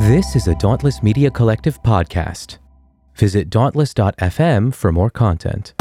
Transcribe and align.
This 0.00 0.36
is 0.36 0.46
a 0.46 0.54
Dauntless 0.54 1.02
Media 1.02 1.28
Collective 1.28 1.82
podcast. 1.82 2.58
Visit 3.16 3.50
dauntless.fm 3.50 4.72
for 4.72 4.92
more 4.92 5.10
content. 5.10 5.74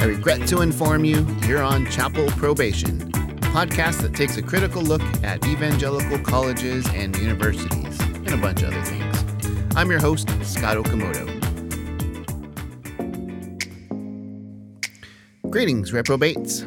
I 0.00 0.04
regret 0.04 0.46
to 0.48 0.60
inform 0.60 1.04
you, 1.04 1.24
you're 1.46 1.62
on 1.62 1.86
Chapel 1.86 2.26
Probation, 2.30 3.00
a 3.02 3.46
podcast 3.54 4.02
that 4.02 4.14
takes 4.14 4.36
a 4.36 4.42
critical 4.42 4.82
look 4.82 5.02
at 5.22 5.46
evangelical 5.46 6.18
colleges 6.18 6.84
and 6.94 7.16
universities, 7.16 8.00
and 8.00 8.30
a 8.32 8.36
bunch 8.36 8.62
of 8.62 8.74
other 8.74 8.82
things. 8.82 9.74
I'm 9.76 9.88
your 9.88 10.00
host, 10.00 10.28
Scott 10.42 10.76
Okamoto. 10.76 11.37
Greetings, 15.50 15.94
reprobates. 15.94 16.66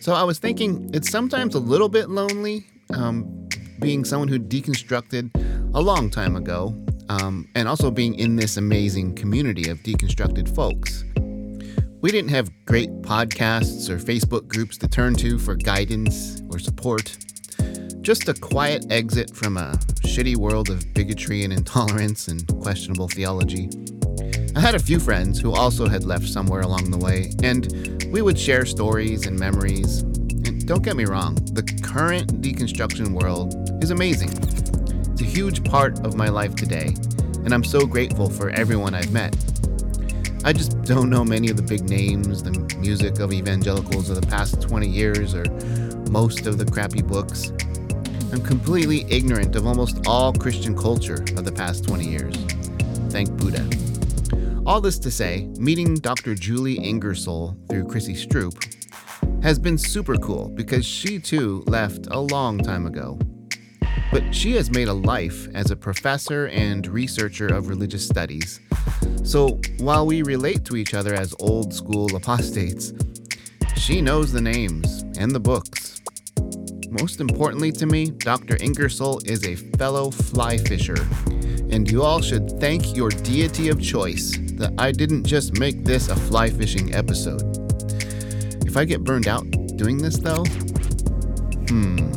So 0.00 0.12
I 0.12 0.24
was 0.24 0.38
thinking 0.38 0.90
it's 0.92 1.10
sometimes 1.10 1.54
a 1.54 1.58
little 1.58 1.88
bit 1.88 2.10
lonely 2.10 2.66
um, 2.92 3.48
being 3.80 4.04
someone 4.04 4.28
who 4.28 4.38
deconstructed 4.38 5.30
a 5.74 5.80
long 5.80 6.10
time 6.10 6.36
ago, 6.36 6.76
um, 7.08 7.48
and 7.54 7.66
also 7.66 7.90
being 7.90 8.14
in 8.16 8.36
this 8.36 8.58
amazing 8.58 9.14
community 9.14 9.70
of 9.70 9.78
deconstructed 9.78 10.54
folks. 10.54 11.02
We 12.02 12.10
didn't 12.10 12.28
have 12.28 12.50
great 12.66 12.90
podcasts 13.00 13.88
or 13.88 13.96
Facebook 13.96 14.48
groups 14.48 14.76
to 14.78 14.88
turn 14.88 15.14
to 15.16 15.38
for 15.38 15.54
guidance 15.54 16.42
or 16.50 16.58
support. 16.58 17.16
Just 18.02 18.28
a 18.28 18.34
quiet 18.34 18.84
exit 18.90 19.34
from 19.34 19.56
a 19.56 19.78
shitty 20.02 20.36
world 20.36 20.68
of 20.68 20.92
bigotry 20.92 21.42
and 21.42 21.54
intolerance 21.54 22.28
and 22.28 22.46
questionable 22.60 23.08
theology. 23.08 23.70
I 24.56 24.60
had 24.60 24.76
a 24.76 24.78
few 24.78 25.00
friends 25.00 25.40
who 25.40 25.52
also 25.52 25.88
had 25.88 26.04
left 26.04 26.28
somewhere 26.28 26.60
along 26.60 26.92
the 26.92 26.98
way, 26.98 27.32
and 27.42 27.93
we 28.14 28.22
would 28.22 28.38
share 28.38 28.64
stories 28.64 29.26
and 29.26 29.36
memories. 29.36 30.02
And 30.02 30.64
don't 30.68 30.84
get 30.84 30.94
me 30.94 31.04
wrong, 31.04 31.34
the 31.46 31.64
current 31.82 32.40
deconstruction 32.40 33.08
world 33.08 33.56
is 33.82 33.90
amazing. 33.90 34.30
It's 35.10 35.20
a 35.20 35.24
huge 35.24 35.64
part 35.64 35.98
of 36.06 36.14
my 36.14 36.28
life 36.28 36.54
today, 36.54 36.94
and 37.44 37.52
I'm 37.52 37.64
so 37.64 37.84
grateful 37.84 38.30
for 38.30 38.50
everyone 38.50 38.94
I've 38.94 39.10
met. 39.10 39.34
I 40.44 40.52
just 40.52 40.80
don't 40.84 41.10
know 41.10 41.24
many 41.24 41.50
of 41.50 41.56
the 41.56 41.64
big 41.64 41.90
names, 41.90 42.40
the 42.44 42.52
music 42.78 43.18
of 43.18 43.32
evangelicals 43.32 44.08
of 44.10 44.20
the 44.20 44.26
past 44.28 44.62
20 44.62 44.86
years, 44.86 45.34
or 45.34 45.46
most 46.08 46.46
of 46.46 46.56
the 46.56 46.66
crappy 46.66 47.02
books. 47.02 47.50
I'm 48.30 48.42
completely 48.42 49.06
ignorant 49.10 49.56
of 49.56 49.66
almost 49.66 50.06
all 50.06 50.32
Christian 50.32 50.76
culture 50.76 51.24
of 51.36 51.44
the 51.44 51.52
past 51.52 51.82
20 51.82 52.04
years. 52.04 52.36
Thank 53.10 53.36
Buddha. 53.38 53.93
All 54.66 54.80
this 54.80 54.98
to 55.00 55.10
say, 55.10 55.50
meeting 55.58 55.96
Dr. 55.96 56.34
Julie 56.34 56.78
Ingersoll 56.78 57.54
through 57.68 57.84
Chrissy 57.84 58.14
Stroop 58.14 58.54
has 59.42 59.58
been 59.58 59.76
super 59.76 60.16
cool 60.16 60.48
because 60.48 60.86
she 60.86 61.18
too 61.18 61.62
left 61.66 62.06
a 62.10 62.18
long 62.18 62.56
time 62.56 62.86
ago. 62.86 63.18
But 64.10 64.34
she 64.34 64.52
has 64.52 64.70
made 64.70 64.88
a 64.88 64.94
life 64.94 65.48
as 65.54 65.70
a 65.70 65.76
professor 65.76 66.46
and 66.46 66.86
researcher 66.86 67.48
of 67.48 67.68
religious 67.68 68.06
studies. 68.06 68.60
So 69.22 69.60
while 69.80 70.06
we 70.06 70.22
relate 70.22 70.64
to 70.66 70.76
each 70.76 70.94
other 70.94 71.12
as 71.12 71.34
old 71.40 71.74
school 71.74 72.16
apostates, 72.16 72.94
she 73.76 74.00
knows 74.00 74.32
the 74.32 74.40
names 74.40 75.04
and 75.18 75.30
the 75.30 75.40
books. 75.40 76.00
Most 76.88 77.20
importantly 77.20 77.70
to 77.72 77.84
me, 77.84 78.12
Dr. 78.12 78.56
Ingersoll 78.62 79.20
is 79.26 79.44
a 79.44 79.56
fellow 79.76 80.10
fly 80.10 80.56
fisher, 80.56 81.06
and 81.68 81.90
you 81.90 82.02
all 82.02 82.22
should 82.22 82.58
thank 82.60 82.96
your 82.96 83.10
deity 83.10 83.68
of 83.68 83.78
choice 83.78 84.38
that 84.56 84.72
I 84.78 84.92
didn't 84.92 85.24
just 85.24 85.58
make 85.58 85.84
this 85.84 86.08
a 86.08 86.16
fly 86.16 86.50
fishing 86.50 86.94
episode. 86.94 87.42
If 88.66 88.76
I 88.76 88.84
get 88.84 89.04
burned 89.04 89.28
out 89.28 89.48
doing 89.76 89.98
this 89.98 90.18
though, 90.18 90.44
hmm. 91.68 92.14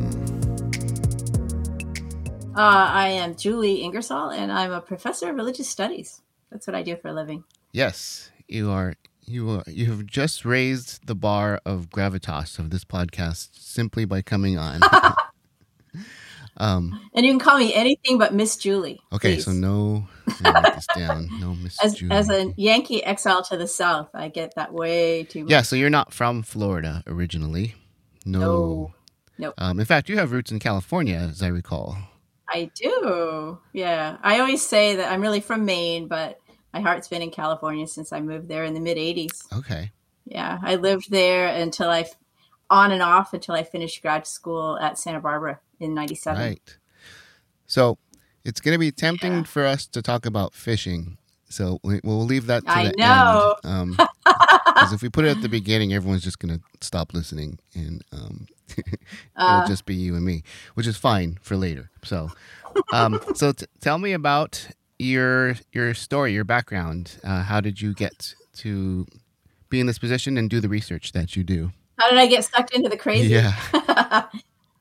Uh, 2.58 2.90
I 2.92 3.10
am 3.10 3.36
Julie 3.36 3.84
Ingersoll, 3.84 4.32
and 4.32 4.52
I'm 4.52 4.72
a 4.72 4.82
professor 4.82 5.30
of 5.30 5.36
religious 5.36 5.70
studies. 5.70 6.24
That's 6.50 6.66
what 6.66 6.76
I 6.76 6.82
do 6.82 6.96
for 6.96 7.10
a 7.10 7.14
living. 7.14 7.44
Yes, 7.72 8.32
you 8.48 8.72
are. 8.72 8.96
You 9.26 9.52
are. 9.52 9.64
You 9.68 9.86
have 9.92 10.08
just 10.08 10.44
raised 10.44 11.06
the 11.06 11.14
bar 11.14 11.62
of 11.68 11.92
gravitas 11.92 12.58
of 12.58 12.72
this 12.72 12.84
podcast 12.84 13.50
simply 13.52 14.06
by 14.06 14.24
coming 14.24 14.58
on. 14.58 14.82
um. 16.58 17.00
And 17.14 17.28
you 17.28 17.32
can 17.32 17.40
call 17.40 17.60
me 17.60 17.76
anything 17.76 18.18
but 18.18 18.34
Miss 18.34 18.58
Julie. 18.58 19.00
Okay, 19.14 19.36
please. 19.36 19.46
so 19.46 19.52
no. 19.52 20.08
Let 20.28 20.42
me 20.42 20.50
write 20.52 20.76
this 20.76 20.88
down. 20.96 21.30
No, 21.40 21.56
Miss 21.56 21.84
as, 21.84 21.96
Julie. 21.96 22.16
as 22.16 22.30
a 22.30 22.54
Yankee 22.58 23.04
exile 23.04 23.44
to 23.44 23.58
the 23.58 23.68
South, 23.68 24.10
I 24.14 24.28
get 24.30 24.54
that 24.56 24.74
way 24.74 25.24
too 25.24 25.44
much. 25.44 25.52
yeah, 25.52 25.62
so 25.62 25.76
you're 25.76 25.90
not 25.90 26.14
from 26.14 26.44
Florida 26.44 27.04
originally. 27.08 27.76
No. 28.26 28.40
No. 28.40 28.94
Nope. 29.40 29.54
Um, 29.58 29.80
in 29.80 29.86
fact, 29.86 30.10
you 30.10 30.18
have 30.18 30.32
roots 30.32 30.52
in 30.52 30.60
California, 30.60 31.16
as 31.16 31.44
I 31.44 31.48
recall. 31.48 31.98
I 32.50 32.72
do. 32.76 33.60
Yeah. 33.74 34.18
I 34.24 34.40
always 34.40 34.66
say 34.66 34.96
that 34.96 35.12
I'm 35.12 35.22
really 35.22 35.42
from 35.42 35.66
Maine, 35.66 36.08
but 36.08 36.40
my 36.74 36.82
heart's 36.82 37.08
been 37.08 37.22
in 37.22 37.30
California 37.30 37.88
since 37.88 38.12
I 38.12 38.22
moved 38.22 38.48
there 38.48 38.64
in 38.64 38.74
the 38.74 38.80
mid 38.80 38.98
80s. 38.98 39.42
Okay. 39.54 39.92
Yeah. 40.26 40.58
I 40.62 40.76
lived 40.76 41.12
there 41.12 41.48
until 41.48 41.90
I, 41.90 42.06
on 42.70 42.92
and 42.92 43.02
off 43.02 43.34
until 43.34 43.56
I 43.56 43.64
finished 43.64 44.02
grad 44.02 44.26
school 44.26 44.78
at 44.80 44.98
Santa 44.98 45.20
Barbara 45.20 45.60
in 45.80 45.94
97. 45.94 46.42
Right. 46.42 46.78
So 47.68 47.98
it's 48.48 48.60
going 48.62 48.74
to 48.74 48.80
be 48.80 48.92
tempting 48.92 49.34
Yeah. 49.34 49.44
for 49.44 49.66
us 49.66 49.86
to 49.88 50.02
talk 50.02 50.26
about 50.26 50.54
fishing. 50.54 51.18
So 51.50 51.80
we, 51.84 52.02
we'll 52.04 52.26
leave 52.26 52.48
that 52.48 52.66
to 52.66 52.72
I 52.72 52.84
the 52.90 52.94
know. 52.98 53.56
end. 53.64 54.00
Because 54.78 54.94
if 54.94 55.02
we 55.02 55.10
put 55.10 55.26
it 55.26 55.30
at 55.36 55.42
the 55.42 55.50
beginning, 55.50 55.92
everyone's 55.94 56.24
just 56.24 56.38
going 56.38 56.54
to 56.56 56.62
stop 56.86 57.12
listening, 57.14 57.58
and 57.74 58.04
um, 58.12 58.46
Uh, 59.36 59.62
it'll 59.64 59.68
just 59.68 59.86
be 59.86 59.96
you 59.96 60.16
and 60.16 60.24
me, 60.24 60.44
which 60.76 60.86
is 60.86 60.96
fine 60.98 61.40
for 61.42 61.56
later. 61.58 61.90
So, 62.04 62.30
um, 62.94 63.20
so 63.34 63.54
t- 63.54 63.66
tell 63.82 63.98
me 63.98 64.14
about 64.14 64.68
your 65.00 65.56
your 65.74 65.96
story, 65.96 66.34
your 66.34 66.44
background. 66.44 67.18
Uh, 67.24 67.42
how 67.42 67.60
did 67.60 67.82
you 67.82 67.96
get 67.96 68.36
to 68.58 69.08
be 69.70 69.80
in 69.80 69.88
this 69.88 69.98
position 69.98 70.38
and 70.38 70.48
do 70.48 70.60
the 70.60 70.70
research 70.70 71.12
that 71.14 71.36
you 71.36 71.44
do? 71.44 71.72
How 71.98 72.10
did 72.12 72.20
I 72.20 72.28
get 72.28 72.44
sucked 72.46 72.72
into 72.76 72.88
the 72.90 72.98
crazy? 72.98 73.30
Yeah. 73.34 73.56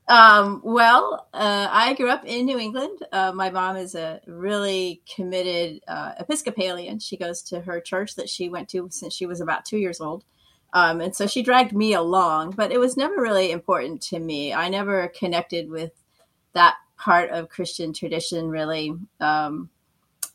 um, 0.07 0.61
well, 0.63 1.27
uh, 1.33 1.67
I 1.71 1.93
grew 1.93 2.09
up 2.09 2.25
in 2.25 2.45
New 2.45 2.59
England. 2.59 2.99
Uh, 3.11 3.31
my 3.33 3.49
mom 3.49 3.75
is 3.75 3.95
a 3.95 4.21
really 4.25 5.01
committed 5.15 5.81
uh, 5.87 6.13
Episcopalian. 6.19 6.99
She 6.99 7.17
goes 7.17 7.41
to 7.43 7.61
her 7.61 7.79
church 7.81 8.15
that 8.15 8.29
she 8.29 8.49
went 8.49 8.69
to 8.69 8.87
since 8.91 9.13
she 9.13 9.25
was 9.25 9.41
about 9.41 9.65
two 9.65 9.77
years 9.77 9.99
old. 9.99 10.23
Um, 10.73 11.01
and 11.01 11.15
so 11.15 11.27
she 11.27 11.43
dragged 11.43 11.73
me 11.73 11.93
along, 11.93 12.51
but 12.51 12.71
it 12.71 12.79
was 12.79 12.97
never 12.97 13.15
really 13.21 13.51
important 13.51 14.01
to 14.03 14.19
me. 14.19 14.53
I 14.53 14.69
never 14.69 15.07
connected 15.07 15.69
with 15.69 15.91
that 16.53 16.75
part 16.97 17.29
of 17.29 17.49
Christian 17.49 17.93
tradition, 17.93 18.49
really. 18.49 18.93
Um, 19.19 19.69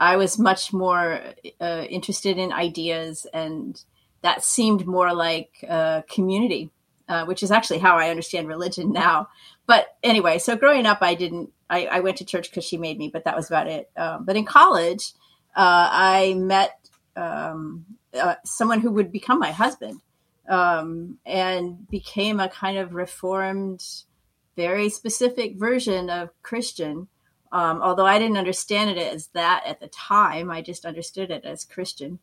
I 0.01 0.17
was 0.17 0.39
much 0.39 0.73
more 0.73 1.21
uh, 1.61 1.85
interested 1.89 2.39
in 2.39 2.53
ideas, 2.53 3.27
and 3.33 3.81
that 4.23 4.43
seemed 4.43 4.87
more 4.87 5.15
like 5.15 5.65
uh, 5.69 6.03
community, 6.09 6.71
uh, 7.09 7.25
which 7.25 7.43
is 7.43 7.51
actually 7.51 7.79
how 7.79 7.97
I 7.99 8.11
understand 8.11 8.49
religion 8.49 8.93
now. 9.05 9.29
But 9.67 9.97
anyway, 10.03 10.39
so 10.39 10.57
growing 10.57 10.87
up, 10.87 10.99
I 11.01 11.15
didn't. 11.15 11.51
I, 11.71 11.87
I 11.87 12.01
went 12.01 12.19
to 12.19 12.25
church 12.25 12.51
because 12.51 12.65
she 12.65 12.77
made 12.77 12.99
me, 12.99 13.09
but 13.09 13.25
that 13.25 13.37
was 13.37 13.49
about 13.49 13.67
it. 13.67 13.91
Um, 13.97 14.25
but 14.25 14.37
in 14.37 14.45
college, 14.45 15.13
uh, 15.57 15.89
I 15.91 16.35
met 16.37 16.79
um, 17.17 17.87
uh, 18.13 18.35
someone 18.45 18.81
who 18.81 18.91
would 18.91 19.11
become 19.11 19.39
my 19.39 19.53
husband, 19.53 20.01
um, 20.49 21.19
and 21.25 21.89
became 21.89 22.41
a 22.41 22.49
kind 22.49 22.79
of 22.79 22.95
reformed, 22.95 23.85
very 24.57 24.89
specific 24.89 25.57
version 25.57 26.11
of 26.11 26.31
Christian. 26.43 27.09
Um, 27.53 27.83
although 27.83 28.07
I 28.07 28.19
didn't 28.19 28.39
understand 28.39 28.91
it 28.91 28.99
as 28.99 29.29
that 29.29 29.65
at 29.67 29.81
the 29.81 29.89
time, 29.89 30.51
I 30.51 30.63
just 30.63 30.87
understood 30.87 31.31
it 31.31 31.45
as 31.45 31.65
Christian. 31.65 32.19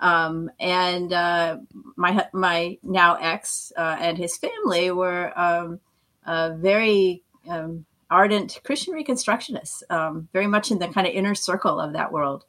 Um, 0.00 0.50
and 0.58 1.12
uh, 1.12 1.58
my 1.96 2.26
my 2.32 2.78
now 2.82 3.14
ex 3.14 3.72
uh, 3.76 3.96
and 4.00 4.18
his 4.18 4.36
family 4.36 4.90
were 4.90 5.32
um, 5.38 5.80
uh, 6.26 6.50
very 6.56 7.22
um, 7.48 7.84
ardent 8.10 8.60
Christian 8.64 8.94
Reconstructionists, 8.94 9.82
um, 9.90 10.28
very 10.32 10.46
much 10.46 10.70
in 10.70 10.78
the 10.78 10.88
kind 10.88 11.06
of 11.06 11.12
inner 11.12 11.34
circle 11.34 11.80
of 11.80 11.92
that 11.94 12.12
world. 12.12 12.44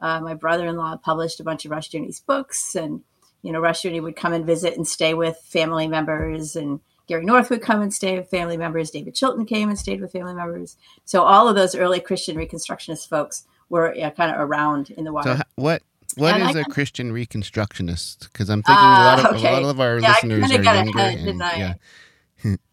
Uh, 0.00 0.20
my 0.20 0.34
brother-in-law 0.34 0.98
published 0.98 1.40
a 1.40 1.44
bunch 1.44 1.64
of 1.64 1.70
Rush 1.72 1.90
Rushdoony's 1.90 2.20
books, 2.20 2.74
and 2.76 3.02
you 3.42 3.52
know 3.52 3.60
Rush 3.60 3.82
Rushdoony 3.82 4.02
would 4.02 4.16
come 4.16 4.32
and 4.32 4.46
visit 4.46 4.76
and 4.76 4.86
stay 4.86 5.14
with 5.14 5.36
family 5.38 5.88
members, 5.88 6.54
and 6.56 6.80
Gary 7.08 7.24
North 7.24 7.50
would 7.50 7.62
come 7.62 7.80
and 7.82 7.92
stay 7.92 8.16
with 8.18 8.30
family 8.30 8.56
members. 8.56 8.90
David 8.90 9.14
Chilton 9.14 9.44
came 9.46 9.68
and 9.70 9.78
stayed 9.78 10.00
with 10.00 10.12
family 10.12 10.34
members. 10.34 10.76
So 11.04 11.22
all 11.22 11.48
of 11.48 11.56
those 11.56 11.74
early 11.74 12.00
Christian 12.00 12.36
Reconstructionist 12.36 13.08
folks 13.08 13.44
were 13.70 13.94
yeah, 13.94 14.10
kind 14.10 14.30
of 14.34 14.40
around 14.40 14.90
in 14.90 15.04
the 15.04 15.12
water. 15.12 15.36
So 15.38 15.42
what 15.56 15.82
what 16.16 16.34
And 16.34 16.48
is 16.50 16.56
I 16.56 16.60
a 16.60 16.64
Christian 16.64 17.12
Reconstructionist? 17.12 18.30
Because 18.32 18.48
I'm 18.50 18.62
thinking 18.62 18.84
a 18.84 18.88
lot 18.88 19.18
of 19.18 19.24
Ah, 19.26 19.34
okay. 19.36 19.48
a 19.48 19.60
lot 19.60 19.70
of 19.70 19.80
our 19.80 19.98
Yeah, 19.98 20.08
listeners 20.10 20.50
are 20.50 20.62
younger. 20.62 21.00
ahead, 21.00 21.18
and, 21.28 21.38
yeah. 21.38 21.74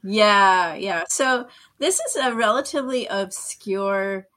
Yeah, 0.04 0.76
yeah. 0.76 1.04
So 1.10 1.48
this 1.80 2.00
is 2.00 2.16
a 2.16 2.34
relatively 2.34 3.08
obscure 3.08 4.28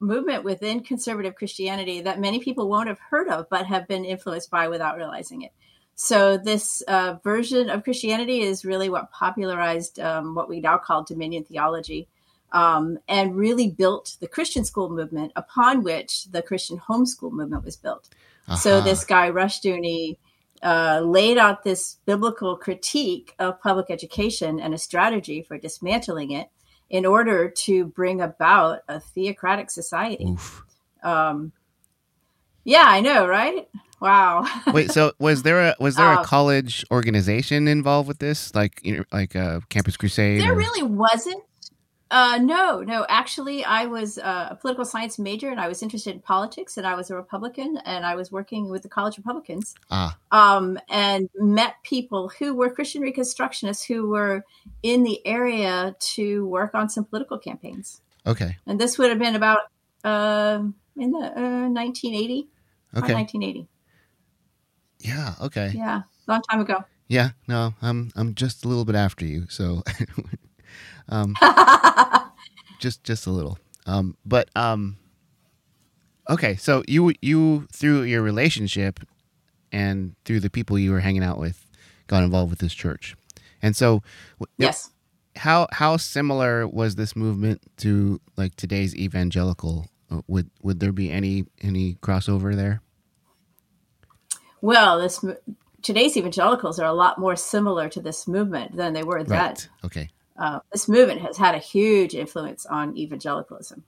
movement 0.00 0.44
within 0.44 0.82
conservative 0.82 1.34
Christianity 1.34 2.00
that 2.00 2.20
many 2.20 2.40
people 2.40 2.68
won't 2.68 2.88
have 2.88 2.98
heard 2.98 3.28
of, 3.28 3.48
but 3.50 3.66
have 3.66 3.86
been 3.86 4.04
influenced 4.04 4.50
by 4.50 4.68
without 4.68 4.96
realizing 4.96 5.42
it. 5.42 5.52
So 5.94 6.38
this 6.38 6.80
uh, 6.88 7.16
version 7.22 7.68
of 7.68 7.84
Christianity 7.84 8.40
is 8.40 8.64
really 8.64 8.88
what 8.88 9.12
popularized 9.12 10.00
um, 10.00 10.34
what 10.34 10.48
we 10.48 10.60
now 10.60 10.78
call 10.78 11.04
dominion 11.04 11.44
theology, 11.44 12.08
um, 12.52 12.98
and 13.06 13.36
really 13.36 13.68
built 13.68 14.16
the 14.20 14.26
Christian 14.26 14.64
school 14.64 14.88
movement 14.88 15.32
upon 15.36 15.82
which 15.82 16.24
the 16.30 16.40
Christian 16.40 16.78
homeschool 16.78 17.32
movement 17.32 17.64
was 17.64 17.76
built. 17.76 18.08
Uh-huh. 18.48 18.56
So 18.56 18.80
this 18.80 19.04
guy 19.04 19.30
Rushdoony 19.30 20.16
uh, 20.62 21.00
laid 21.04 21.38
out 21.38 21.64
this 21.64 21.96
biblical 22.06 22.56
critique 22.56 23.34
of 23.38 23.60
public 23.60 23.86
education 23.90 24.60
and 24.60 24.74
a 24.74 24.78
strategy 24.78 25.42
for 25.42 25.58
dismantling 25.58 26.30
it 26.30 26.48
in 26.88 27.06
order 27.06 27.48
to 27.48 27.86
bring 27.86 28.20
about 28.20 28.80
a 28.88 29.00
theocratic 29.00 29.70
society. 29.70 30.36
Um, 31.02 31.52
yeah, 32.64 32.84
I 32.86 33.00
know, 33.00 33.26
right? 33.26 33.68
Wow. 34.00 34.46
Wait, 34.72 34.90
so 34.90 35.12
was 35.18 35.42
there 35.42 35.68
a 35.68 35.76
was 35.78 35.96
there 35.96 36.12
a 36.12 36.18
um, 36.18 36.24
college 36.24 36.84
organization 36.90 37.68
involved 37.68 38.08
with 38.08 38.18
this, 38.18 38.54
like 38.54 38.80
you 38.82 38.98
know, 38.98 39.04
like 39.12 39.34
a 39.34 39.62
Campus 39.68 39.96
Crusade? 39.96 40.40
There 40.40 40.52
or? 40.52 40.56
really 40.56 40.82
wasn't. 40.82 41.42
Uh, 42.10 42.38
no, 42.42 42.80
no. 42.80 43.06
Actually, 43.08 43.64
I 43.64 43.86
was 43.86 44.18
uh, 44.18 44.48
a 44.50 44.56
political 44.56 44.84
science 44.84 45.18
major, 45.18 45.48
and 45.48 45.60
I 45.60 45.68
was 45.68 45.80
interested 45.80 46.12
in 46.14 46.20
politics, 46.20 46.76
and 46.76 46.84
I 46.84 46.94
was 46.96 47.10
a 47.10 47.14
Republican, 47.14 47.78
and 47.84 48.04
I 48.04 48.16
was 48.16 48.32
working 48.32 48.68
with 48.68 48.82
the 48.82 48.88
College 48.88 49.16
Republicans, 49.16 49.76
ah. 49.90 50.18
um, 50.32 50.78
and 50.88 51.30
met 51.36 51.74
people 51.84 52.28
who 52.28 52.54
were 52.54 52.68
Christian 52.70 53.02
Reconstructionists 53.02 53.86
who 53.86 54.08
were 54.08 54.44
in 54.82 55.04
the 55.04 55.24
area 55.24 55.94
to 56.00 56.46
work 56.48 56.74
on 56.74 56.88
some 56.88 57.04
political 57.04 57.38
campaigns. 57.38 58.00
Okay. 58.26 58.56
And 58.66 58.80
this 58.80 58.98
would 58.98 59.10
have 59.10 59.20
been 59.20 59.36
about 59.36 59.60
uh, 60.02 60.62
in 60.96 61.12
the 61.12 61.18
1980. 61.18 62.48
Uh, 62.92 62.98
okay. 62.98 63.14
1980. 63.14 63.68
Yeah. 64.98 65.34
Okay. 65.40 65.72
Yeah, 65.74 66.02
long 66.26 66.42
time 66.42 66.60
ago. 66.60 66.84
Yeah. 67.06 67.30
No, 67.46 67.74
I'm 67.80 68.10
I'm 68.16 68.34
just 68.34 68.64
a 68.64 68.68
little 68.68 68.84
bit 68.84 68.96
after 68.96 69.24
you, 69.24 69.46
so. 69.48 69.84
um, 71.10 71.36
just 72.80 73.04
just 73.04 73.26
a 73.26 73.30
little. 73.30 73.58
Um, 73.86 74.16
but 74.24 74.48
um. 74.56 74.96
Okay, 76.28 76.54
so 76.56 76.84
you 76.86 77.12
you 77.20 77.66
through 77.72 78.02
your 78.02 78.22
relationship, 78.22 79.00
and 79.72 80.14
through 80.24 80.40
the 80.40 80.50
people 80.50 80.78
you 80.78 80.92
were 80.92 81.00
hanging 81.00 81.24
out 81.24 81.38
with, 81.38 81.66
got 82.06 82.22
involved 82.22 82.50
with 82.50 82.60
this 82.60 82.74
church, 82.74 83.16
and 83.60 83.74
so 83.74 84.02
yes. 84.56 84.90
how 85.36 85.66
how 85.72 85.96
similar 85.96 86.68
was 86.68 86.94
this 86.94 87.16
movement 87.16 87.60
to 87.78 88.20
like 88.36 88.54
today's 88.54 88.94
evangelical? 88.94 89.86
Uh, 90.08 90.20
would 90.28 90.50
would 90.62 90.78
there 90.78 90.92
be 90.92 91.10
any 91.10 91.46
any 91.62 91.94
crossover 91.94 92.54
there? 92.54 92.80
Well, 94.60 95.00
this 95.00 95.24
today's 95.82 96.16
evangelicals 96.16 96.78
are 96.78 96.86
a 96.86 96.92
lot 96.92 97.18
more 97.18 97.34
similar 97.34 97.88
to 97.88 98.00
this 98.00 98.28
movement 98.28 98.76
than 98.76 98.92
they 98.92 99.02
were 99.02 99.18
right. 99.18 99.26
then. 99.26 99.56
Okay. 99.84 100.10
Uh, 100.40 100.60
this 100.72 100.88
movement 100.88 101.20
has 101.20 101.36
had 101.36 101.54
a 101.54 101.58
huge 101.58 102.14
influence 102.14 102.64
on 102.64 102.96
evangelicalism. 102.96 103.84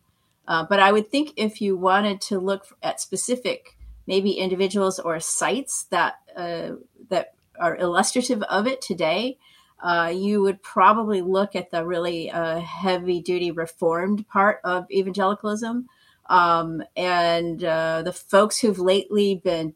Uh, 0.47 0.67
but 0.69 0.79
I 0.79 0.93
would 0.93 1.11
think 1.11 1.33
if 1.37 1.63
you 1.63 1.77
wanted 1.79 2.21
to 2.23 2.39
look 2.39 2.67
at 2.83 3.01
specific, 3.01 3.77
maybe 4.07 4.33
individuals 4.33 4.99
or 4.99 5.19
sites 5.19 5.85
that 5.85 6.17
uh, 6.37 6.73
that 7.09 7.35
are 7.59 7.77
illustrative 7.77 8.43
of 8.43 8.67
it 8.67 8.83
today, 8.83 9.39
uh, 9.83 10.13
you 10.15 10.43
would 10.43 10.63
probably 10.63 11.23
look 11.23 11.57
at 11.57 11.71
the 11.71 11.87
really 11.87 12.31
uh, 12.31 12.61
heavy 12.61 13.21
duty 13.21 13.51
reformed 13.51 14.29
part 14.29 14.61
of 14.63 14.91
evangelicalism. 14.91 15.89
Um, 16.27 16.83
and 16.97 17.65
uh, 17.65 18.03
the 18.03 18.13
folks 18.13 18.59
who've 18.59 18.79
lately 18.79 19.37
been 19.37 19.75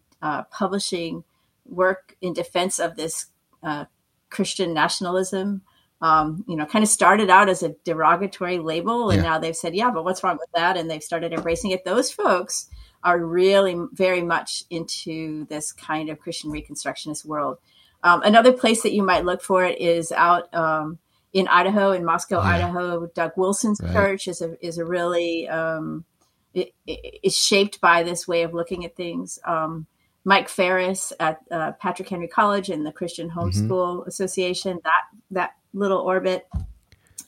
publishing 0.50 1.24
work 1.64 2.16
in 2.20 2.32
defense 2.32 2.78
of 2.78 2.96
this 2.96 3.26
Christian 4.30 4.74
nationalism. 4.74 5.62
Um, 6.02 6.44
you 6.46 6.56
know, 6.56 6.66
kind 6.66 6.82
of 6.82 6.90
started 6.90 7.30
out 7.30 7.48
as 7.48 7.62
a 7.62 7.74
derogatory 7.84 8.58
label, 8.58 9.10
and 9.10 9.22
yeah. 9.22 9.30
now 9.30 9.38
they've 9.38 9.56
said, 9.56 9.74
"Yeah, 9.74 9.90
but 9.90 10.04
what's 10.04 10.22
wrong 10.22 10.36
with 10.38 10.50
that?" 10.54 10.76
And 10.76 10.90
they've 10.90 11.02
started 11.02 11.32
embracing 11.32 11.70
it. 11.70 11.84
Those 11.84 12.10
folks 12.10 12.68
are 13.02 13.18
really 13.18 13.76
very 13.92 14.22
much 14.22 14.64
into 14.68 15.46
this 15.46 15.72
kind 15.72 16.10
of 16.10 16.18
Christian 16.18 16.50
Reconstructionist 16.50 17.24
world. 17.24 17.58
Um, 18.02 18.22
another 18.22 18.52
place 18.52 18.82
that 18.82 18.92
you 18.92 19.02
might 19.02 19.24
look 19.24 19.42
for 19.42 19.64
it 19.64 19.80
is 19.80 20.12
out 20.12 20.52
um, 20.54 20.98
in 21.32 21.48
Idaho, 21.48 21.92
in 21.92 22.04
Moscow, 22.04 22.42
yeah. 22.42 22.56
Idaho. 22.56 23.06
Doug 23.14 23.32
Wilson's 23.36 23.80
right. 23.82 23.92
church 23.92 24.28
is 24.28 24.42
a 24.42 24.56
is 24.64 24.78
a 24.78 24.84
really 24.84 25.48
um, 25.48 26.04
it, 26.52 26.72
it, 26.86 27.20
it's 27.22 27.36
shaped 27.36 27.80
by 27.80 28.02
this 28.02 28.26
way 28.26 28.42
of 28.42 28.54
looking 28.54 28.84
at 28.84 28.96
things. 28.96 29.38
Um, 29.44 29.86
Mike 30.24 30.48
Farris 30.48 31.12
at 31.20 31.38
uh, 31.52 31.72
Patrick 31.72 32.08
Henry 32.08 32.26
College 32.26 32.68
and 32.68 32.84
the 32.84 32.90
Christian 32.90 33.30
mm-hmm. 33.30 33.38
Homeschool 33.38 33.98
mm-hmm. 33.98 34.08
Association, 34.08 34.80
that 34.82 35.02
that 35.30 35.50
little 35.76 35.98
orbit. 35.98 36.46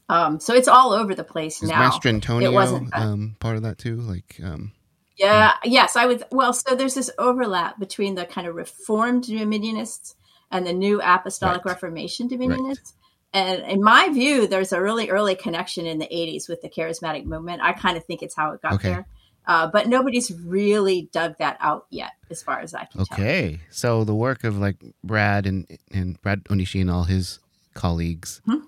Um, 0.09 0.41
so 0.41 0.55
it's 0.55 0.69
all 0.69 0.93
over 0.93 1.15
the 1.15 1.25
place 1.25 1.63
Is 1.63 1.69
now. 1.69 1.81
Master 1.81 2.09
Antonio 2.09 2.51
it 2.51 2.55
wasn't, 2.55 2.95
uh, 2.95 3.01
um, 3.01 3.37
part 3.41 3.57
of 3.57 3.63
that 3.63 3.79
too? 3.79 3.97
Like, 3.97 4.41
um, 4.43 4.73
yeah, 5.17 5.55
yes, 5.65 5.97
I 5.97 6.07
would. 6.07 6.25
Well, 6.31 6.53
so 6.53 6.75
there's 6.75 6.95
this 6.95 7.11
overlap 7.19 7.79
between 7.79 8.15
the 8.15 8.25
kind 8.25 8.47
of 8.47 8.55
Reformed 8.55 9.25
Dominionists 9.25 10.15
and 10.51 10.67
the 10.67 10.73
New 10.73 11.01
Apostolic 11.03 11.65
right. 11.65 11.73
Reformation 11.73 12.29
Dominionists. 12.29 12.67
Right. 12.67 12.93
And 13.35 13.63
in 13.65 13.83
my 13.83 14.09
view, 14.09 14.47
there's 14.47 14.73
a 14.73 14.81
really 14.81 15.11
early 15.11 15.35
connection 15.35 15.87
in 15.87 15.99
the 15.99 16.07
80s 16.07 16.49
with 16.49 16.63
the 16.63 16.71
charismatic 16.71 17.27
movement. 17.27 17.61
I 17.63 17.73
kind 17.75 17.99
of 17.99 18.05
think 18.05 18.23
it's 18.23 18.35
how 18.35 18.53
it 18.53 18.63
got 18.63 18.75
okay. 18.75 18.89
there. 18.89 19.07
Uh, 19.47 19.67
but 19.67 19.89
nobody's 19.89 20.31
really 20.31 21.09
dug 21.13 21.37
that 21.39 21.57
out 21.61 21.87
yet, 21.91 22.13
as 22.31 22.43
far 22.43 22.61
as 22.61 22.75
I 22.75 22.85
can 22.85 23.03
okay. 23.03 23.15
tell. 23.15 23.25
Okay, 23.25 23.61
so 23.71 24.05
the 24.05 24.15
work 24.15 24.45
of 24.45 24.59
like 24.59 24.77
Brad 25.03 25.47
and 25.47 25.67
and 25.91 26.21
Brad 26.21 26.45
Onishi 26.45 26.83
and 26.83 26.91
all 26.91 27.05
his 27.05 27.39
colleagues. 27.79 28.43
Hmm? 28.45 28.67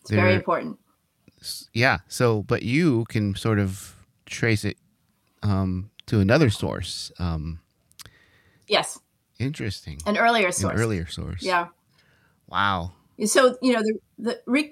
It's 0.00 0.10
very 0.10 0.34
important. 0.34 0.78
Yeah. 1.72 1.98
So, 2.08 2.42
but 2.42 2.62
you 2.62 3.04
can 3.08 3.34
sort 3.34 3.58
of 3.58 3.96
trace 4.24 4.64
it 4.64 4.78
um, 5.42 5.90
to 6.06 6.20
another 6.20 6.48
source. 6.48 7.10
Um, 7.18 7.60
yes. 8.68 8.98
Interesting. 9.38 9.98
An 10.06 10.16
earlier 10.16 10.52
source. 10.52 10.74
An 10.74 10.80
earlier 10.80 11.06
source. 11.06 11.42
Yeah. 11.42 11.66
Wow. 12.48 12.92
So 13.24 13.56
you 13.60 13.72
know 13.72 13.82
the 13.82 13.98
the 14.18 14.40
Re- 14.46 14.70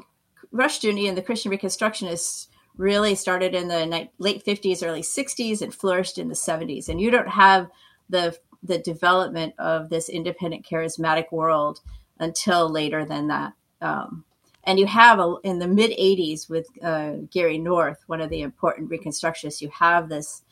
and 0.52 1.16
the 1.16 1.22
Christian 1.24 1.52
Reconstructionists 1.52 2.46
really 2.76 3.14
started 3.14 3.54
in 3.54 3.68
the 3.68 4.08
late 4.18 4.44
50s, 4.44 4.86
early 4.86 5.02
60s, 5.02 5.60
and 5.62 5.74
flourished 5.74 6.18
in 6.18 6.28
the 6.28 6.34
70s. 6.34 6.88
And 6.88 7.00
you 7.00 7.10
don't 7.10 7.28
have 7.28 7.68
the 8.08 8.36
the 8.62 8.78
development 8.78 9.54
of 9.58 9.88
this 9.88 10.08
independent 10.08 10.66
charismatic 10.66 11.32
world 11.32 11.80
until 12.20 12.68
later 12.68 13.04
than 13.04 13.28
that. 13.28 13.54
Um, 13.80 14.24
and 14.62 14.78
you 14.78 14.86
have 14.86 15.18
a, 15.18 15.36
in 15.42 15.58
the 15.58 15.66
mid 15.66 15.90
80s 15.90 16.48
with 16.48 16.68
uh, 16.82 17.14
Gary 17.30 17.58
North, 17.58 18.04
one 18.06 18.20
of 18.20 18.30
the 18.30 18.42
important 18.42 18.90
reconstructionists, 18.90 19.60
you 19.60 19.70
have 19.70 20.08
this 20.08 20.42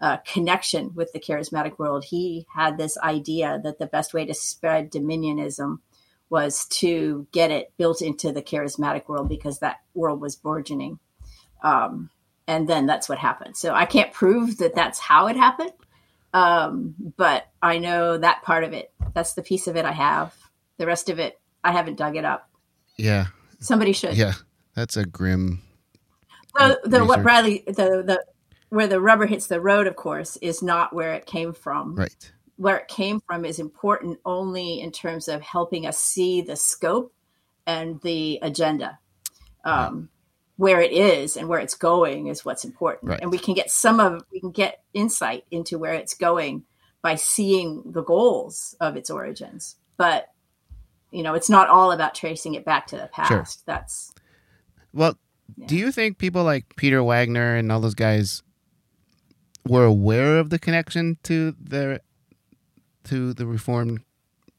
uh, 0.00 0.16
connection 0.18 0.94
with 0.94 1.12
the 1.12 1.20
charismatic 1.20 1.78
world. 1.78 2.04
He 2.04 2.46
had 2.52 2.78
this 2.78 2.96
idea 2.98 3.60
that 3.62 3.78
the 3.78 3.86
best 3.86 4.14
way 4.14 4.24
to 4.24 4.34
spread 4.34 4.90
dominionism 4.90 5.78
was 6.30 6.66
to 6.66 7.26
get 7.32 7.50
it 7.50 7.72
built 7.76 8.02
into 8.02 8.32
the 8.32 8.42
charismatic 8.42 9.08
world 9.08 9.28
because 9.28 9.58
that 9.58 9.80
world 9.94 10.20
was 10.20 10.36
burgeoning. 10.36 10.98
Um, 11.62 12.10
and 12.46 12.68
then 12.68 12.86
that's 12.86 13.08
what 13.08 13.18
happened. 13.18 13.56
So 13.56 13.74
I 13.74 13.86
can't 13.86 14.12
prove 14.12 14.58
that 14.58 14.74
that's 14.74 14.98
how 14.98 15.26
it 15.26 15.36
happened, 15.36 15.72
um, 16.32 16.94
but 17.16 17.48
I 17.60 17.78
know 17.78 18.16
that 18.16 18.42
part 18.42 18.64
of 18.64 18.72
it. 18.72 18.90
That's 19.14 19.34
the 19.34 19.42
piece 19.42 19.66
of 19.66 19.76
it 19.76 19.84
I 19.84 19.92
have. 19.92 20.34
The 20.78 20.86
rest 20.86 21.10
of 21.10 21.18
it, 21.18 21.38
I 21.62 21.72
haven't 21.72 21.96
dug 21.96 22.16
it 22.16 22.24
up. 22.24 22.48
Yeah, 22.96 23.26
somebody 23.60 23.92
should. 23.92 24.16
Yeah, 24.16 24.34
that's 24.74 24.96
a 24.96 25.04
grim. 25.04 25.62
The, 26.56 26.80
the 26.84 27.04
what 27.04 27.22
Bradley 27.22 27.62
the 27.66 28.02
the 28.04 28.24
where 28.70 28.86
the 28.86 29.00
rubber 29.00 29.26
hits 29.26 29.46
the 29.46 29.60
road, 29.60 29.86
of 29.86 29.96
course, 29.96 30.36
is 30.38 30.62
not 30.62 30.92
where 30.92 31.14
it 31.14 31.26
came 31.26 31.52
from. 31.52 31.94
Right. 31.94 32.32
Where 32.56 32.76
it 32.76 32.88
came 32.88 33.20
from 33.20 33.44
is 33.44 33.58
important 33.58 34.18
only 34.24 34.80
in 34.80 34.90
terms 34.90 35.28
of 35.28 35.40
helping 35.42 35.86
us 35.86 35.98
see 35.98 36.42
the 36.42 36.56
scope 36.56 37.12
and 37.66 38.00
the 38.02 38.40
agenda. 38.42 38.98
Um, 39.64 40.08
where 40.56 40.80
it 40.80 40.90
is 40.90 41.36
and 41.36 41.48
where 41.48 41.60
it's 41.60 41.76
going 41.76 42.26
is 42.26 42.44
what's 42.44 42.64
important. 42.64 43.10
Right. 43.10 43.20
And 43.20 43.30
we 43.30 43.38
can 43.38 43.54
get 43.54 43.70
some 43.70 44.00
of 44.00 44.24
we 44.32 44.40
can 44.40 44.50
get 44.50 44.82
insight 44.92 45.44
into 45.52 45.78
where 45.78 45.94
it's 45.94 46.14
going 46.14 46.64
by 47.00 47.14
seeing 47.14 47.82
the 47.86 48.02
goals 48.02 48.74
of 48.80 48.96
its 48.96 49.08
origins. 49.08 49.76
But 49.96 50.28
you 51.10 51.22
know, 51.22 51.34
it's 51.34 51.50
not 51.50 51.68
all 51.68 51.92
about 51.92 52.14
tracing 52.14 52.54
it 52.54 52.64
back 52.64 52.86
to 52.88 52.96
the 52.96 53.08
past. 53.12 53.28
Sure. 53.28 53.44
That's 53.66 54.12
well. 54.92 55.18
Yeah. 55.56 55.66
Do 55.66 55.76
you 55.76 55.90
think 55.90 56.18
people 56.18 56.44
like 56.44 56.76
Peter 56.76 57.02
Wagner 57.02 57.56
and 57.56 57.72
all 57.72 57.80
those 57.80 57.94
guys 57.94 58.42
were 59.66 59.84
aware 59.84 60.38
of 60.38 60.50
the 60.50 60.58
connection 60.58 61.16
to 61.24 61.54
their 61.58 62.00
to 63.04 63.32
the 63.32 63.46
reformed 63.46 64.00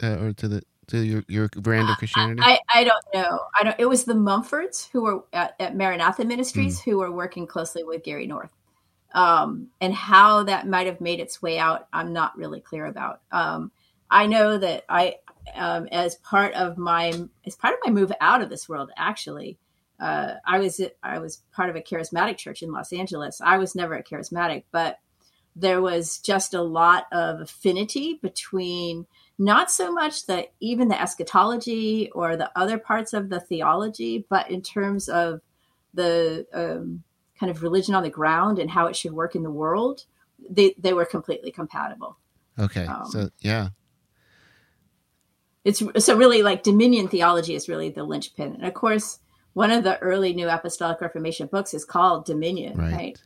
uh, 0.02 0.18
or 0.18 0.34
to 0.34 0.48
the 0.48 0.64
to 0.88 1.06
your, 1.06 1.24
your 1.28 1.48
brand 1.50 1.90
of 1.90 1.98
Christianity? 1.98 2.42
I, 2.44 2.60
I 2.74 2.84
don't 2.84 3.06
know. 3.14 3.40
I 3.58 3.64
don't. 3.64 3.76
It 3.80 3.86
was 3.86 4.06
the 4.06 4.14
Mumfords 4.14 4.90
who 4.92 5.04
were 5.04 5.24
at, 5.32 5.56
at 5.60 5.76
Maranatha 5.76 6.26
Ministries 6.26 6.80
mm. 6.80 6.84
who 6.84 6.98
were 6.98 7.12
working 7.12 7.46
closely 7.46 7.84
with 7.84 8.04
Gary 8.04 8.26
North, 8.28 8.52
um, 9.14 9.68
and 9.80 9.94
how 9.94 10.44
that 10.44 10.68
might 10.68 10.88
have 10.88 11.00
made 11.00 11.20
its 11.20 11.42
way 11.42 11.60
out. 11.60 11.88
I'm 11.94 12.14
not 12.14 12.38
really 12.38 12.60
clear 12.60 12.86
about. 12.86 13.22
Um, 13.32 13.72
I 14.10 14.26
know 14.26 14.58
that 14.58 14.86
I, 14.90 15.18
um, 15.56 15.88
as 15.92 16.16
part 16.16 16.54
of 16.54 16.78
my 16.78 17.14
as 17.46 17.56
part 17.56 17.74
of 17.74 17.80
my 17.86 17.92
move 17.92 18.12
out 18.22 18.42
of 18.42 18.50
this 18.50 18.68
world, 18.68 18.92
actually, 18.98 19.58
uh, 20.00 20.36
I 20.46 20.60
was 20.60 20.82
I 21.04 21.20
was 21.20 21.42
part 21.52 21.70
of 21.70 21.76
a 21.76 21.82
charismatic 21.82 22.38
church 22.38 22.62
in 22.62 22.72
Los 22.72 22.94
Angeles. 22.94 23.42
I 23.44 23.58
was 23.58 23.76
never 23.76 23.96
a 23.96 24.04
charismatic, 24.04 24.64
but 24.72 25.00
there 25.56 25.82
was 25.82 26.20
just 26.20 26.54
a 26.54 26.62
lot 26.62 27.06
of 27.12 27.42
affinity 27.42 28.20
between 28.22 29.06
not 29.38 29.70
so 29.72 29.92
much 29.92 30.26
the 30.26 30.48
even 30.60 30.88
the 30.88 31.02
eschatology 31.02 32.10
or 32.12 32.38
the 32.38 32.52
other 32.56 32.78
parts 32.78 33.14
of 33.14 33.30
the 33.30 33.40
theology, 33.40 34.26
but 34.30 34.50
in 34.50 34.62
terms 34.62 35.10
of 35.10 35.42
the 35.94 36.46
um, 36.54 37.04
kind 37.40 37.50
of 37.50 37.64
religion 37.64 37.96
on 37.96 38.04
the 38.04 38.10
ground 38.10 38.60
and 38.60 38.70
how 38.70 38.86
it 38.88 38.96
should 38.96 39.14
work 39.14 39.36
in 39.36 39.44
the 39.44 39.52
world, 39.52 40.06
they 40.50 40.76
they 40.78 40.94
were 40.94 41.06
completely 41.06 41.52
compatible. 41.52 42.18
Okay, 42.58 42.86
um, 42.86 43.06
so 43.08 43.30
yeah, 43.40 43.70
it's 45.66 45.84
so 45.98 46.16
really 46.16 46.42
like 46.42 46.64
dominion 46.64 47.08
theology 47.08 47.56
is 47.56 47.68
really 47.68 47.90
the 47.90 48.04
linchpin, 48.04 48.54
and 48.56 48.66
of 48.66 48.74
course 48.74 49.20
one 49.54 49.72
of 49.72 49.84
the 49.84 49.98
early 50.00 50.34
New 50.34 50.48
Apostolic 50.48 51.02
Reformation 51.02 51.48
books 51.48 51.74
is 51.74 51.84
called 51.84 52.26
Dominion, 52.26 52.78
right? 52.78 52.94
right? 52.94 53.22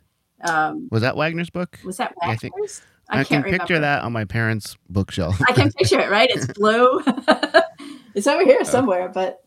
Um, 0.50 0.88
was 0.92 1.02
that 1.02 1.16
wagner's 1.16 1.50
book? 1.50 1.80
Was 1.86 1.98
that 1.98 2.13
Waggoner's? 2.22 2.82
Yeah, 3.12 3.20
I, 3.20 3.24
think, 3.24 3.44
I, 3.46 3.50
I 3.50 3.52
can 3.52 3.60
picture 3.60 3.80
that 3.80 4.04
on 4.04 4.12
my 4.12 4.25
parents' 4.25 4.78
bookshelf. 4.90 5.40
I 5.48 5.54
can 5.54 5.72
picture 5.72 6.00
it, 6.00 6.10
right? 6.10 6.30
It's 6.32 6.48
blue. 6.54 7.02
it's 8.16 8.28
over 8.28 8.44
here 8.44 8.62
uh, 8.62 8.66
somewhere, 8.66 9.10
but 9.10 9.44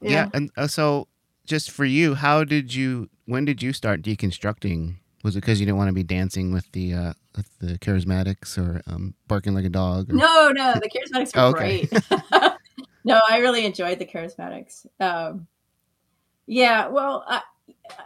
yeah. 0.00 0.10
yeah 0.10 0.28
and 0.34 0.50
uh, 0.56 0.66
so, 0.66 1.08
just 1.44 1.70
for 1.70 1.84
you, 1.84 2.14
how 2.14 2.44
did 2.44 2.74
you? 2.74 3.08
When 3.26 3.44
did 3.44 3.62
you 3.62 3.72
start 3.72 4.02
deconstructing? 4.02 4.96
Was 5.26 5.34
it 5.34 5.40
because 5.40 5.58
you 5.58 5.66
didn't 5.66 5.78
want 5.78 5.88
to 5.88 5.92
be 5.92 6.04
dancing 6.04 6.52
with 6.52 6.70
the 6.70 6.94
uh, 6.94 7.12
with 7.34 7.58
the 7.58 7.78
charismatics 7.80 8.56
or 8.56 8.80
um, 8.86 9.12
barking 9.26 9.54
like 9.54 9.64
a 9.64 9.68
dog? 9.68 10.08
Or... 10.08 10.14
No, 10.14 10.52
no, 10.52 10.74
the 10.74 10.88
charismatics 10.88 11.36
are 11.36 11.46
oh, 11.46 11.48
okay. 11.48 11.86
great. 11.86 12.52
no, 13.04 13.20
I 13.28 13.38
really 13.38 13.66
enjoyed 13.66 13.98
the 13.98 14.06
charismatics. 14.06 14.86
Um, 15.00 15.48
yeah, 16.46 16.86
well, 16.86 17.24
I, 17.26 17.40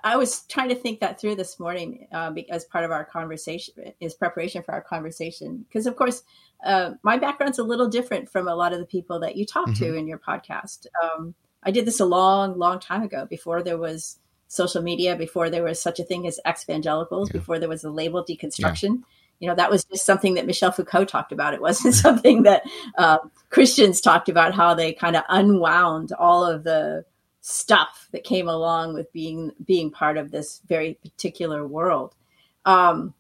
I, 0.02 0.16
was 0.16 0.44
trying 0.48 0.70
to 0.70 0.74
think 0.74 1.00
that 1.00 1.20
through 1.20 1.34
this 1.34 1.60
morning 1.60 2.08
uh, 2.10 2.32
as 2.48 2.64
part 2.64 2.86
of 2.86 2.90
our 2.90 3.04
conversation, 3.04 3.74
is 4.00 4.14
preparation 4.14 4.62
for 4.62 4.72
our 4.72 4.80
conversation. 4.80 5.66
Because, 5.68 5.86
of 5.86 5.96
course, 5.96 6.22
uh, 6.64 6.92
my 7.02 7.18
background's 7.18 7.58
a 7.58 7.64
little 7.64 7.88
different 7.88 8.30
from 8.30 8.48
a 8.48 8.54
lot 8.54 8.72
of 8.72 8.78
the 8.78 8.86
people 8.86 9.20
that 9.20 9.36
you 9.36 9.44
talk 9.44 9.68
mm-hmm. 9.68 9.84
to 9.84 9.94
in 9.94 10.06
your 10.06 10.18
podcast. 10.18 10.86
Um, 11.04 11.34
I 11.62 11.70
did 11.70 11.84
this 11.84 12.00
a 12.00 12.06
long, 12.06 12.58
long 12.58 12.80
time 12.80 13.02
ago 13.02 13.26
before 13.28 13.62
there 13.62 13.76
was 13.76 14.18
social 14.50 14.82
media, 14.82 15.14
before 15.14 15.48
there 15.48 15.62
was 15.62 15.80
such 15.80 16.00
a 16.00 16.04
thing 16.04 16.26
as 16.26 16.40
evangelicals, 16.46 17.28
yeah. 17.28 17.38
before 17.38 17.60
there 17.60 17.68
was 17.68 17.82
the 17.82 17.90
label 17.90 18.24
deconstruction. 18.24 18.82
Yeah. 18.82 19.04
You 19.38 19.48
know, 19.48 19.54
that 19.54 19.70
was 19.70 19.84
just 19.84 20.04
something 20.04 20.34
that 20.34 20.44
Michel 20.44 20.72
Foucault 20.72 21.04
talked 21.04 21.30
about. 21.30 21.54
It 21.54 21.62
wasn't 21.62 21.94
something 22.06 22.42
that 22.42 22.64
uh, 22.98 23.18
Christians 23.48 24.00
talked 24.00 24.28
about 24.28 24.52
how 24.52 24.74
they 24.74 24.92
kind 24.92 25.14
of 25.14 25.22
unwound 25.28 26.12
all 26.12 26.44
of 26.44 26.64
the 26.64 27.04
stuff 27.42 28.08
that 28.10 28.24
came 28.24 28.48
along 28.48 28.92
with 28.92 29.10
being 29.12 29.52
being 29.64 29.90
part 29.90 30.18
of 30.18 30.32
this 30.32 30.60
very 30.66 30.94
particular 30.94 31.64
world. 31.64 32.16
Um, 32.64 33.14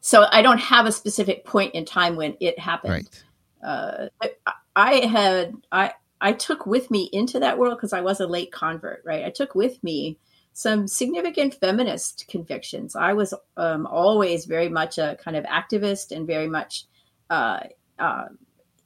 so 0.00 0.24
I 0.30 0.40
don't 0.40 0.60
have 0.60 0.86
a 0.86 0.92
specific 0.92 1.44
point 1.44 1.74
in 1.74 1.84
time 1.84 2.14
when 2.14 2.36
it 2.40 2.60
happened. 2.60 2.92
Right. 2.92 3.24
Uh, 3.62 4.06
I, 4.22 4.30
I 4.76 4.94
had 5.06 5.54
I 5.72 5.92
I 6.22 6.32
took 6.32 6.66
with 6.66 6.90
me 6.90 7.10
into 7.12 7.40
that 7.40 7.58
world 7.58 7.76
because 7.76 7.92
I 7.92 8.00
was 8.00 8.20
a 8.20 8.26
late 8.26 8.52
convert, 8.52 9.02
right? 9.04 9.24
I 9.24 9.30
took 9.30 9.54
with 9.54 9.82
me 9.82 10.18
some 10.52 10.86
significant 10.86 11.54
feminist 11.54 12.26
convictions. 12.28 12.94
I 12.94 13.12
was 13.12 13.34
um, 13.56 13.86
always 13.86 14.44
very 14.44 14.68
much 14.68 14.98
a 14.98 15.18
kind 15.22 15.36
of 15.36 15.44
activist 15.44 16.14
and 16.14 16.26
very 16.26 16.46
much 16.46 16.84
uh, 17.28 17.60
uh, 17.98 18.26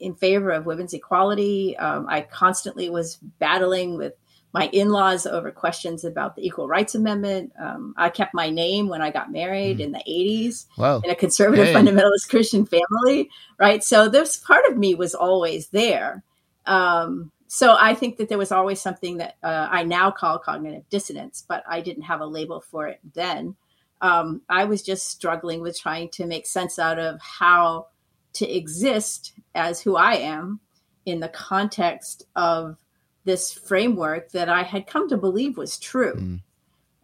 in 0.00 0.14
favor 0.14 0.50
of 0.50 0.64
women's 0.64 0.94
equality. 0.94 1.76
Um, 1.76 2.06
I 2.08 2.22
constantly 2.22 2.88
was 2.88 3.16
battling 3.16 3.98
with 3.98 4.14
my 4.54 4.68
in-laws 4.68 5.26
over 5.26 5.50
questions 5.50 6.04
about 6.04 6.36
the 6.36 6.46
Equal 6.46 6.68
Rights 6.68 6.94
Amendment. 6.94 7.52
Um, 7.60 7.92
I 7.98 8.08
kept 8.08 8.32
my 8.32 8.48
name 8.48 8.88
when 8.88 9.02
I 9.02 9.10
got 9.10 9.30
married 9.30 9.78
mm. 9.78 9.82
in 9.82 9.92
the 9.92 10.02
80s 10.08 10.64
wow. 10.78 11.02
in 11.04 11.10
a 11.10 11.14
conservative 11.14 11.66
hey. 11.66 11.74
fundamentalist 11.74 12.30
Christian 12.30 12.64
family, 12.64 13.28
right? 13.58 13.84
So 13.84 14.08
this 14.08 14.38
part 14.38 14.64
of 14.64 14.78
me 14.78 14.94
was 14.94 15.14
always 15.14 15.68
there. 15.68 16.22
Um, 16.66 17.32
so 17.48 17.76
I 17.78 17.94
think 17.94 18.16
that 18.16 18.28
there 18.28 18.38
was 18.38 18.52
always 18.52 18.80
something 18.80 19.18
that 19.18 19.36
uh, 19.42 19.68
I 19.70 19.84
now 19.84 20.10
call 20.10 20.38
cognitive 20.38 20.88
dissonance, 20.90 21.44
but 21.46 21.62
I 21.68 21.80
didn't 21.80 22.04
have 22.04 22.20
a 22.20 22.26
label 22.26 22.60
for 22.60 22.86
it 22.88 23.00
then. 23.14 23.56
Um, 24.00 24.42
I 24.48 24.64
was 24.64 24.82
just 24.82 25.08
struggling 25.08 25.60
with 25.60 25.78
trying 25.78 26.10
to 26.10 26.26
make 26.26 26.46
sense 26.46 26.78
out 26.78 26.98
of 26.98 27.20
how 27.20 27.86
to 28.34 28.50
exist 28.50 29.32
as 29.54 29.80
who 29.80 29.96
I 29.96 30.14
am 30.16 30.60
in 31.06 31.20
the 31.20 31.28
context 31.28 32.24
of 32.34 32.76
this 33.24 33.52
framework 33.52 34.32
that 34.32 34.48
I 34.48 34.62
had 34.62 34.86
come 34.86 35.08
to 35.08 35.16
believe 35.16 35.56
was 35.56 35.78
true. 35.78 36.14
Mm. 36.14 36.40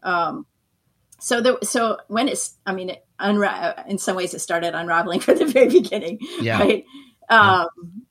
Um, 0.03 0.47
so 1.19 1.41
there, 1.41 1.57
so 1.63 1.99
when 2.09 2.29
it's, 2.29 2.57
I 2.67 2.75
mean, 2.75 2.91
it 2.91 3.07
unra- 3.21 3.87
in 3.87 3.99
some 3.99 4.17
ways 4.17 4.35
it 4.35 4.41
started 4.41 4.75
unraveling 4.75 5.21
from 5.21 5.39
the 5.39 5.47
very 5.47 5.69
beginning, 5.69 6.19
yeah. 6.41 6.59
right? 6.59 6.85
Um, 7.31 7.69
yeah. 7.69 8.03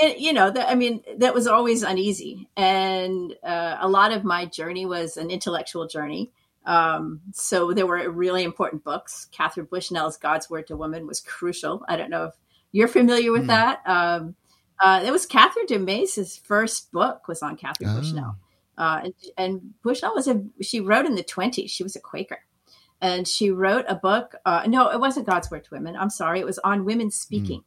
It, 0.00 0.18
you 0.18 0.32
know, 0.32 0.50
that, 0.50 0.68
I 0.68 0.74
mean, 0.74 1.02
that 1.18 1.34
was 1.34 1.46
always 1.46 1.82
uneasy. 1.82 2.48
And 2.56 3.34
uh, 3.42 3.76
a 3.80 3.88
lot 3.88 4.12
of 4.12 4.24
my 4.24 4.46
journey 4.46 4.86
was 4.86 5.16
an 5.16 5.30
intellectual 5.30 5.86
journey. 5.86 6.32
Um, 6.64 7.20
so 7.32 7.72
there 7.72 7.86
were 7.86 8.10
really 8.10 8.42
important 8.42 8.82
books. 8.82 9.28
Katharine 9.30 9.68
Bushnell's 9.70 10.16
God's 10.16 10.50
Word 10.50 10.66
to 10.66 10.76
Woman 10.76 11.06
was 11.06 11.20
crucial. 11.20 11.84
I 11.88 11.96
don't 11.96 12.10
know 12.10 12.24
if 12.24 12.34
you're 12.72 12.88
familiar 12.88 13.30
with 13.32 13.44
mm. 13.44 13.48
that. 13.48 13.82
Um, 13.86 14.34
uh, 14.80 15.02
it 15.04 15.10
was 15.10 15.26
Kristin 15.26 15.66
Du 15.66 15.78
Mez's 15.78 16.36
first 16.36 16.92
book 16.92 17.28
was 17.28 17.42
on 17.42 17.56
Katharine 17.56 17.90
oh. 17.90 18.00
Bushnell. 18.00 18.36
Uh, 18.76 19.00
and, 19.04 19.14
and, 19.38 19.74
Bushnell 19.82 20.14
was 20.14 20.28
a 20.28 20.42
she 20.60 20.80
wrote 20.80 21.06
in 21.06 21.14
the 21.14 21.24
20s. 21.24 21.70
She 21.70 21.82
was 21.82 21.96
a 21.96 22.00
Quaker, 22.00 22.40
and 23.00 23.26
she 23.26 23.50
wrote 23.50 23.86
a 23.88 23.94
book. 23.94 24.34
Uh, 24.44 24.64
no, 24.66 24.90
it 24.90 25.00
wasn't 25.00 25.26
God's 25.26 25.50
Word 25.50 25.64
to 25.64 25.70
Women. 25.72 25.96
I'm 25.96 26.10
sorry, 26.10 26.40
it 26.40 26.46
was 26.46 26.58
on 26.58 26.84
women 26.84 27.10
speaking. 27.10 27.60
Mm. 27.60 27.64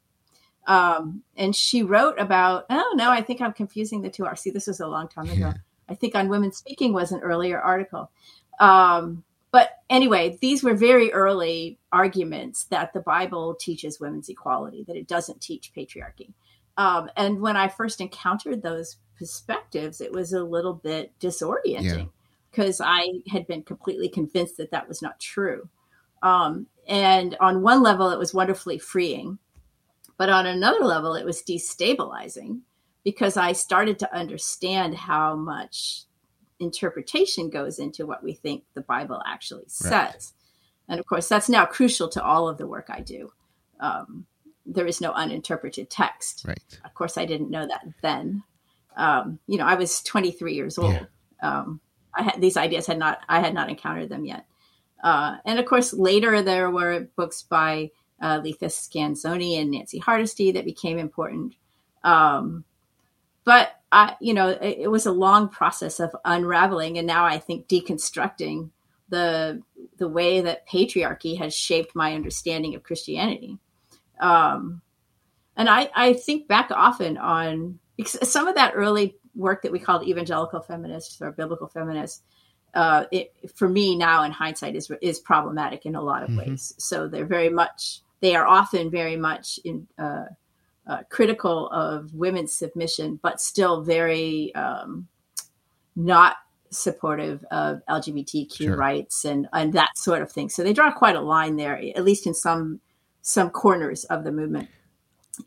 Um, 0.70 1.24
and 1.36 1.56
she 1.56 1.84
wrote 1.84 2.20
about. 2.20 2.66
Oh 2.70 2.94
no, 2.96 3.10
I 3.10 3.22
think 3.22 3.42
I'm 3.42 3.54
confusing 3.54 4.02
the 4.02 4.10
two. 4.10 4.26
Are 4.26 4.36
see, 4.36 4.52
this 4.52 4.68
was 4.68 4.80
a 4.80 4.88
long 4.88 5.10
time 5.10 5.26
ago. 5.26 5.34
Yeah. 5.48 5.54
I 5.90 5.96
think 5.96 6.16
on 6.16 6.30
women 6.30 6.52
speaking 6.52 6.94
was 6.94 7.12
an 7.12 7.22
earlier 7.22 7.60
article. 7.60 8.12
Um, 8.60 9.24
but 9.52 9.80
anyway, 9.90 10.38
these 10.42 10.64
were 10.64 10.76
very 10.76 11.12
early 11.12 11.80
arguments 11.92 12.66
that 12.66 12.94
the 12.94 13.00
Bible 13.00 13.56
teaches 13.56 14.00
women's 14.00 14.30
equality, 14.30 14.84
that 14.88 14.96
it 14.96 15.08
doesn't 15.08 15.42
teach 15.42 15.74
patriarchy. 15.76 16.34
Um, 16.78 17.10
and 17.18 17.42
when 17.42 17.58
I 17.58 17.68
first 17.68 18.00
encountered 18.00 18.62
those 18.62 18.98
perspectives, 19.18 20.02
it 20.02 20.12
was 20.12 20.34
a 20.34 20.44
little 20.44 20.76
bit 20.76 21.12
disorienting 21.20 22.10
because 22.52 22.80
yeah. 22.80 22.86
I 22.88 23.22
had 23.32 23.48
been 23.48 23.64
completely 23.64 24.08
convinced 24.08 24.58
that 24.58 24.72
that 24.72 24.88
was 24.88 25.02
not 25.02 25.20
true. 25.20 25.68
Um, 26.22 26.68
and 26.88 27.36
on 27.40 27.62
one 27.64 27.82
level, 27.82 28.12
it 28.12 28.20
was 28.20 28.34
wonderfully 28.34 28.78
freeing. 28.78 29.40
But 30.20 30.30
on 30.30 30.46
another 30.46 30.84
level, 30.84 31.16
it 31.16 31.26
was 31.26 31.42
destabilizing 31.42 32.60
because 33.06 33.38
I 33.38 33.54
started 33.54 34.00
to 34.00 34.14
understand 34.14 34.94
how 34.94 35.38
much 35.38 36.04
interpretation 36.60 37.50
goes 37.50 37.80
into 37.80 38.06
what 38.06 38.22
we 38.22 38.34
think 38.34 38.66
the 38.74 38.82
Bible 38.82 39.22
actually 39.26 39.64
says. 39.68 39.92
Right. 39.92 40.26
And 40.90 41.00
of 41.00 41.06
course, 41.06 41.30
that's 41.30 41.48
now 41.48 41.66
crucial 41.66 42.10
to 42.10 42.22
all 42.22 42.50
of 42.50 42.58
the 42.58 42.68
work 42.68 42.88
I 42.90 43.00
do. 43.00 43.32
Um, 43.80 44.26
there 44.66 44.86
is 44.86 45.00
no 45.00 45.14
uninterpreted 45.14 45.90
text. 45.90 46.44
Right. 46.46 46.80
Of 46.84 46.94
course, 46.94 47.18
I 47.18 47.24
didn't 47.24 47.50
know 47.50 47.66
that 47.66 47.88
then. 48.02 48.44
Um, 48.98 49.40
you 49.48 49.58
know, 49.58 49.66
I 49.66 49.76
was 49.76 50.02
23 50.02 50.54
years 50.54 50.78
old. 50.78 50.92
Yeah. 50.92 51.06
Um, 51.42 51.80
I 52.14 52.24
had 52.24 52.42
these 52.42 52.58
ideas 52.58 52.88
had 52.88 53.00
not 53.00 53.20
I 53.30 53.40
had 53.40 53.54
not 53.54 53.70
encountered 53.70 54.10
them 54.10 54.26
yet. 54.26 54.46
Uh, 55.02 55.38
and 55.46 55.60
of 55.60 55.66
course, 55.66 55.94
later 55.94 56.42
there 56.42 56.70
were 56.70 57.08
books 57.16 57.42
by 57.42 57.92
uh, 58.22 58.42
Letha 58.44 58.66
Scanzoni 58.66 59.60
and 59.60 59.72
Nancy 59.72 59.98
Hardesty 59.98 60.52
that 60.52 60.66
became 60.66 60.98
important. 60.98 61.56
Um, 62.04 62.64
but 63.44 63.72
I, 63.92 64.16
you 64.20 64.34
know, 64.34 64.50
it, 64.50 64.78
it, 64.82 64.88
was 64.92 65.06
a 65.06 65.12
long 65.12 65.50
process 65.50 66.00
of 66.00 66.16
unraveling, 66.24 66.98
and 66.98 67.08
now 67.08 67.26
I 67.26 67.40
think 67.40 67.68
deconstructing 67.68 68.70
the 69.10 69.62
the 69.98 70.08
way 70.08 70.42
that 70.42 70.68
patriarchy 70.68 71.38
has 71.38 71.56
shaped 71.56 71.96
my 71.96 72.14
understanding 72.14 72.76
of 72.76 72.84
Christianity. 72.84 73.58
Um, 74.20 74.82
and 75.58 75.70
I, 75.70 75.90
I 75.96 76.14
think 76.14 76.48
back 76.48 76.70
often 76.72 77.18
on 77.18 77.80
some 78.06 78.48
of 78.48 78.56
that 78.56 78.74
early 78.76 79.16
work 79.36 79.64
that 79.64 79.72
we 79.72 79.80
called 79.80 80.08
evangelical 80.08 80.62
feminists 80.62 81.22
or 81.22 81.32
biblical 81.32 81.68
feminists. 81.68 82.22
Uh, 82.74 83.06
it, 83.12 83.34
for 83.56 83.68
me 83.68 83.96
now 83.96 84.22
in 84.24 84.32
hindsight 84.32 84.76
is 84.76 84.92
is 85.02 85.20
problematic 85.20 85.88
in 85.88 85.96
a 85.96 86.02
lot 86.02 86.22
of 86.22 86.30
mm-hmm. 86.30 86.52
ways. 86.52 86.76
So 86.78 87.08
they're 87.08 87.26
very 87.26 87.50
much 87.50 88.02
they 88.22 88.36
are 88.36 88.46
often 88.46 88.90
very 88.92 89.16
much 89.16 89.60
in 89.64 89.88
uh, 89.98 90.26
uh, 90.88 91.04
critical 91.10 91.70
of 91.70 92.14
women's 92.14 92.54
submission, 92.54 93.20
but 93.22 93.40
still 93.40 93.84
very 93.84 94.54
um, 94.56 95.08
not 95.96 96.38
supportive 96.72 97.44
of 97.52 97.82
LGBTQ 97.90 98.56
Sure. 98.56 98.76
rights 98.76 99.26
and 99.26 99.48
and 99.54 99.74
that 99.74 99.98
sort 99.98 100.22
of 100.22 100.32
thing. 100.32 100.50
So 100.50 100.64
they 100.64 100.74
draw 100.74 100.92
quite 100.92 101.16
a 101.16 101.22
line 101.22 101.56
there, 101.56 101.76
at 101.96 102.04
least 102.04 102.28
in 102.28 102.34
some 102.34 102.80
some 103.22 103.50
corners 103.50 104.04
of 104.06 104.24
the 104.24 104.32
movement. 104.32 104.70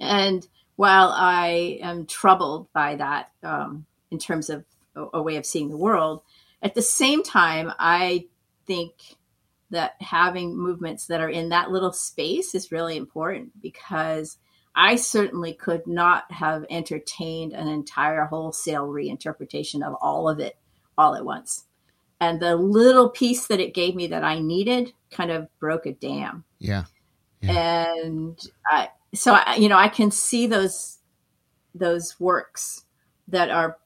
And 0.01 0.47
while 0.77 1.09
I 1.09 1.79
am 1.83 2.07
troubled 2.07 2.73
by 2.73 2.97
that 2.97 3.31
um, 3.43 3.87
in 4.11 4.19
terms 4.19 4.51
of 4.51 4.65
a, 4.97 5.07
a 5.15 5.23
way 5.23 5.37
of 5.37 5.47
seeing 5.47 5.69
the 5.69 5.77
world, 5.77 6.23
at 6.63 6.75
the 6.75 6.83
same 6.83 7.23
time, 7.23 7.73
I 7.79 8.27
think 8.67 8.93
that 9.73 9.95
having 10.01 10.57
movements 10.57 11.07
that 11.07 11.21
are 11.21 11.29
in 11.29 11.49
that 11.49 11.71
little 11.71 11.93
space 11.93 12.55
is 12.55 12.71
really 12.71 12.97
important 12.97 13.61
because 13.61 14.39
I 14.75 14.97
certainly 14.97 15.55
could 15.55 15.87
not 15.87 16.31
have 16.31 16.65
entertained 16.71 17.53
an 17.53 17.69
entire 17.69 18.25
wholesale 18.25 18.87
reinterpretation 18.87 19.87
of 19.87 19.95
all 20.01 20.29
of 20.29 20.41
it 20.41 20.57
all 20.97 21.15
at 21.15 21.25
once. 21.25 21.65
And 22.21 22.39
the 22.39 22.55
little 22.55 23.11
piece 23.11 23.49
that 23.49 23.61
it 23.61 23.75
gave 23.75 23.95
me 23.97 24.07
that 24.09 24.23
I 24.23 24.39
needed 24.39 24.93
kind 25.11 25.31
of 25.31 25.49
broke 25.59 25.87
a 25.87 25.93
dam. 25.93 26.45
Yeah. 26.59 26.85
And 27.43 28.39
I, 28.67 28.91
so 29.15 29.35
I, 29.35 29.57
you 29.57 29.69
know, 29.69 29.77
I 29.77 29.89
can 29.89 30.11
see 30.11 30.47
those 30.47 30.99
those 31.75 32.21
works 32.21 32.85
that 33.29 33.51
are 33.51 33.79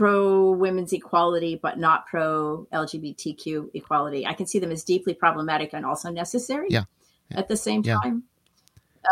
pro 0.00 0.52
women's 0.52 0.94
equality 0.94 1.60
but 1.62 1.78
not 1.78 2.06
pro 2.06 2.66
LGBTQ 2.72 3.68
equality. 3.74 4.26
I 4.26 4.32
can 4.32 4.46
see 4.46 4.58
them 4.58 4.72
as 4.72 4.82
deeply 4.82 5.12
problematic 5.12 5.74
and 5.74 5.84
also 5.84 6.08
necessary. 6.10 6.68
Yeah. 6.70 6.84
At 7.32 7.48
the 7.48 7.56
same 7.58 7.82
Yeah. 7.84 7.98
time. 8.02 8.22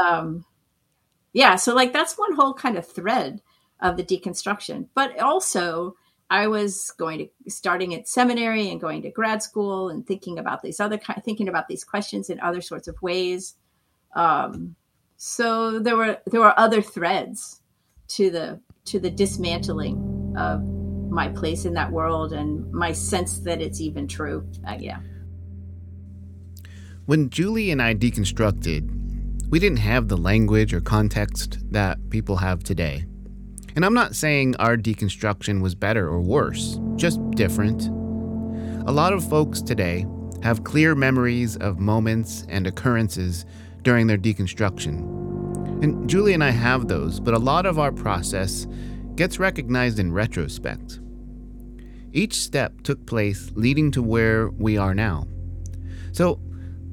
Um, 0.02 0.46
yeah. 1.34 1.56
So 1.56 1.74
like 1.74 1.92
that's 1.92 2.16
one 2.16 2.34
whole 2.34 2.54
kind 2.54 2.78
of 2.78 2.86
thread 2.86 3.42
of 3.80 3.98
the 3.98 4.02
deconstruction. 4.02 4.86
But 4.94 5.18
also, 5.20 5.94
I 6.30 6.46
was 6.46 6.90
going 6.96 7.18
to 7.18 7.50
starting 7.50 7.94
at 7.94 8.08
seminary 8.08 8.70
and 8.70 8.80
going 8.80 9.02
to 9.02 9.10
grad 9.10 9.42
school 9.42 9.90
and 9.90 10.06
thinking 10.06 10.38
about 10.38 10.62
these 10.62 10.80
other 10.80 10.96
ki- 10.96 11.20
thinking 11.22 11.48
about 11.48 11.68
these 11.68 11.84
questions 11.84 12.30
in 12.30 12.40
other 12.40 12.62
sorts 12.62 12.88
of 12.88 12.96
ways. 13.02 13.56
Um, 14.14 14.74
so 15.18 15.80
there 15.80 15.96
were 15.98 16.16
there 16.24 16.40
were 16.40 16.58
other 16.58 16.80
threads 16.80 17.60
to 18.08 18.30
the 18.30 18.58
to 18.86 18.98
the 18.98 19.10
dismantling 19.10 20.34
of 20.38 20.77
my 21.10 21.28
place 21.28 21.64
in 21.64 21.74
that 21.74 21.90
world 21.90 22.32
and 22.32 22.70
my 22.72 22.92
sense 22.92 23.40
that 23.40 23.60
it's 23.60 23.80
even 23.80 24.06
true. 24.06 24.46
Uh, 24.66 24.76
yeah. 24.78 24.98
When 27.06 27.30
Julie 27.30 27.70
and 27.70 27.80
I 27.80 27.94
deconstructed, 27.94 29.48
we 29.48 29.58
didn't 29.58 29.78
have 29.78 30.08
the 30.08 30.16
language 30.16 30.74
or 30.74 30.80
context 30.80 31.58
that 31.72 32.10
people 32.10 32.36
have 32.36 32.62
today. 32.62 33.06
And 33.74 33.84
I'm 33.84 33.94
not 33.94 34.14
saying 34.14 34.56
our 34.56 34.76
deconstruction 34.76 35.62
was 35.62 35.74
better 35.74 36.06
or 36.06 36.20
worse, 36.20 36.78
just 36.96 37.18
different. 37.30 37.86
A 38.86 38.92
lot 38.92 39.12
of 39.12 39.28
folks 39.28 39.62
today 39.62 40.06
have 40.42 40.64
clear 40.64 40.94
memories 40.94 41.56
of 41.56 41.78
moments 41.78 42.44
and 42.48 42.66
occurrences 42.66 43.46
during 43.82 44.06
their 44.06 44.18
deconstruction. 44.18 45.82
And 45.82 46.08
Julie 46.10 46.34
and 46.34 46.42
I 46.42 46.50
have 46.50 46.88
those, 46.88 47.20
but 47.20 47.34
a 47.34 47.38
lot 47.38 47.66
of 47.66 47.78
our 47.78 47.92
process 47.92 48.66
gets 49.18 49.40
recognized 49.40 49.98
in 49.98 50.12
retrospect. 50.12 51.00
Each 52.12 52.34
step 52.34 52.82
took 52.82 53.04
place 53.04 53.50
leading 53.56 53.90
to 53.90 54.00
where 54.00 54.48
we 54.48 54.78
are 54.78 54.94
now. 54.94 55.26
So 56.12 56.40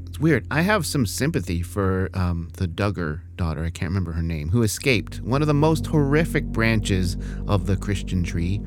it's 0.08 0.20
weird. 0.20 0.48
I 0.50 0.62
have 0.62 0.88
some 0.88 1.06
sympathy 1.06 1.62
for 1.62 2.10
um, 2.16 2.50
the 2.54 2.68
Duggar 2.68 3.22
daughter, 3.36 3.64
I 3.64 3.70
can't 3.70 3.92
remember 3.92 4.12
her 4.14 4.24
name, 4.24 4.50
who 4.50 4.64
escaped 4.64 5.22
one 5.22 5.44
of 5.44 5.48
the 5.48 5.54
most 5.54 5.86
horrific 5.86 6.46
branches 6.46 7.16
of 7.48 7.68
the 7.68 7.78
Christian 7.78 8.24
tree, 8.24 8.60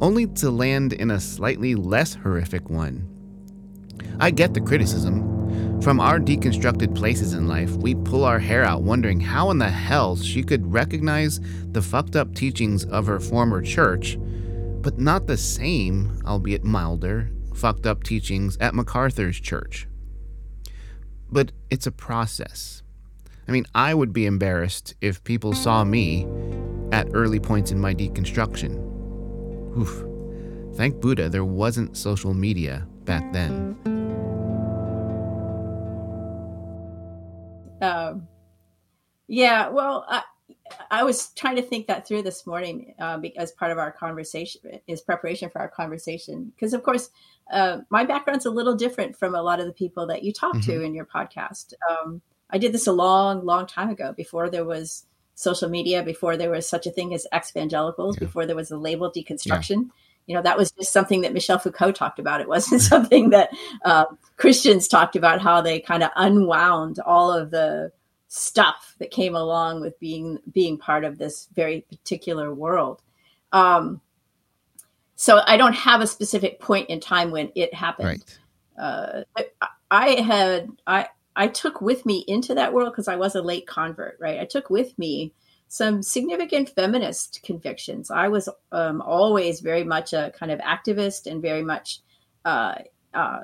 only 0.00 0.26
to 0.26 0.50
land 0.50 0.92
in 0.92 1.12
a 1.12 1.20
slightly 1.20 1.76
less 1.76 2.14
horrific 2.14 2.68
one. 2.68 3.08
I 4.18 4.32
get 4.32 4.54
the 4.54 4.60
criticism. 4.60 5.31
From 5.82 6.00
our 6.00 6.18
deconstructed 6.20 6.94
places 6.94 7.34
in 7.34 7.48
life, 7.48 7.72
we 7.72 7.94
pull 7.94 8.24
our 8.24 8.38
hair 8.38 8.64
out 8.64 8.82
wondering 8.82 9.20
how 9.20 9.50
in 9.50 9.58
the 9.58 9.68
hell 9.68 10.16
she 10.16 10.42
could 10.42 10.72
recognize 10.72 11.40
the 11.72 11.82
fucked 11.82 12.16
up 12.16 12.34
teachings 12.34 12.84
of 12.84 13.06
her 13.06 13.18
former 13.18 13.60
church, 13.60 14.16
but 14.80 14.98
not 14.98 15.26
the 15.26 15.36
same, 15.36 16.22
albeit 16.24 16.64
milder, 16.64 17.30
fucked 17.54 17.86
up 17.86 18.04
teachings 18.04 18.56
at 18.58 18.74
MacArthur's 18.74 19.40
church 19.40 19.86
but 21.32 21.50
it's 21.70 21.86
a 21.86 21.92
process. 21.92 22.82
I 23.48 23.52
mean, 23.52 23.64
I 23.74 23.94
would 23.94 24.12
be 24.12 24.26
embarrassed 24.26 24.94
if 25.00 25.24
people 25.24 25.54
saw 25.54 25.82
me 25.82 26.26
at 26.92 27.08
early 27.14 27.40
points 27.40 27.72
in 27.72 27.80
my 27.80 27.94
deconstruction. 27.94 28.76
Oof. 29.76 30.04
Thank 30.76 31.00
Buddha 31.00 31.28
there 31.28 31.44
wasn't 31.44 31.96
social 31.96 32.34
media 32.34 32.86
back 33.04 33.32
then. 33.32 34.01
Um, 37.82 38.28
yeah, 39.26 39.68
well, 39.68 40.04
I, 40.08 40.22
I 40.90 41.04
was 41.04 41.28
trying 41.30 41.56
to 41.56 41.62
think 41.62 41.86
that 41.86 42.06
through 42.06 42.22
this 42.22 42.46
morning 42.46 42.94
uh, 42.98 43.20
as 43.36 43.52
part 43.52 43.72
of 43.72 43.78
our 43.78 43.92
conversation, 43.92 44.60
is 44.86 45.00
preparation 45.00 45.50
for 45.50 45.60
our 45.60 45.68
conversation. 45.68 46.52
Because, 46.54 46.74
of 46.74 46.82
course, 46.82 47.10
uh, 47.52 47.78
my 47.90 48.04
background's 48.04 48.46
a 48.46 48.50
little 48.50 48.74
different 48.74 49.16
from 49.16 49.34
a 49.34 49.42
lot 49.42 49.60
of 49.60 49.66
the 49.66 49.72
people 49.72 50.06
that 50.06 50.22
you 50.22 50.32
talk 50.32 50.60
to 50.62 50.82
in 50.82 50.94
your 50.94 51.06
podcast. 51.06 51.74
Um, 51.90 52.22
I 52.50 52.58
did 52.58 52.72
this 52.72 52.86
a 52.86 52.92
long, 52.92 53.44
long 53.44 53.66
time 53.66 53.90
ago 53.90 54.12
before 54.16 54.48
there 54.50 54.64
was 54.64 55.06
social 55.34 55.68
media, 55.68 56.02
before 56.02 56.36
there 56.36 56.50
was 56.50 56.68
such 56.68 56.86
a 56.86 56.90
thing 56.90 57.14
as 57.14 57.26
evangelicals, 57.34 58.16
Yeah. 58.16 58.26
before 58.26 58.46
there 58.46 58.56
was 58.56 58.68
the 58.68 58.76
label 58.78 59.10
deconstruction. 59.10 59.88
You 60.26 60.36
know, 60.36 60.42
that 60.42 60.56
was 60.56 60.70
just 60.72 60.92
something 60.92 61.22
that 61.22 61.32
Michel 61.32 61.58
Foucault 61.58 61.92
talked 61.92 62.18
about. 62.18 62.40
It 62.40 62.48
wasn't 62.48 62.80
something 62.92 63.30
that 63.30 63.50
uh, 63.84 64.06
Christians 64.36 64.88
talked 64.88 65.16
about 65.16 65.40
how 65.40 65.60
they 65.60 65.80
kind 65.80 66.02
of 66.02 66.10
unwound 66.16 66.98
all 67.00 67.32
of 67.32 67.50
the 67.50 67.92
stuff 68.28 68.94
that 68.98 69.10
came 69.10 69.34
along 69.34 69.82
with 69.82 69.98
being 70.00 70.38
being 70.52 70.78
part 70.78 71.04
of 71.04 71.18
this 71.18 71.48
very 71.54 71.82
particular 71.90 72.54
world. 72.54 73.02
Um, 73.52 74.00
so 75.16 75.40
I 75.46 75.56
don't 75.56 75.74
have 75.74 76.00
a 76.00 76.06
specific 76.06 76.58
point 76.58 76.88
in 76.88 76.98
time 76.98 77.30
when 77.30 77.52
it 77.54 77.74
happened. 77.74 78.08
Right. 78.08 78.38
Uh, 78.76 79.22
I, 79.36 79.68
I 79.90 80.08
had 80.20 80.70
I 80.86 81.08
I 81.36 81.48
took 81.48 81.80
with 81.80 82.04
me 82.06 82.24
into 82.26 82.54
that 82.54 82.72
world 82.72 82.92
because 82.92 83.08
I 83.08 83.16
was 83.16 83.34
a 83.34 83.42
late 83.42 83.66
convert, 83.66 84.16
right? 84.20 84.40
I 84.40 84.44
took 84.44 84.70
with 84.70 84.98
me 84.98 85.32
some 85.72 86.02
significant 86.02 86.68
feminist 86.68 87.40
convictions. 87.42 88.10
I 88.10 88.28
was 88.28 88.46
um, 88.72 89.00
always 89.00 89.60
very 89.60 89.84
much 89.84 90.12
a 90.12 90.30
kind 90.38 90.52
of 90.52 90.58
activist 90.60 91.26
and 91.26 91.40
very 91.40 91.62
much 91.62 92.00
uh, 92.44 92.74
uh, 93.14 93.40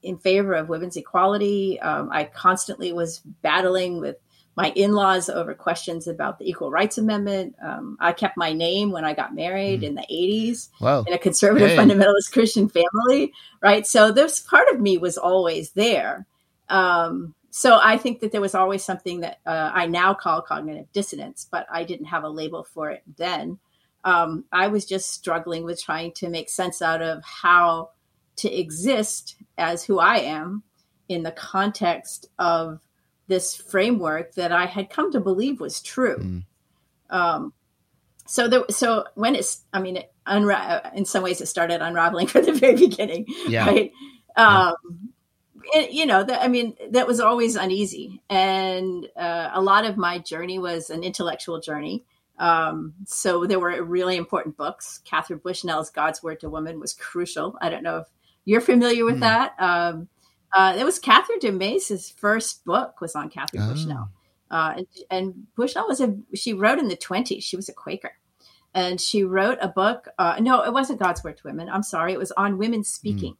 in 0.00 0.16
favor 0.18 0.54
of 0.54 0.68
women's 0.68 0.96
equality. 0.96 1.80
Um, 1.80 2.10
I 2.12 2.26
constantly 2.26 2.92
was 2.92 3.18
battling 3.42 3.98
with 3.98 4.18
my 4.56 4.70
in-laws 4.76 5.28
over 5.28 5.52
questions 5.52 6.06
about 6.06 6.38
the 6.38 6.48
Equal 6.48 6.70
Rights 6.70 6.96
Amendment. 6.96 7.56
Um, 7.60 7.96
I 7.98 8.12
kept 8.12 8.36
my 8.36 8.52
name 8.52 8.92
when 8.92 9.04
I 9.04 9.12
got 9.12 9.34
married 9.34 9.82
in 9.82 9.96
the 9.96 10.06
80s 10.08 10.68
Well, 10.80 11.02
in 11.08 11.12
a 11.12 11.18
conservative 11.18 11.70
fundamentalist 11.76 12.30
Christian 12.32 12.68
family, 12.68 13.32
right? 13.60 13.84
So 13.84 14.12
this 14.12 14.38
part 14.38 14.68
of 14.68 14.80
me 14.80 14.96
was 14.96 15.18
always 15.18 15.72
there. 15.72 16.24
Um, 16.68 17.34
so 17.56 17.78
I 17.80 17.98
think 17.98 18.18
that 18.18 18.32
there 18.32 18.40
was 18.40 18.56
always 18.56 18.82
something 18.82 19.20
that 19.20 19.38
uh, 19.46 19.70
I 19.72 19.86
now 19.86 20.12
call 20.12 20.42
cognitive 20.42 20.90
dissonance, 20.92 21.46
but 21.48 21.68
I 21.70 21.84
didn't 21.84 22.06
have 22.06 22.24
a 22.24 22.28
label 22.28 22.64
for 22.64 22.90
it 22.90 23.04
then. 23.16 23.60
Um, 24.02 24.44
I 24.50 24.66
was 24.66 24.84
just 24.84 25.12
struggling 25.12 25.62
with 25.62 25.80
trying 25.80 26.10
to 26.14 26.28
make 26.28 26.50
sense 26.50 26.82
out 26.82 27.00
of 27.00 27.22
how 27.22 27.90
to 28.38 28.52
exist 28.52 29.36
as 29.56 29.84
who 29.84 30.00
I 30.00 30.16
am 30.16 30.64
in 31.08 31.22
the 31.22 31.30
context 31.30 32.26
of 32.40 32.80
this 33.28 33.54
framework 33.54 34.34
that 34.34 34.50
I 34.50 34.66
had 34.66 34.90
come 34.90 35.12
to 35.12 35.20
believe 35.20 35.60
was 35.60 35.80
true. 35.80 36.18
Mm. 36.18 36.44
Um, 37.10 37.52
so 38.26 38.48
there, 38.48 38.64
so 38.68 39.04
when 39.14 39.36
it's, 39.36 39.62
I 39.72 39.80
mean, 39.80 39.98
it 39.98 40.12
unra- 40.26 40.92
in 40.92 41.04
some 41.04 41.22
ways 41.22 41.40
it 41.40 41.46
started 41.46 41.82
unraveling 41.82 42.26
from 42.26 42.46
the 42.46 42.52
very 42.52 42.74
beginning, 42.74 43.26
Yeah. 43.46 43.64
right? 43.66 43.92
Um, 44.36 44.74
it- 45.72 45.92
you 45.92 46.06
know, 46.06 46.22
that, 46.24 46.42
I 46.42 46.48
mean, 46.48 46.76
that 46.90 47.06
was 47.06 47.20
always 47.20 47.56
uneasy, 47.56 48.20
and 48.30 49.08
uh, 49.16 49.50
a 49.52 49.62
lot 49.62 49.84
of 49.84 49.96
my 49.96 50.18
journey 50.18 50.58
was 50.58 50.90
an 50.90 51.02
intellectual 51.04 51.60
journey. 51.60 52.04
Um, 52.38 52.94
so 53.06 53.46
there 53.46 53.60
were 53.60 53.82
really 53.84 54.16
important 54.16 54.56
books. 54.56 55.00
Katharine 55.04 55.40
Bushnell's 55.42 55.90
"God's 55.90 56.22
Word 56.22 56.40
to 56.40 56.48
Woman" 56.50 56.80
was 56.80 56.92
crucial. 56.92 57.56
I 57.60 57.68
don't 57.70 57.82
know 57.84 57.98
if 57.98 58.06
you're 58.44 58.60
familiar 58.60 59.04
with 59.04 59.14
Hmm. 59.16 59.20
that. 59.20 59.54
Um, 59.58 60.08
uh, 60.52 60.74
it 60.78 60.84
was 60.84 60.98
Kristin 61.00 61.40
Du 61.40 61.52
Mez's 61.52 62.10
first 62.10 62.64
book 62.64 63.00
was 63.00 63.14
on 63.14 63.28
Katharine 63.30 63.62
Oh. 63.64 63.70
Bushnell. 63.70 64.08
Uh, 64.50 64.74
and, 64.76 64.86
and 65.10 65.46
Bushnell 65.56 65.86
was 65.88 66.00
a 66.00 66.16
she 66.34 66.52
wrote 66.54 66.78
in 66.78 66.88
the 66.88 66.96
20s. 66.96 67.42
She 67.42 67.56
was 67.56 67.68
a 67.68 67.72
Quaker, 67.72 68.12
and 68.74 69.00
she 69.00 69.22
wrote 69.24 69.58
a 69.60 69.68
book. 69.68 70.08
Uh, 70.18 70.36
no, 70.40 70.62
it 70.62 70.72
wasn't 70.72 70.98
God's 71.00 71.22
Word 71.24 71.36
to 71.38 71.42
Women. 71.44 71.68
I'm 71.68 71.82
sorry, 71.84 72.12
it 72.12 72.18
was 72.18 72.32
on 72.32 72.58
women 72.58 72.82
speaking. 72.84 73.36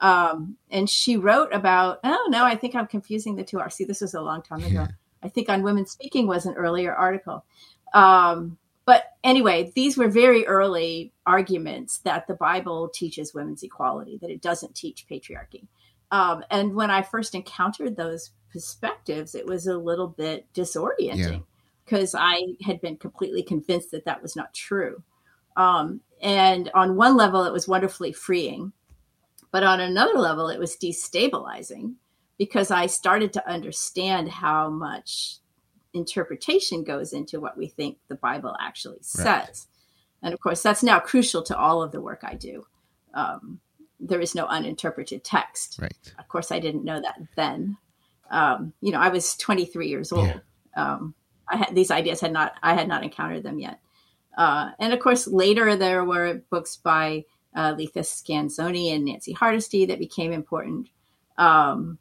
Um, 0.00 0.56
and 0.70 0.88
she 0.88 1.16
wrote 1.16 1.52
about. 1.52 2.00
Oh 2.04 2.28
no, 2.30 2.44
I 2.44 2.54
think 2.56 2.74
I'm 2.74 2.86
confusing 2.86 3.36
the 3.36 3.44
two. 3.44 3.60
See, 3.70 3.84
this 3.84 4.00
was 4.00 4.14
a 4.14 4.20
long 4.20 4.42
time 4.42 4.62
ago. 4.64 4.86
I 5.22 5.28
think 5.28 5.48
on 5.48 5.62
women 5.62 5.86
speaking 5.86 6.26
was 6.26 6.46
an 6.46 6.54
earlier 6.54 6.94
article. 6.94 7.44
Um, 7.92 8.58
but 8.84 9.04
anyway, 9.22 9.70
these 9.74 9.98
were 9.98 10.08
very 10.08 10.46
early 10.46 11.12
arguments 11.26 11.98
that 11.98 12.26
the 12.26 12.34
Bible 12.34 12.88
teaches 12.88 13.34
women's 13.34 13.62
equality, 13.62 14.18
that 14.22 14.30
it 14.30 14.40
doesn't 14.40 14.74
teach 14.74 15.06
patriarchy. 15.10 15.66
Um, 16.10 16.42
and 16.50 16.74
when 16.74 16.90
I 16.90 17.02
first 17.02 17.34
encountered 17.34 17.96
those 17.96 18.30
perspectives, 18.50 19.34
it 19.34 19.46
was 19.46 19.66
a 19.66 19.76
little 19.76 20.08
bit 20.08 20.46
disorienting 20.54 21.44
because 21.84 22.14
yeah. 22.14 22.20
I 22.22 22.42
had 22.64 22.80
been 22.80 22.96
completely 22.96 23.42
convinced 23.42 23.90
that 23.90 24.06
that 24.06 24.22
was 24.22 24.36
not 24.36 24.54
true. 24.54 25.02
Um, 25.56 26.00
and 26.22 26.70
on 26.72 26.96
one 26.96 27.16
level, 27.16 27.44
it 27.44 27.52
was 27.52 27.68
wonderfully 27.68 28.12
freeing. 28.12 28.72
But 29.50 29.62
on 29.62 29.80
another 29.80 30.18
level, 30.18 30.48
it 30.48 30.58
was 30.58 30.76
destabilizing 30.76 31.94
because 32.38 32.70
I 32.70 32.86
started 32.86 33.32
to 33.34 33.48
understand 33.48 34.28
how 34.28 34.70
much 34.70 35.38
interpretation 35.94 36.84
goes 36.84 37.12
into 37.12 37.40
what 37.40 37.56
we 37.56 37.68
think 37.68 37.98
the 38.08 38.14
Bible 38.14 38.54
actually 38.60 38.98
says. 39.00 39.24
Right. 39.24 39.58
And 40.22 40.34
of 40.34 40.40
course, 40.40 40.62
that's 40.62 40.82
now 40.82 41.00
crucial 41.00 41.42
to 41.44 41.56
all 41.56 41.82
of 41.82 41.92
the 41.92 42.00
work 42.00 42.20
I 42.22 42.34
do. 42.34 42.66
Um, 43.14 43.60
there 44.00 44.20
is 44.20 44.34
no 44.34 44.46
uninterpreted 44.46 45.24
text. 45.24 45.78
Right. 45.80 46.14
Of 46.18 46.28
course, 46.28 46.52
I 46.52 46.60
didn't 46.60 46.84
know 46.84 47.00
that 47.00 47.20
then. 47.36 47.76
Um, 48.30 48.72
you 48.80 48.92
know, 48.92 49.00
I 49.00 49.08
was 49.08 49.36
23 49.36 49.88
years 49.88 50.12
old. 50.12 50.26
Yeah. 50.26 50.40
Um, 50.76 51.14
I 51.50 51.56
had 51.56 51.74
these 51.74 51.90
ideas 51.90 52.20
had 52.20 52.32
not 52.32 52.54
I 52.62 52.74
had 52.74 52.88
not 52.88 53.02
encountered 53.02 53.42
them 53.42 53.58
yet. 53.58 53.80
Uh, 54.36 54.70
and 54.78 54.92
of 54.92 55.00
course, 55.00 55.26
later 55.26 55.74
there 55.76 56.04
were 56.04 56.42
books 56.50 56.76
by 56.76 57.24
uh, 57.54 57.74
Letha 57.76 58.00
Scanzoni 58.00 58.94
and 58.94 59.04
Nancy 59.04 59.32
Hardesty 59.32 59.86
that 59.86 59.98
became 59.98 60.32
important. 60.32 60.88
Um, 61.36 61.98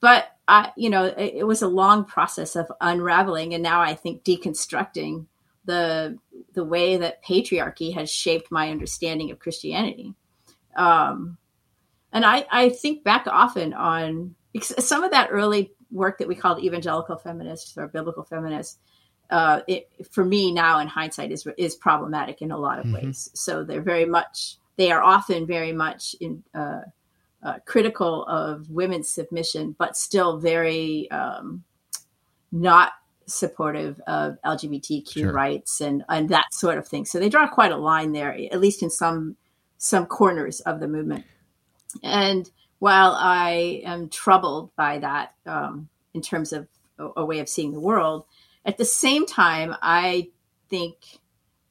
but 0.00 0.26
I, 0.48 0.72
you 0.76 0.90
know, 0.90 1.04
it, 1.04 1.34
it, 1.36 1.46
was 1.46 1.62
a 1.62 1.68
long 1.68 2.04
process 2.04 2.56
of 2.56 2.70
unraveling, 2.80 3.54
and 3.54 3.62
now 3.62 3.80
I 3.80 3.94
think 3.94 4.24
deconstructing 4.24 5.26
the 5.64 6.18
the 6.54 6.64
way 6.64 6.96
that 6.96 7.24
patriarchy 7.24 7.94
has 7.94 8.10
shaped 8.10 8.50
my 8.50 8.70
understanding 8.70 9.30
of 9.30 9.38
Christianity. 9.38 10.14
Um, 10.76 11.38
and 12.12 12.24
I, 12.24 12.46
I 12.50 12.68
think 12.70 13.04
back 13.04 13.26
often 13.26 13.72
on 13.72 14.34
some 14.60 15.04
of 15.04 15.12
that 15.12 15.28
early 15.30 15.72
work 15.90 16.18
that 16.18 16.28
we 16.28 16.34
called 16.34 16.62
evangelical 16.62 17.16
feminists 17.16 17.76
or 17.76 17.88
biblical 17.88 18.24
feminists. 18.24 18.78
Uh, 19.28 19.60
it, 19.68 19.88
for 20.10 20.24
me 20.24 20.50
now 20.50 20.80
in 20.80 20.88
hindsight 20.88 21.30
is 21.30 21.46
is 21.56 21.76
problematic 21.76 22.42
in 22.42 22.50
a 22.50 22.58
lot 22.58 22.80
of 22.80 22.86
mm-hmm. 22.86 23.06
ways. 23.06 23.30
So 23.34 23.62
they're 23.62 23.80
very 23.80 24.06
much 24.06 24.56
they 24.80 24.90
are 24.90 25.02
often 25.02 25.46
very 25.46 25.72
much 25.72 26.16
in, 26.22 26.42
uh, 26.54 26.80
uh, 27.42 27.58
critical 27.66 28.24
of 28.24 28.70
women's 28.70 29.12
submission, 29.12 29.76
but 29.78 29.94
still 29.94 30.38
very 30.38 31.10
um, 31.10 31.64
not 32.50 32.92
supportive 33.26 34.00
of 34.06 34.38
LGBTQ 34.42 35.12
sure. 35.12 35.32
rights 35.32 35.82
and 35.82 36.02
and 36.08 36.30
that 36.30 36.46
sort 36.54 36.78
of 36.78 36.88
thing. 36.88 37.04
So 37.04 37.20
they 37.20 37.28
draw 37.28 37.46
quite 37.46 37.72
a 37.72 37.76
line 37.76 38.12
there, 38.12 38.32
at 38.32 38.58
least 38.58 38.82
in 38.82 38.88
some 38.88 39.36
some 39.76 40.06
corners 40.06 40.60
of 40.60 40.80
the 40.80 40.88
movement. 40.88 41.26
And 42.02 42.50
while 42.78 43.12
I 43.12 43.82
am 43.84 44.08
troubled 44.08 44.74
by 44.76 44.98
that 45.00 45.34
um, 45.44 45.90
in 46.14 46.22
terms 46.22 46.54
of 46.54 46.68
a, 46.98 47.08
a 47.18 47.24
way 47.26 47.40
of 47.40 47.50
seeing 47.50 47.72
the 47.72 47.80
world, 47.80 48.24
at 48.64 48.78
the 48.78 48.86
same 48.86 49.26
time, 49.26 49.76
I 49.82 50.30
think 50.70 50.96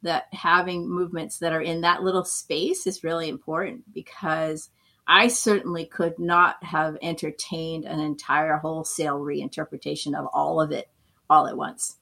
that 0.02 0.26
having 0.34 0.90
movements 0.90 1.40
that 1.40 1.54
are 1.54 1.62
in 1.62 1.82
that 1.82 2.04
little 2.04 2.24
space 2.24 2.88
is 2.88 3.04
really 3.04 3.30
important 3.30 3.94
because 3.94 4.70
I 5.08 5.28
certainly 5.28 5.86
could 5.86 6.18
not 6.20 6.64
have 6.64 6.98
entertained 7.02 7.86
an 7.86 8.00
entire 8.00 8.58
wholesale 8.58 9.20
reinterpretation 9.20 10.18
of 10.18 10.28
all 10.34 10.62
of 10.62 10.72
it 10.72 10.90
all 11.30 11.48
at 11.48 11.58
once. 11.58 11.98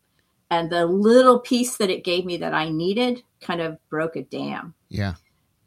And 0.49 0.69
the 0.69 0.85
little 0.85 1.39
piece 1.39 1.77
that 1.77 1.89
it 1.89 2.03
gave 2.03 2.25
me 2.25 2.37
that 2.37 2.53
I 2.53 2.69
needed 2.69 3.23
kind 3.41 3.61
of 3.61 3.77
broke 3.89 4.15
a 4.15 4.23
dam. 4.23 4.73
Yeah. 4.89 5.15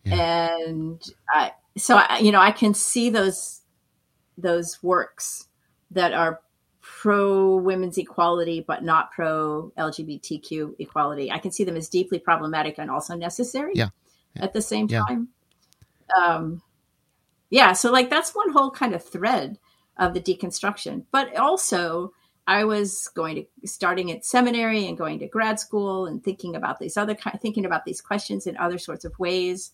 yeah. 0.04 0.50
And 0.50 1.02
I, 1.28 1.52
so, 1.76 1.96
I, 1.96 2.18
you 2.18 2.32
know, 2.32 2.40
I 2.40 2.52
can 2.52 2.74
see 2.74 3.10
those, 3.10 3.62
those 4.38 4.82
works 4.82 5.48
that 5.90 6.12
are 6.12 6.40
pro 7.00 7.56
women's 7.56 7.96
equality 7.96 8.62
but 8.68 8.84
not 8.84 9.10
pro 9.10 9.72
LGBTQ 9.78 10.74
equality. 10.78 11.32
I 11.32 11.38
can 11.38 11.50
see 11.50 11.64
them 11.64 11.78
as 11.78 11.88
deeply 11.88 12.18
problematic 12.18 12.74
and 12.76 12.90
also 12.90 13.16
necessary. 13.16 13.72
Yeah. 13.74 13.88
At 14.36 14.52
the 14.52 14.60
same 14.60 14.86
time. 14.86 15.28
Yeah. 16.10 16.22
Um, 16.22 16.62
yeah. 17.48 17.72
So 17.72 17.90
like 17.90 18.10
that's 18.10 18.34
one 18.34 18.52
whole 18.52 18.70
kind 18.70 18.94
of 18.94 19.02
thread 19.02 19.58
of 19.96 20.12
the 20.12 20.20
deconstruction. 20.20 21.04
But 21.10 21.34
also, 21.36 22.12
I 22.46 22.64
was 22.64 23.08
going 23.14 23.36
to 23.36 23.66
starting 23.66 24.12
at 24.12 24.26
seminary 24.26 24.86
and 24.86 24.98
going 24.98 25.20
to 25.20 25.26
grad 25.26 25.58
school 25.58 26.04
and 26.04 26.22
thinking 26.22 26.54
about 26.54 26.80
these 26.80 26.98
other 26.98 27.14
kind 27.14 27.40
thinking 27.40 27.64
about 27.64 27.86
these 27.86 28.02
questions 28.02 28.46
in 28.46 28.58
other 28.58 28.76
sorts 28.76 29.06
of 29.06 29.18
ways. 29.18 29.72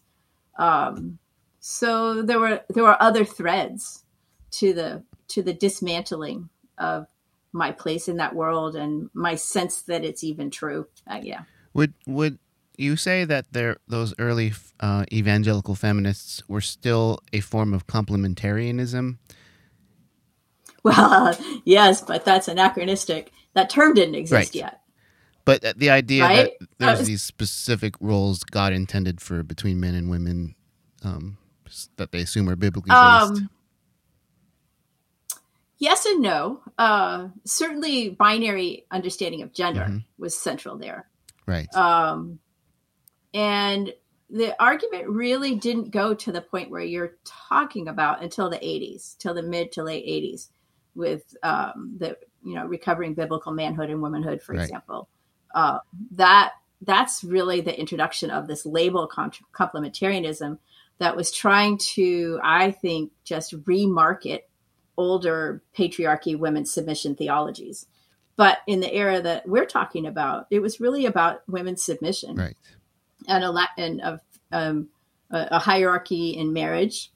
Um, 0.61 1.19
so 1.59 2.23
there 2.23 2.39
were 2.39 2.61
there 2.71 2.85
were 2.85 3.03
other 3.03 3.25
threads 3.25 4.05
to 4.53 4.73
the 4.73 5.03
to 5.29 5.43
the 5.43 5.55
dismantling 5.55 6.51
of 6.79 7.09
my 7.53 7.73
place 7.73 8.09
in 8.09 8.17
that 8.17 8.35
world 8.35 8.77
and 8.77 9.11
my 9.15 9.35
sense 9.35 9.83
that 9.83 10.05
it's 10.05 10.25
even 10.25 10.51
true. 10.51 10.87
Uh, 11.07 11.21
yeah. 11.23 11.43
Would 11.75 11.95
would 12.07 12.39
you 12.77 12.97
say 12.97 13.25
that 13.25 13.47
there 13.53 13.79
those 13.89 14.15
early 14.19 14.53
uh, 14.81 15.05
evangelical 15.13 15.75
feminists 15.75 16.43
were 16.49 16.61
still 16.61 17.21
a 17.33 17.41
form 17.41 17.73
of 17.73 17.87
complementarianism? 17.87 19.19
Well, 20.83 21.37
yes, 21.65 22.03
but 22.03 22.25
that's 22.25 22.49
anachronistic. 22.49 23.33
That 23.55 23.71
term 23.71 23.95
didn't 23.95 24.15
exist 24.15 24.55
right. 24.55 24.55
yet. 24.55 24.81
But 25.45 25.79
the 25.79 25.91
idea 25.91 26.25
right? 26.25 26.53
that 26.59 26.69
there's 26.79 27.01
uh, 27.01 27.05
these 27.05 27.23
specific 27.23 27.95
roles 28.01 28.43
God 28.43 28.73
intended 28.73 29.21
for 29.21 29.45
between 29.45 29.79
men 29.79 29.95
and 29.95 30.11
women 30.11 30.57
um, 31.05 31.39
that 31.97 32.11
they 32.11 32.21
assume 32.21 32.49
are 32.49 32.57
biblically 32.57 32.91
based. 32.91 33.43
Um, 33.43 33.51
yes 35.79 36.07
and 36.07 36.23
no. 36.23 36.61
Uh, 36.79 37.29
certainly, 37.45 38.11
binary 38.11 38.87
understanding 38.91 39.43
of 39.43 39.53
gender 39.53 39.83
mm-hmm. 39.83 39.99
was 40.19 40.39
central 40.39 40.77
there. 40.77 41.09
Right. 41.47 41.73
Um, 41.75 42.39
and 43.33 43.93
the 44.31 44.61
argument 44.61 45.09
really 45.09 45.55
didn't 45.55 45.91
go 45.91 46.15
to 46.15 46.33
the 46.33 46.41
point 46.41 46.71
where 46.71 46.83
you're 46.83 47.17
talking 47.25 47.89
about 47.89 48.23
until 48.23 48.51
the 48.51 48.59
80s, 48.59 49.17
till 49.19 49.35
the 49.35 49.43
mid 49.43 49.73
to 49.73 49.83
late 49.83 50.07
80s, 50.07 50.49
with 50.95 51.37
um, 51.43 51.97
the 51.99 52.17
you 52.43 52.55
know 52.55 52.67
recovering 52.67 53.15
biblical 53.15 53.53
manhood 53.53 53.91
and 53.91 54.03
womanhood, 54.03 54.43
for 54.43 54.55
right. 54.55 54.63
example. 54.63 55.09
Uh, 55.55 55.79
that 56.13 56.53
that's 56.83 57.25
really 57.25 57.61
the 57.61 57.79
introduction 57.79 58.31
of 58.31 58.47
this 58.47 58.67
label 58.67 59.09
complementarianism 59.53 60.59
that 60.99 61.17
was 61.17 61.33
trying 61.33 61.79
to, 61.79 62.39
I 62.43 62.71
think, 62.71 63.13
just 63.25 63.53
remarket 63.65 64.41
older 64.97 65.63
patriarchy 65.77 66.39
women's 66.39 66.73
submission 66.73 67.15
theologies. 67.15 67.87
But 68.37 68.59
in 68.67 68.81
the 68.81 68.95
era 68.95 69.21
that 69.23 69.49
we're 69.49 69.67
talking 69.67 70.07
about, 70.07 70.47
it 70.51 70.61
was 70.61 70.81
really 70.81 71.07
about 71.07 71.43
women's 71.49 71.83
submission, 71.83 72.37
right? 72.37 72.57
And 73.27 73.45
a 73.45 73.69
and 73.79 74.01
of 74.03 74.21
um, 74.53 74.89
a, 75.31 75.49
a 75.53 75.59
hierarchy 75.59 76.37
in 76.37 76.53
marriage, 76.53 77.11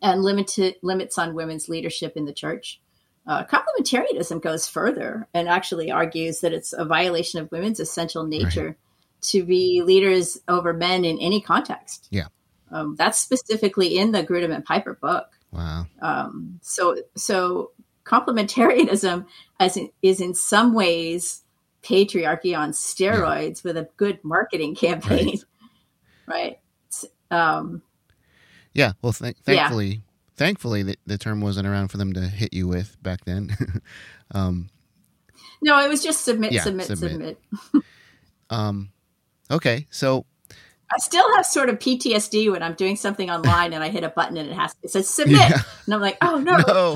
and 0.00 0.22
limited 0.22 0.76
limits 0.82 1.18
on 1.18 1.34
women's 1.34 1.68
leadership 1.68 2.16
in 2.16 2.24
the 2.24 2.32
church. 2.32 2.80
Uh, 3.26 3.44
complementarianism 3.44 4.40
goes 4.40 4.66
further 4.66 5.28
and 5.34 5.48
actually 5.48 5.90
argues 5.90 6.40
that 6.40 6.54
it's 6.54 6.72
a 6.72 6.84
violation 6.84 7.40
of 7.40 7.50
women's 7.52 7.78
essential 7.78 8.24
nature 8.24 8.66
right. 8.68 8.76
to 9.20 9.44
be 9.44 9.82
leaders 9.82 10.38
over 10.48 10.72
men 10.72 11.04
in 11.04 11.18
any 11.18 11.40
context. 11.40 12.08
Yeah, 12.10 12.28
um, 12.70 12.94
that's 12.96 13.18
specifically 13.18 13.98
in 13.98 14.12
the 14.12 14.24
Grudem 14.24 14.54
and 14.54 14.64
Piper 14.64 14.94
book. 14.94 15.37
Wow. 15.52 15.86
Um, 16.00 16.60
so 16.62 16.96
so 17.16 17.72
complementarianism 18.04 19.26
as 19.60 19.76
in, 19.76 19.90
is 20.02 20.20
in 20.20 20.34
some 20.34 20.74
ways 20.74 21.42
patriarchy 21.82 22.56
on 22.58 22.72
steroids 22.72 23.64
yeah. 23.64 23.68
with 23.68 23.76
a 23.76 23.88
good 23.96 24.22
marketing 24.24 24.74
campaign, 24.74 25.38
right? 26.26 26.58
right? 27.30 27.30
Um, 27.30 27.82
yeah. 28.74 28.92
Well, 29.02 29.12
th- 29.12 29.36
thankfully, 29.44 29.86
yeah. 29.86 30.00
thankfully, 30.36 30.82
the, 30.82 30.96
the, 31.06 31.18
term 31.18 31.40
wasn't 31.40 31.66
around 31.66 31.88
for 31.88 31.98
them 31.98 32.12
to 32.14 32.20
hit 32.22 32.54
you 32.54 32.66
with 32.66 32.96
back 33.02 33.24
then. 33.24 33.56
um, 34.32 34.70
no, 35.60 35.78
it 35.84 35.88
was 35.88 36.02
just 36.02 36.24
submit, 36.24 36.52
yeah, 36.52 36.62
submit, 36.62 36.86
submit. 36.86 37.10
submit. 37.10 37.84
um, 38.50 38.90
okay, 39.50 39.86
so 39.90 40.24
I 40.90 40.98
still 40.98 41.24
have 41.36 41.44
sort 41.44 41.68
of 41.68 41.78
PTSD 41.78 42.50
when 42.50 42.62
I'm 42.62 42.74
doing 42.74 42.96
something 42.96 43.30
online 43.30 43.72
and 43.72 43.84
I 43.84 43.88
hit 43.88 44.04
a 44.04 44.08
button 44.08 44.36
and 44.36 44.48
it 44.48 44.54
has 44.54 44.74
it 44.82 44.90
says 44.90 45.08
submit, 45.08 45.38
yeah. 45.38 45.62
and 45.84 45.94
I'm 45.94 46.00
like, 46.00 46.16
oh 46.22 46.38
no, 46.38 46.56
no, 46.66 46.94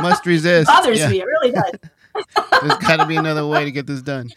must 0.00 0.24
resist. 0.26 0.68
it 0.68 0.72
bothers 0.74 0.98
yeah. 0.98 1.08
me. 1.08 1.20
It 1.20 1.26
really 1.26 1.52
does. 1.52 1.72
There's 2.62 2.78
got 2.78 2.96
to 2.96 3.06
be 3.06 3.16
another 3.16 3.46
way 3.46 3.64
to 3.64 3.70
get 3.70 3.86
this 3.86 4.02
done. 4.02 4.30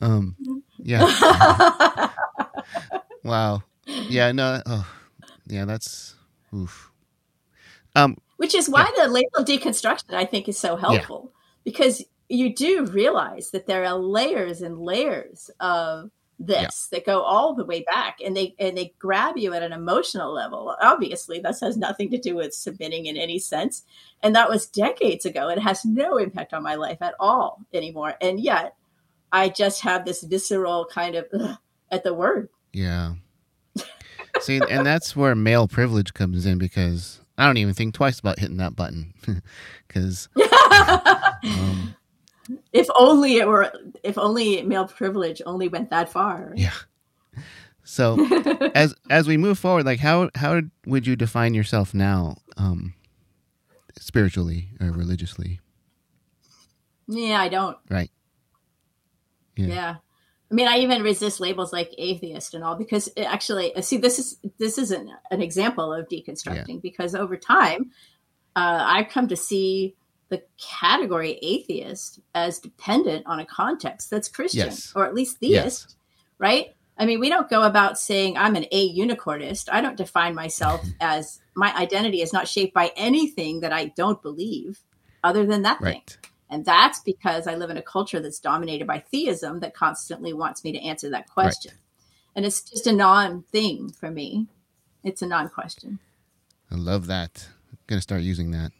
Um, 0.00 0.62
yeah. 0.78 2.10
wow. 3.22 3.62
Yeah. 3.86 4.32
No. 4.32 4.60
Oh, 4.66 4.92
yeah. 5.46 5.64
That's 5.64 6.16
oof. 6.52 6.90
Um, 7.94 8.16
which 8.36 8.54
is 8.54 8.68
why 8.68 8.90
yeah. 8.96 9.04
the 9.04 9.12
label 9.12 9.44
deconstruction 9.44 10.14
I 10.14 10.24
think 10.24 10.48
is 10.48 10.58
so 10.58 10.76
helpful 10.76 11.32
because 11.64 12.02
you 12.28 12.54
do 12.54 12.86
realize 12.86 13.50
that 13.50 13.66
there 13.66 13.84
are 13.84 13.96
layers 13.96 14.60
and 14.60 14.80
layers 14.80 15.50
of 15.60 16.10
this 16.38 16.88
yeah. 16.90 16.98
that 16.98 17.06
go 17.06 17.22
all 17.22 17.54
the 17.54 17.64
way 17.64 17.82
back 17.82 18.18
and 18.24 18.36
they 18.36 18.54
and 18.58 18.76
they 18.76 18.92
grab 18.98 19.36
you 19.36 19.52
at 19.52 19.62
an 19.62 19.72
emotional 19.72 20.32
level. 20.32 20.76
Obviously 20.80 21.38
this 21.38 21.60
has 21.60 21.76
nothing 21.76 22.10
to 22.10 22.18
do 22.18 22.34
with 22.34 22.54
submitting 22.54 23.06
in 23.06 23.16
any 23.16 23.38
sense 23.38 23.84
and 24.22 24.34
that 24.34 24.48
was 24.48 24.66
decades 24.66 25.24
ago. 25.24 25.48
It 25.48 25.58
has 25.58 25.84
no 25.84 26.16
impact 26.18 26.52
on 26.52 26.62
my 26.62 26.74
life 26.74 26.98
at 27.00 27.14
all 27.20 27.60
anymore 27.72 28.14
and 28.20 28.40
yet 28.40 28.74
i 29.32 29.48
just 29.48 29.82
have 29.82 30.04
this 30.04 30.22
visceral 30.22 30.86
kind 30.86 31.14
of 31.14 31.26
ugh, 31.38 31.56
at 31.90 32.04
the 32.04 32.14
word. 32.14 32.48
Yeah. 32.72 33.14
See 34.40 34.60
and 34.68 34.84
that's 34.84 35.14
where 35.14 35.34
male 35.34 35.68
privilege 35.68 36.12
comes 36.12 36.44
in 36.44 36.58
because 36.58 37.20
i 37.38 37.46
don't 37.46 37.56
even 37.56 37.74
think 37.74 37.94
twice 37.94 38.18
about 38.18 38.40
hitting 38.40 38.56
that 38.56 38.74
button 38.74 39.14
because 39.86 40.28
um, 41.44 41.94
if 42.72 42.86
only 42.94 43.36
it 43.36 43.46
were 43.46 43.72
if 44.02 44.18
only 44.18 44.62
male 44.62 44.86
privilege 44.86 45.40
only 45.46 45.68
went 45.68 45.90
that 45.90 46.08
far 46.08 46.52
yeah 46.56 46.72
so 47.84 48.18
as 48.74 48.94
as 49.10 49.26
we 49.26 49.36
move 49.36 49.58
forward 49.58 49.84
like 49.84 50.00
how 50.00 50.30
how 50.34 50.60
would 50.86 51.06
you 51.06 51.16
define 51.16 51.54
yourself 51.54 51.94
now 51.94 52.36
um 52.56 52.94
spiritually 53.98 54.68
or 54.80 54.90
religiously 54.90 55.60
yeah 57.06 57.40
i 57.40 57.48
don't 57.48 57.76
right 57.90 58.10
yeah. 59.56 59.66
yeah. 59.66 59.94
I 60.50 60.54
mean, 60.54 60.68
I 60.68 60.78
even 60.78 61.02
resist 61.02 61.40
labels 61.40 61.72
like 61.72 61.90
atheist 61.98 62.54
and 62.54 62.62
all 62.62 62.76
because 62.76 63.08
actually, 63.16 63.72
see, 63.80 63.96
this 63.96 64.18
is 64.18 64.38
this 64.58 64.78
isn't 64.78 65.10
an 65.30 65.42
example 65.42 65.92
of 65.92 66.08
deconstructing 66.08 66.74
yeah. 66.74 66.80
because 66.82 67.14
over 67.14 67.36
time, 67.36 67.90
uh, 68.54 68.84
I've 68.86 69.08
come 69.08 69.28
to 69.28 69.36
see 69.36 69.96
the 70.28 70.42
category 70.58 71.38
atheist 71.42 72.20
as 72.34 72.58
dependent 72.58 73.26
on 73.26 73.40
a 73.40 73.46
context 73.46 74.10
that's 74.10 74.28
Christian 74.28 74.66
yes. 74.66 74.92
or 74.96 75.04
at 75.06 75.14
least 75.14 75.38
theist, 75.38 75.86
yes. 75.88 75.96
right? 76.38 76.74
I 76.96 77.06
mean, 77.06 77.20
we 77.20 77.28
don't 77.28 77.50
go 77.50 77.62
about 77.62 77.98
saying 77.98 78.36
I'm 78.36 78.56
an 78.56 78.66
a 78.70 78.96
unicornist. 78.96 79.68
I 79.70 79.80
don't 79.80 79.96
define 79.96 80.34
myself 80.34 80.84
as 81.00 81.40
my 81.54 81.74
identity 81.76 82.22
is 82.22 82.32
not 82.32 82.48
shaped 82.48 82.74
by 82.74 82.92
anything 82.96 83.60
that 83.60 83.72
I 83.72 83.86
don't 83.86 84.22
believe 84.22 84.80
other 85.22 85.44
than 85.44 85.62
that 85.62 85.80
right. 85.80 86.08
thing. 86.08 86.30
And 86.50 86.64
that's 86.64 87.00
because 87.00 87.46
I 87.46 87.56
live 87.56 87.70
in 87.70 87.78
a 87.78 87.82
culture 87.82 88.20
that's 88.20 88.38
dominated 88.38 88.86
by 88.86 89.00
theism 89.00 89.60
that 89.60 89.74
constantly 89.74 90.32
wants 90.32 90.62
me 90.62 90.72
to 90.72 90.78
answer 90.78 91.10
that 91.10 91.28
question. 91.28 91.72
Right. 91.72 91.80
And 92.36 92.46
it's 92.46 92.62
just 92.62 92.86
a 92.86 92.92
non 92.92 93.42
thing 93.42 93.90
for 93.90 94.10
me. 94.10 94.46
It's 95.02 95.22
a 95.22 95.26
non 95.26 95.48
question. 95.48 95.98
I 96.70 96.76
love 96.76 97.06
that. 97.06 97.48
I'm 97.70 97.78
going 97.86 97.98
to 97.98 98.02
start 98.02 98.22
using 98.22 98.52
that 98.52 98.72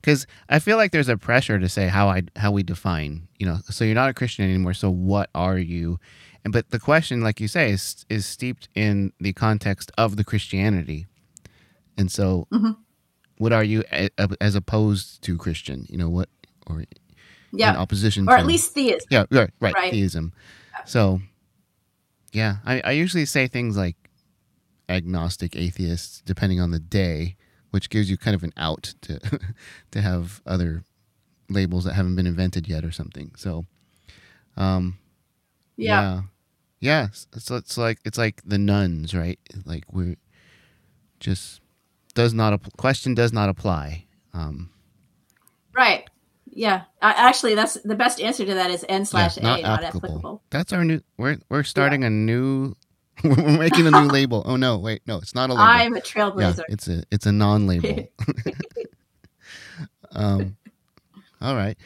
because 0.00 0.26
I 0.48 0.58
feel 0.58 0.76
like 0.76 0.92
there's 0.92 1.08
a 1.08 1.16
pressure 1.16 1.58
to 1.58 1.68
say 1.68 1.88
how 1.88 2.08
I 2.08 2.22
how 2.36 2.52
we 2.52 2.62
define, 2.62 3.28
you 3.38 3.46
know. 3.46 3.58
So 3.70 3.84
you're 3.84 3.94
not 3.94 4.10
a 4.10 4.14
Christian 4.14 4.44
anymore. 4.44 4.74
So 4.74 4.90
what 4.90 5.30
are 5.34 5.58
you? 5.58 5.98
And 6.44 6.52
but 6.52 6.70
the 6.70 6.80
question, 6.80 7.20
like 7.20 7.40
you 7.40 7.48
say, 7.48 7.70
is 7.70 8.04
is 8.08 8.26
steeped 8.26 8.68
in 8.74 9.12
the 9.20 9.32
context 9.32 9.92
of 9.96 10.16
the 10.16 10.24
Christianity, 10.24 11.06
and 11.96 12.10
so 12.10 12.46
mm-hmm. 12.52 12.72
what 13.38 13.52
are 13.52 13.64
you 13.64 13.84
as 14.40 14.54
opposed 14.54 15.22
to 15.22 15.36
Christian? 15.36 15.86
You 15.88 15.98
know 15.98 16.08
what 16.08 16.28
or 16.66 16.84
yeah, 17.52 17.76
opposition 17.76 18.28
or 18.28 18.36
to, 18.36 18.40
at 18.40 18.46
least 18.46 18.72
theism. 18.72 19.06
Yeah, 19.10 19.24
right, 19.30 19.50
right, 19.60 19.74
right. 19.74 19.90
theism. 19.92 20.32
So 20.86 21.20
yeah, 22.32 22.56
I, 22.64 22.80
I 22.80 22.90
usually 22.92 23.26
say 23.26 23.46
things 23.46 23.76
like 23.76 23.96
agnostic 24.88 25.54
atheists, 25.54 26.22
depending 26.24 26.60
on 26.60 26.70
the 26.70 26.80
day 26.80 27.36
which 27.72 27.90
gives 27.90 28.08
you 28.08 28.16
kind 28.16 28.34
of 28.34 28.44
an 28.44 28.52
out 28.56 28.94
to 29.02 29.18
to 29.90 30.00
have 30.00 30.40
other 30.46 30.84
labels 31.48 31.84
that 31.84 31.94
haven't 31.94 32.16
been 32.16 32.26
invented 32.26 32.68
yet 32.68 32.84
or 32.84 32.92
something. 32.92 33.32
So, 33.36 33.66
um, 34.56 34.98
yeah, 35.76 36.00
yeah. 36.00 36.22
yeah. 36.80 37.08
So 37.38 37.56
it's 37.56 37.76
like 37.76 37.98
it's 38.04 38.18
like 38.18 38.40
the 38.44 38.58
nones, 38.58 39.14
right? 39.14 39.40
Like 39.64 39.84
we're 39.90 40.16
just 41.18 41.60
does 42.14 42.34
not 42.34 42.60
question 42.76 43.14
does 43.14 43.32
not 43.32 43.48
apply. 43.48 44.06
Um, 44.34 44.70
right. 45.74 46.08
Yeah. 46.54 46.82
Uh, 47.00 47.14
actually, 47.16 47.54
that's 47.54 47.74
the 47.84 47.94
best 47.94 48.20
answer 48.20 48.44
to 48.44 48.54
that 48.54 48.70
is 48.70 48.84
n 48.88 49.06
slash 49.06 49.38
a, 49.38 49.42
not, 49.42 49.62
not 49.62 49.82
applicable. 49.82 50.42
That's 50.50 50.72
our 50.72 50.84
new. 50.84 51.00
We're 51.16 51.38
we're 51.48 51.62
starting 51.62 52.02
yeah. 52.02 52.08
a 52.08 52.10
new 52.10 52.76
We're 53.24 53.58
making 53.58 53.86
a 53.86 53.90
new 53.90 54.08
label. 54.12 54.42
Oh 54.46 54.56
no, 54.56 54.78
wait, 54.78 55.02
no, 55.06 55.18
it's 55.18 55.34
not 55.34 55.50
a 55.50 55.52
label. 55.52 55.64
I'm 55.64 55.96
a 55.96 56.00
trailblazer. 56.00 56.58
Yeah, 56.58 56.64
it's 56.68 56.88
a 56.88 57.02
it's 57.10 57.26
a 57.26 57.32
non-label. 57.32 58.08
um, 60.12 60.56
all 61.40 61.54
right. 61.54 61.76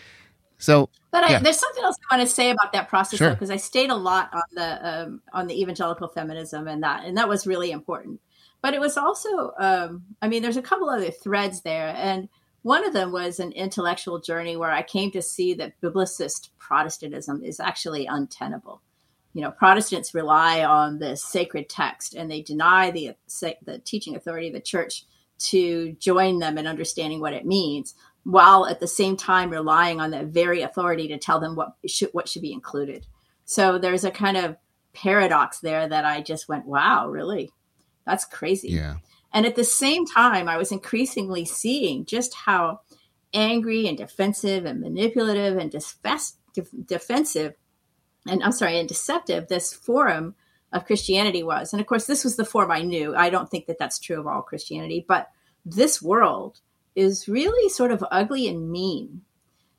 So, 0.58 0.88
but 1.10 1.24
I, 1.24 1.32
yeah. 1.32 1.38
there's 1.40 1.58
something 1.58 1.84
else 1.84 1.96
I 2.10 2.16
want 2.16 2.28
to 2.28 2.34
say 2.34 2.50
about 2.50 2.72
that 2.72 2.88
process 2.88 3.18
sure. 3.18 3.30
because 3.30 3.50
I 3.50 3.56
stayed 3.56 3.90
a 3.90 3.94
lot 3.94 4.30
on 4.32 4.42
the 4.52 4.88
um, 4.88 5.22
on 5.32 5.46
the 5.46 5.60
evangelical 5.60 6.08
feminism 6.08 6.68
and 6.68 6.82
that, 6.82 7.04
and 7.04 7.16
that 7.18 7.28
was 7.28 7.46
really 7.46 7.70
important. 7.70 8.20
But 8.62 8.74
it 8.74 8.80
was 8.80 8.96
also, 8.96 9.52
um, 9.58 10.02
I 10.22 10.28
mean, 10.28 10.42
there's 10.42 10.56
a 10.56 10.62
couple 10.62 10.88
other 10.88 11.10
threads 11.10 11.62
there, 11.62 11.92
and 11.96 12.28
one 12.62 12.84
of 12.84 12.92
them 12.92 13.12
was 13.12 13.38
an 13.38 13.52
intellectual 13.52 14.18
journey 14.18 14.56
where 14.56 14.72
I 14.72 14.82
came 14.82 15.10
to 15.12 15.22
see 15.22 15.54
that 15.54 15.80
biblicist 15.80 16.48
Protestantism 16.58 17.44
is 17.44 17.60
actually 17.60 18.06
untenable 18.06 18.80
you 19.36 19.42
know, 19.42 19.50
Protestants 19.50 20.14
rely 20.14 20.64
on 20.64 20.98
the 20.98 21.14
sacred 21.14 21.68
text 21.68 22.14
and 22.14 22.30
they 22.30 22.40
deny 22.40 22.90
the 22.90 23.14
the 23.66 23.82
teaching 23.84 24.16
authority 24.16 24.46
of 24.46 24.54
the 24.54 24.60
church 24.60 25.04
to 25.38 25.92
join 26.00 26.38
them 26.38 26.56
in 26.56 26.66
understanding 26.66 27.20
what 27.20 27.34
it 27.34 27.44
means, 27.44 27.94
while 28.24 28.64
at 28.64 28.80
the 28.80 28.88
same 28.88 29.14
time 29.14 29.50
relying 29.50 30.00
on 30.00 30.10
that 30.12 30.28
very 30.28 30.62
authority 30.62 31.06
to 31.08 31.18
tell 31.18 31.38
them 31.38 31.54
what 31.54 31.74
should 31.86 32.08
what 32.14 32.30
should 32.30 32.40
be 32.40 32.54
included. 32.54 33.06
So 33.44 33.76
there's 33.76 34.04
a 34.04 34.10
kind 34.10 34.38
of 34.38 34.56
paradox 34.94 35.60
there 35.60 35.86
that 35.86 36.06
I 36.06 36.22
just 36.22 36.48
went, 36.48 36.64
wow, 36.64 37.06
really, 37.06 37.52
that's 38.06 38.24
crazy. 38.24 38.70
Yeah. 38.70 38.96
And 39.34 39.44
at 39.44 39.54
the 39.54 39.64
same 39.64 40.06
time, 40.06 40.48
I 40.48 40.56
was 40.56 40.72
increasingly 40.72 41.44
seeing 41.44 42.06
just 42.06 42.32
how 42.32 42.80
angry 43.34 43.86
and 43.86 43.98
defensive 43.98 44.64
and 44.64 44.80
manipulative 44.80 45.58
and 45.58 45.70
defensive 46.86 47.52
and 48.28 48.42
I'm 48.42 48.52
sorry, 48.52 48.78
and 48.78 48.88
deceptive 48.88 49.48
this 49.48 49.72
forum 49.72 50.34
of 50.72 50.86
Christianity 50.86 51.42
was. 51.42 51.72
And 51.72 51.80
of 51.80 51.86
course, 51.86 52.06
this 52.06 52.24
was 52.24 52.36
the 52.36 52.44
form 52.44 52.70
I 52.70 52.82
knew. 52.82 53.14
I 53.14 53.30
don't 53.30 53.50
think 53.50 53.66
that 53.66 53.78
that's 53.78 53.98
true 53.98 54.18
of 54.18 54.26
all 54.26 54.42
Christianity, 54.42 55.04
but 55.06 55.30
this 55.64 56.02
world 56.02 56.60
is 56.94 57.28
really 57.28 57.68
sort 57.68 57.92
of 57.92 58.04
ugly 58.10 58.48
and 58.48 58.70
mean. 58.70 59.22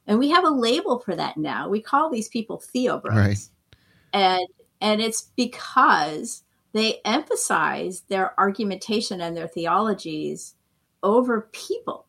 And 0.05 0.19
we 0.19 0.29
have 0.29 0.45
a 0.45 0.49
label 0.49 0.99
for 0.99 1.15
that 1.15 1.38
now. 1.38 1.67
We 1.67 1.81
call 1.81 2.10
these 2.10 2.29
people 2.29 2.62
theobros. 2.73 3.15
Right. 3.15 3.49
And 4.13 4.47
and 4.79 5.01
it's 5.01 5.23
because 5.36 6.43
they 6.71 7.01
emphasize 7.03 8.01
their 8.07 8.39
argumentation 8.39 9.21
and 9.21 9.36
their 9.36 9.47
theologies 9.47 10.55
over 11.03 11.49
people 11.51 12.07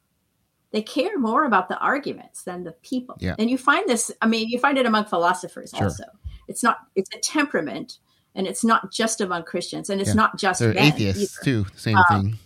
they 0.70 0.82
care 0.82 1.18
more 1.18 1.44
about 1.44 1.68
the 1.68 1.78
arguments 1.78 2.42
than 2.42 2.64
the 2.64 2.72
people. 2.72 3.16
Yeah. 3.20 3.34
And 3.38 3.48
you 3.48 3.56
find 3.56 3.88
this, 3.88 4.10
I 4.20 4.26
mean, 4.26 4.48
you 4.48 4.58
find 4.58 4.76
it 4.76 4.86
among 4.86 5.06
philosophers 5.06 5.72
sure. 5.74 5.84
also. 5.84 6.04
It's 6.48 6.62
not, 6.62 6.78
it's 6.96 7.14
a 7.14 7.18
temperament 7.18 7.98
and 8.34 8.46
it's 8.46 8.64
not 8.64 8.92
just 8.92 9.20
among 9.20 9.44
Christians 9.44 9.90
and 9.90 10.00
it's 10.00 10.10
yeah. 10.10 10.14
not 10.14 10.38
just 10.38 10.60
They're 10.60 10.76
atheists 10.76 11.38
either. 11.40 11.64
too, 11.64 11.66
same 11.76 11.96
um, 11.96 12.04
thing. 12.08 12.38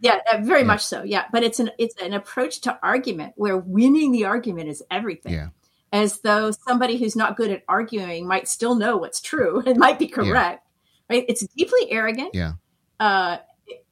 Yeah, 0.00 0.20
uh, 0.32 0.38
very 0.42 0.60
yeah. 0.60 0.66
much 0.66 0.84
so. 0.84 1.02
Yeah, 1.02 1.24
but 1.32 1.42
it's 1.42 1.58
an 1.58 1.70
it's 1.78 2.00
an 2.00 2.12
approach 2.12 2.60
to 2.62 2.78
argument 2.82 3.32
where 3.36 3.56
winning 3.56 4.12
the 4.12 4.26
argument 4.26 4.68
is 4.68 4.82
everything. 4.90 5.32
Yeah. 5.32 5.48
As 5.92 6.20
though 6.20 6.50
somebody 6.50 6.98
who's 6.98 7.16
not 7.16 7.36
good 7.36 7.50
at 7.50 7.62
arguing 7.68 8.26
might 8.26 8.46
still 8.46 8.74
know 8.74 8.96
what's 8.96 9.20
true 9.20 9.60
and 9.66 9.78
might 9.78 9.98
be 9.98 10.06
correct. 10.06 10.62
Yeah. 11.10 11.16
Right? 11.16 11.24
It's 11.28 11.46
deeply 11.56 11.90
arrogant. 11.90 12.30
Yeah. 12.34 12.52
Uh, 13.00 13.38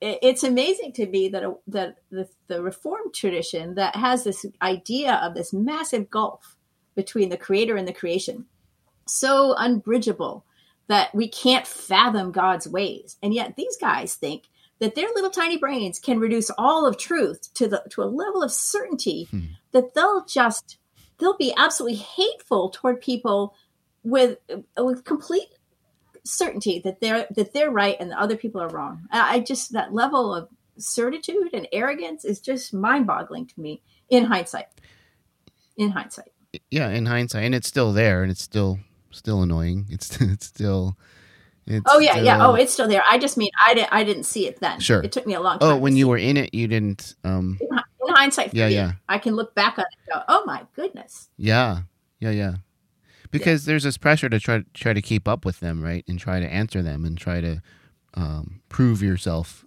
it's 0.01 0.42
amazing 0.42 0.92
to 0.94 1.07
me 1.07 1.29
that 1.29 1.42
a, 1.42 1.55
that 1.68 1.99
the, 2.11 2.29
the 2.46 2.62
reformed 2.62 3.14
tradition 3.14 3.75
that 3.75 3.96
has 3.96 4.25
this 4.25 4.46
idea 4.62 5.14
of 5.14 5.35
this 5.35 5.53
massive 5.53 6.09
gulf 6.09 6.57
between 6.94 7.29
the 7.29 7.37
creator 7.37 7.77
and 7.77 7.87
the 7.87 7.92
creation 7.92 8.46
so 9.07 9.55
unbridgeable 9.57 10.45
that 10.88 11.14
we 11.14 11.29
can't 11.29 11.66
fathom 11.66 12.33
god's 12.33 12.69
ways 12.69 13.16
and 13.23 13.35
yet 13.35 13.57
these 13.57 13.77
guys 13.77 14.14
think 14.14 14.45
that 14.79 14.95
their 14.95 15.09
little 15.14 15.31
tiny 15.31 15.57
brains 15.57 15.99
can 15.99 16.19
reduce 16.19 16.51
all 16.59 16.87
of 16.87 16.99
truth 16.99 17.53
to 17.55 17.66
the 17.66 17.83
to 17.90 18.03
a 18.03 18.05
level 18.05 18.42
of 18.42 18.53
certainty 18.53 19.27
hmm. 19.31 19.45
that 19.73 19.95
they'll 19.95 20.25
just 20.25 20.79
they'll 21.19 21.37
be 21.37 21.55
absolutely 21.57 21.97
hateful 21.97 22.71
toward 22.71 23.01
people 23.01 23.55
with 24.03 24.38
with 24.77 25.05
complete 25.05 25.49
certainty 26.25 26.81
that 26.81 27.01
they're 27.01 27.27
that 27.31 27.53
they're 27.53 27.71
right 27.71 27.97
and 28.01 28.11
the 28.11 28.21
other 28.21 28.37
people 28.37 28.61
are 28.61 28.69
wrong. 28.69 29.07
I 29.11 29.40
just 29.40 29.73
that 29.73 29.92
level 29.92 30.35
of 30.35 30.49
certitude 30.79 31.51
and 31.53 31.66
arrogance 31.73 32.25
is 32.25 32.40
just 32.40 32.75
mind-boggling 32.75 33.47
to 33.47 33.61
me 33.61 33.83
in 34.11 34.25
hindsight. 34.25 34.66
In 35.77 35.90
hindsight. 35.90 36.33
Yeah, 36.71 36.88
in 36.90 37.07
hindsight, 37.07 37.45
and 37.45 37.55
it's 37.55 37.69
still 37.69 37.92
there, 37.92 38.23
and 38.23 38.31
it's 38.31 38.42
still 38.42 38.79
still 39.16 39.42
annoying. 39.42 39.87
It's 39.90 40.20
it's 40.20 40.46
still. 40.46 40.96
It's 41.66 41.85
oh 41.88 41.98
yeah, 41.98 42.12
still, 42.12 42.24
yeah. 42.24 42.46
Oh, 42.46 42.55
it's 42.55 42.72
still 42.72 42.87
there. 42.87 43.02
I 43.09 43.18
just 43.18 43.37
mean 43.37 43.50
I 43.64 43.74
didn't 43.74 43.92
I 43.92 44.05
didn't 44.05 44.22
see 44.24 44.46
it 44.46 44.61
then. 44.61 44.79
Sure, 44.79 45.02
it 45.02 45.11
took 45.11 45.26
me 45.26 45.35
a 45.35 45.40
long 45.40 45.59
oh, 45.61 45.70
time. 45.70 45.76
Oh, 45.76 45.79
when 45.79 45.96
you 45.96 46.07
were 46.07 46.16
in 46.16 46.37
it, 46.37 46.55
you 46.55 46.68
didn't. 46.68 47.14
um 47.24 47.59
In, 47.61 47.68
in 48.09 48.14
hindsight, 48.14 48.55
yeah, 48.55 48.68
yeah. 48.68 48.92
I 49.09 49.18
can 49.18 49.35
look 49.35 49.55
back 49.55 49.79
on 49.79 49.85
it 49.85 49.98
and 49.98 50.14
go, 50.14 50.24
"Oh 50.29 50.44
my 50.46 50.64
goodness." 50.76 51.29
Yeah, 51.37 51.83
Yeah, 52.20 52.31
yeah. 52.31 52.55
Because 53.33 53.64
there's 53.64 53.83
this 53.83 53.98
pressure 53.98 54.29
to 54.29 54.38
try 54.38 54.62
try 54.74 54.92
to 54.92 55.02
keep 55.02 55.26
up 55.26 55.44
with 55.44 55.59
them, 55.59 55.83
right? 55.83 56.05
And 56.07 56.18
try 56.20 56.38
to 56.38 56.46
answer 56.46 56.83
them 56.83 57.05
and 57.05 57.18
try 57.18 57.40
to 57.40 57.61
um, 58.14 58.62
prove 58.68 59.02
yourself. 59.02 59.64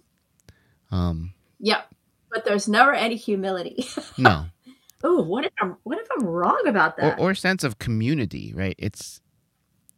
Um, 0.90 1.34
Yep. 1.60 1.94
But 2.32 2.44
there's 2.44 2.68
never 2.68 2.92
any 2.92 3.16
humility. 3.16 3.86
no. 4.18 4.46
oh, 5.04 5.22
what 5.22 5.44
if 5.44 5.52
I'm 5.60 5.76
what 5.82 5.98
if 5.98 6.08
I'm 6.16 6.26
wrong 6.26 6.62
about 6.66 6.94
or, 6.98 7.02
that? 7.02 7.18
or 7.18 7.34
sense 7.34 7.64
of 7.64 7.78
community, 7.78 8.52
right? 8.54 8.74
It's 8.78 9.20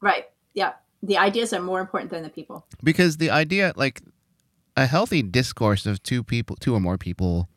right. 0.03 0.27
Yeah. 0.53 0.73
The 1.03 1.17
ideas 1.19 1.53
are 1.55 1.61
more 1.63 1.81
important 1.81 2.11
than 2.11 2.23
the 2.23 2.29
people. 2.29 2.67
because 2.85 3.17
the 3.17 3.31
idea, 3.31 3.73
like 3.77 4.03
a 4.77 4.87
healthy 4.87 5.23
discourse 5.23 5.87
of 5.87 6.03
two 6.03 6.23
people, 6.23 6.57
two 6.57 6.75
or 6.75 6.81
more 6.81 6.97
people 6.99 7.49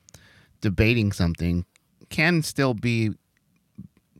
debating 0.62 1.12
something, 1.12 1.66
can 2.10 2.42
still 2.42 2.74
be 2.74 3.12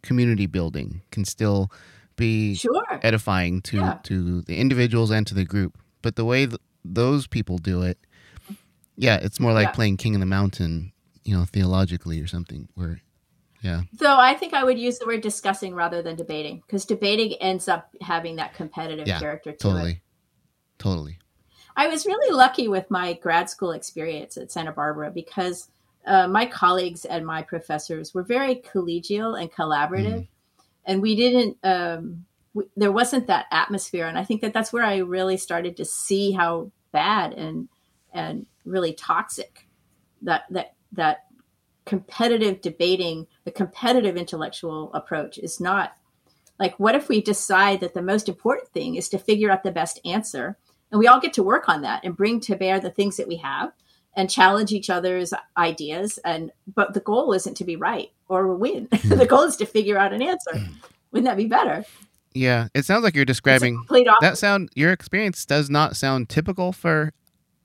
community 0.02 0.46
building, 0.46 1.02
can 1.12 1.26
still 1.26 1.72
be 2.16 2.56
Sure. 2.56 3.00
edifying 3.02 3.62
to 3.64 3.78
Yeah. 3.78 4.00
to 4.04 4.42
the 4.42 4.58
individuals 4.58 5.12
and 5.12 5.26
to 5.28 5.34
the 5.34 5.46
group. 5.46 5.78
But 6.02 6.16
the 6.16 6.26
way 6.26 6.46
th- 6.46 6.62
those 6.84 7.26
people 7.28 7.58
do 7.58 7.82
it, 7.82 7.98
yeah, 8.96 9.16
it's 9.18 9.40
more 9.40 9.54
like 9.54 9.68
Yeah. 9.70 9.72
playing 9.72 9.98
King 9.98 10.14
of 10.16 10.20
the 10.20 10.26
Mountain, 10.28 10.92
you 11.24 11.36
know, 11.36 11.46
theologically 11.46 12.22
or 12.22 12.28
something. 12.28 12.70
Where, 12.76 13.02
yeah, 13.66 13.82
Though 13.94 14.16
I 14.16 14.36
think 14.36 14.54
I 14.54 14.64
would 14.64 14.78
use 14.78 15.00
the 15.00 15.08
word 15.08 15.22
discussing 15.22 15.74
rather 15.74 16.04
than 16.04 16.16
debating 16.16 16.62
because 16.68 16.86
debating 16.86 17.34
ends 17.42 17.68
up 17.68 17.90
having 18.00 18.36
that 18.36 18.54
competitive 18.54 19.08
Yeah, 19.08 19.18
character 19.18 19.50
to 19.50 19.56
it. 19.56 19.58
totally, 19.58 20.02
totally. 20.78 21.18
I 21.76 21.88
was 21.88 22.06
really 22.06 22.32
lucky 22.32 22.68
with 22.68 22.92
my 22.92 23.14
grad 23.14 23.50
school 23.50 23.72
experience 23.72 24.38
at 24.38 24.52
Santa 24.52 24.72
Barbara 24.72 25.10
because 25.10 25.68
uh, 26.06 26.28
my 26.28 26.46
colleagues 26.46 27.06
and 27.06 27.26
my 27.26 27.42
professors 27.42 28.14
were 28.14 28.22
very 28.22 28.58
collegial 28.58 29.42
and 29.42 29.52
collaborative, 29.52 30.28
and 30.86 31.02
we 31.02 31.16
didn't. 31.16 31.58
Um, 31.64 32.28
we, 32.54 32.66
there 32.78 32.92
wasn't 32.92 33.26
that 33.26 33.48
atmosphere, 33.50 34.06
and 34.06 34.16
I 34.16 34.26
think 34.26 34.42
that 34.42 34.54
that's 34.54 34.72
where 34.72 34.86
I 34.86 34.98
really 34.98 35.38
started 35.38 35.76
to 35.78 35.86
see 35.86 36.34
how 36.34 36.70
bad 36.92 37.34
and 37.34 37.68
and 38.14 38.46
really 38.64 38.94
toxic 38.94 39.68
that 40.22 40.44
that 40.52 40.76
that 40.92 41.26
competitive 41.86 42.62
debating, 42.62 43.28
the 43.44 43.52
competitive 43.52 44.18
intellectual 44.18 44.92
approach 44.94 45.38
is 45.38 45.60
not. 45.60 45.96
Like, 46.60 46.80
what 46.80 46.96
if 46.96 47.10
we 47.10 47.22
decide 47.22 47.82
that 47.82 47.94
the 47.94 48.02
most 48.02 48.30
important 48.30 48.70
thing 48.70 48.96
is 48.96 49.10
to 49.10 49.18
figure 49.18 49.52
out 49.52 49.64
the 49.64 49.72
best 49.72 50.00
answer? 50.06 50.58
and 50.92 51.00
we 51.00 51.08
all 51.08 51.20
get 51.20 51.34
to 51.34 51.44
work 51.44 51.68
on 51.68 51.82
that 51.82 52.04
and 52.04 52.16
bring 52.16 52.40
to 52.40 52.56
bear 52.56 52.80
the 52.80 52.90
things 52.90 53.18
that 53.18 53.28
we 53.28 53.38
have 53.38 53.72
and 54.16 54.30
challenge 54.30 54.72
each 54.72 54.90
other's 54.90 55.34
ideas 55.58 56.20
and 56.24 56.52
but 56.74 56.94
the 56.94 57.02
goal 57.02 57.34
isn't 57.34 57.56
to 57.56 57.66
be 57.66 57.76
right 57.76 58.12
or 58.30 58.56
win 58.56 58.88
hmm. 58.94 59.10
the 59.10 59.26
goal 59.26 59.42
is 59.42 59.58
to 59.58 59.66
figure 59.66 59.98
out 59.98 60.14
an 60.14 60.22
answer 60.22 60.58
hmm. 60.58 60.74
wouldn't 61.12 61.28
that 61.28 61.38
be 61.38 61.48
better 61.48 61.84
Yeah, 62.34 62.68
it 62.74 62.86
sounds 62.86 63.04
like 63.04 63.16
you're 63.16 63.24
describing 63.24 63.82
that 64.20 64.38
sound. 64.38 64.70
Your 64.76 64.92
experience 64.92 65.46
does 65.46 65.70
not 65.70 65.96
sound 65.96 66.28
typical 66.28 66.74
for 66.74 67.14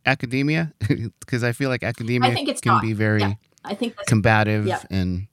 academia 0.06 0.72
because 1.20 1.42
I 1.42 1.50
feel 1.50 1.70
like 1.70 1.83
academia 1.83 2.30
I 2.30 2.35
think 2.35 2.48
it's 2.48 2.61
can 2.61 2.74
not. 2.74 2.83
be 2.83 2.92
very 2.92 3.20
Yeah. 3.20 3.35
I 3.64 3.75
think 3.75 3.96
that's 3.96 4.09
combative 4.09 4.66
Yeah. 4.66 4.83
and 4.90 5.29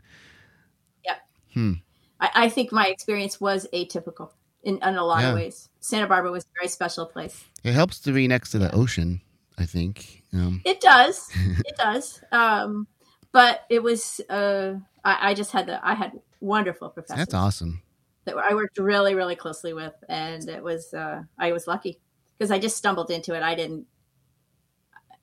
I, 2.19 2.29
I 2.45 2.49
think 2.49 2.71
my 2.71 2.87
experience 2.87 3.39
was 3.39 3.67
atypical 3.73 4.31
in, 4.63 4.75
in 4.77 4.95
a 4.95 5.03
lot 5.03 5.21
Yeah. 5.21 5.29
of 5.29 5.35
ways 5.35 5.69
santa 5.79 6.07
barbara 6.07 6.31
was 6.31 6.43
a 6.43 6.47
very 6.59 6.67
special 6.67 7.05
place 7.05 7.45
it 7.63 7.73
helps 7.73 7.99
to 8.01 8.11
be 8.11 8.27
next 8.27 8.51
to 8.51 8.59
the 8.59 8.73
ocean. 8.73 9.21
I 9.59 9.65
think. 9.65 10.21
Um, 10.33 10.61
It 10.63 10.79
does. 10.81 11.29
it 11.65 11.75
does. 11.77 12.21
Um, 12.31 12.85
but 13.31 13.61
it 13.71 13.81
was. 13.81 14.21
Uh, 14.29 14.75
I, 15.03 15.31
I 15.31 15.33
just 15.33 15.51
had 15.51 15.65
the. 15.65 15.85
I 15.85 15.95
had 15.95 16.11
wonderful 16.39 16.89
professors. 16.89 17.17
that's 17.17 17.33
awesome. 17.33 17.81
That 18.25 18.37
I 18.37 18.53
worked 18.53 18.77
really, 18.77 19.15
really 19.15 19.35
closely 19.35 19.73
with, 19.73 19.95
and 20.07 20.47
it 20.47 20.61
was. 20.63 20.93
Uh, 20.93 21.23
I 21.39 21.51
was 21.53 21.65
lucky 21.65 21.99
because 22.37 22.51
I 22.51 22.59
just 22.59 22.77
stumbled 22.77 23.09
into 23.09 23.33
it. 23.33 23.41
I 23.41 23.55
didn't. 23.55 23.87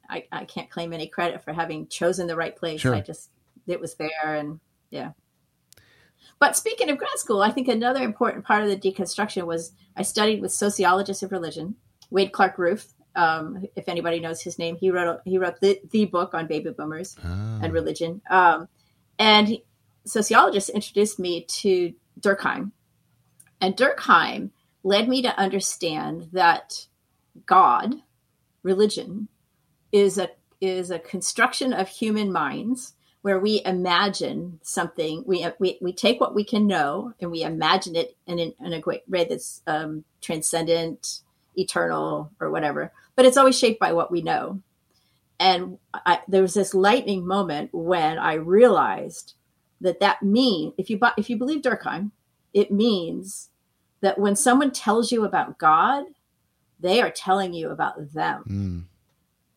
I, 0.08 0.24
I 0.32 0.44
can't 0.44 0.70
claim 0.70 0.92
any 0.92 1.06
credit 1.06 1.42
for 1.42 1.52
having 1.52 1.86
chosen 1.88 2.26
the 2.26 2.36
right 2.36 2.54
place. 2.54 2.80
Sure. 2.80 2.94
I 2.94 3.00
just 3.00 3.30
it 3.66 3.80
was 3.80 3.94
there, 3.94 4.10
and 4.34 4.60
yeah. 4.90 5.12
But 6.38 6.56
speaking 6.56 6.90
of 6.90 6.98
grad 6.98 7.16
school, 7.18 7.42
I 7.42 7.50
think 7.50 7.68
another 7.68 8.02
important 8.02 8.44
part 8.44 8.62
of 8.62 8.68
the 8.68 8.76
deconstruction 8.76 9.44
was 9.46 9.72
I 9.96 10.02
studied 10.02 10.40
with 10.42 10.52
sociologists 10.52 11.22
of 11.22 11.32
religion, 11.32 11.76
Wade 12.10 12.32
Clark 12.32 12.58
Roof. 12.58 12.86
Um, 13.16 13.64
if 13.76 13.88
anybody 13.88 14.18
knows 14.18 14.42
his 14.42 14.58
name, 14.58 14.76
he 14.76 14.90
wrote 14.90 15.20
he 15.24 15.38
wrote 15.38 15.60
the, 15.60 15.80
the 15.90 16.04
book 16.06 16.34
on 16.34 16.46
baby 16.48 16.70
boomers 16.70 17.16
Ah. 17.24 17.60
and 17.62 17.72
religion. 17.72 18.20
Um, 18.28 18.68
and 19.18 19.48
he- 19.48 19.64
sociologists 20.04 20.68
introduced 20.68 21.18
me 21.20 21.44
to 21.44 21.94
Durkheim, 22.20 22.72
and 23.60 23.76
Durkheim 23.76 24.50
led 24.82 25.08
me 25.08 25.22
to 25.22 25.38
understand 25.38 26.28
that 26.32 26.86
God, 27.46 27.94
religion, 28.62 29.28
is 29.94 30.18
a 30.18 30.28
is 30.60 30.90
a 30.90 30.98
construction 30.98 31.72
of 31.72 31.88
human 31.88 32.32
minds 32.32 32.94
where 33.22 33.38
we 33.38 33.62
imagine 33.64 34.60
something. 34.62 35.22
We 35.26 35.46
we, 35.58 35.78
we 35.80 35.92
take 35.92 36.20
what 36.20 36.34
we 36.34 36.44
can 36.44 36.66
know 36.66 37.14
and 37.20 37.30
we 37.30 37.42
imagine 37.42 37.96
it 37.96 38.16
in, 38.26 38.38
an, 38.38 38.54
in 38.60 38.72
a 38.74 38.82
way 38.84 39.24
that's 39.24 39.62
um, 39.66 40.04
transcendent, 40.20 41.20
eternal, 41.56 42.30
or 42.40 42.50
whatever. 42.50 42.92
But 43.16 43.24
it's 43.24 43.36
always 43.36 43.58
shaped 43.58 43.80
by 43.80 43.92
what 43.92 44.10
we 44.10 44.20
know 44.20 44.60
and 45.40 45.78
I, 45.92 46.20
there 46.28 46.42
was 46.42 46.54
this 46.54 46.74
lightning 46.74 47.26
moment 47.26 47.70
when 47.72 48.18
I 48.18 48.34
realized 48.34 49.34
that 49.80 50.00
that 50.00 50.22
mean 50.22 50.72
if 50.78 50.88
you 50.90 50.98
if 51.16 51.28
you 51.28 51.36
believe 51.36 51.62
Durkheim, 51.62 52.12
it 52.52 52.70
means 52.70 53.50
that 54.00 54.18
when 54.18 54.36
someone 54.36 54.70
tells 54.70 55.10
you 55.10 55.24
about 55.24 55.58
God, 55.58 56.04
they 56.78 57.00
are 57.00 57.10
telling 57.10 57.52
you 57.52 57.70
about 57.70 58.12
them. 58.12 58.44
Mm, 58.48 58.84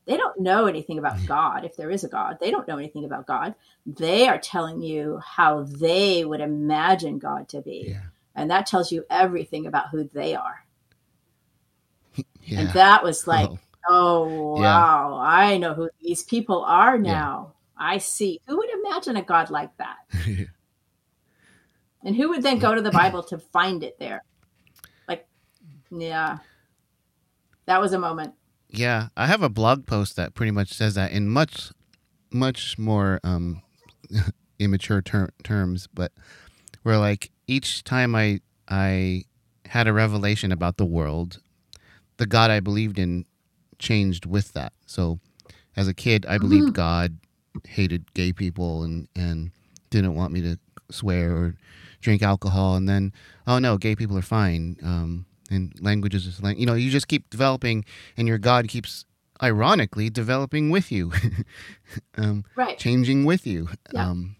They 0.07 0.17
don't 0.17 0.39
know 0.39 0.65
anything 0.65 0.97
about 0.97 1.17
mm. 1.17 1.27
God 1.27 1.65
if 1.65 1.75
there 1.75 1.91
is 1.91 2.03
a 2.03 2.07
God. 2.07 2.37
They 2.39 2.49
don't 2.49 2.67
know 2.67 2.77
anything 2.77 3.05
about 3.05 3.27
God. 3.27 3.53
They 3.85 4.27
are 4.27 4.39
telling 4.39 4.81
you 4.81 5.19
how 5.23 5.63
they 5.63 6.25
would 6.25 6.39
imagine 6.41 7.19
God 7.19 7.49
to 7.49 7.61
be, 7.61 7.87
yeah. 7.89 8.01
and 8.33 8.49
that 8.49 8.65
tells 8.65 8.91
you 8.91 9.05
everything 9.09 9.67
about 9.67 9.89
who 9.89 10.09
they 10.13 10.35
are. 10.35 10.63
Yeah. 12.41 12.61
And 12.61 12.69
that 12.69 13.03
was 13.03 13.27
oh. 13.27 13.31
like, 13.31 13.49
Oh. 13.49 14.55
oh, 14.55 14.61
Yeah. 14.61 14.73
wow, 14.73 15.19
I 15.21 15.57
know 15.57 15.73
who 15.73 15.89
these 16.01 16.23
people 16.23 16.63
are 16.63 16.97
now. 16.97 17.55
I 17.77 17.97
see. 17.97 18.39
Who 18.47 18.55
would 18.55 18.69
imagine 18.69 19.17
a 19.17 19.21
God 19.21 19.49
like 19.49 19.71
that? 19.75 19.97
And 22.03 22.15
who 22.15 22.29
would 22.29 22.41
then 22.41 22.57
go 22.57 22.73
to 22.73 22.81
the 22.81 22.91
Bible 22.91 23.21
to 23.23 23.37
find 23.37 23.83
it 23.83 23.99
there? 23.99 24.23
Like, 25.09 25.27
yeah, 25.91 26.37
that 27.65 27.81
was 27.81 27.91
a 27.91 27.99
moment. 27.99 28.33
Yeah, 28.69 29.07
I 29.15 29.27
have 29.27 29.41
a 29.41 29.49
blog 29.49 29.85
post 29.85 30.15
that 30.17 30.33
pretty 30.33 30.51
much 30.51 30.73
says 30.73 30.95
that 30.95 31.11
in 31.11 31.29
much, 31.29 31.71
much 32.31 32.77
more 32.77 33.19
um, 33.23 33.61
immature 34.59 35.01
ter- 35.01 35.31
terms, 35.43 35.87
but 35.93 36.11
where 36.83 36.97
like 36.97 37.31
each 37.47 37.83
time 37.83 38.15
I 38.15 38.41
I 38.67 39.23
had 39.65 39.87
a 39.87 39.93
revelation 39.93 40.51
about 40.51 40.77
the 40.77 40.85
world, 40.85 41.39
the 42.17 42.25
God 42.25 42.51
I 42.51 42.59
believed 42.59 42.99
in 42.99 43.25
changed 43.79 44.25
with 44.25 44.53
that. 44.53 44.73
So, 44.85 45.19
as 45.75 45.87
a 45.87 45.93
kid, 45.93 46.25
I 46.27 46.37
believed 46.37 46.73
God 46.73 47.17
hated 47.65 48.13
gay 48.13 48.33
people 48.33 48.83
and 48.83 49.07
and 49.15 49.51
didn't 49.89 50.15
want 50.15 50.33
me 50.33 50.41
to 50.41 50.59
swear 50.91 51.35
or 51.35 51.55
drink 52.01 52.21
alcohol, 52.21 52.75
and 52.75 52.87
then 52.87 53.13
oh 53.45 53.59
no, 53.59 53.77
gay 53.77 53.95
people 53.95 54.17
are 54.17 54.21
fine. 54.21 54.77
Um, 54.83 55.25
and 55.49 55.73
languages 55.81 56.25
is 56.25 56.41
like 56.41 56.57
you 56.57 56.65
know 56.65 56.73
you 56.73 56.89
just 56.89 57.07
keep 57.07 57.29
developing 57.29 57.85
and 58.17 58.27
your 58.27 58.37
god 58.37 58.67
keeps 58.67 59.05
ironically 59.41 60.09
developing 60.09 60.69
with 60.69 60.91
you 60.91 61.11
um, 62.17 62.43
Right. 62.55 62.77
changing 62.77 63.25
with 63.25 63.45
you 63.47 63.69
Yeah. 63.93 64.09
um, 64.09 64.35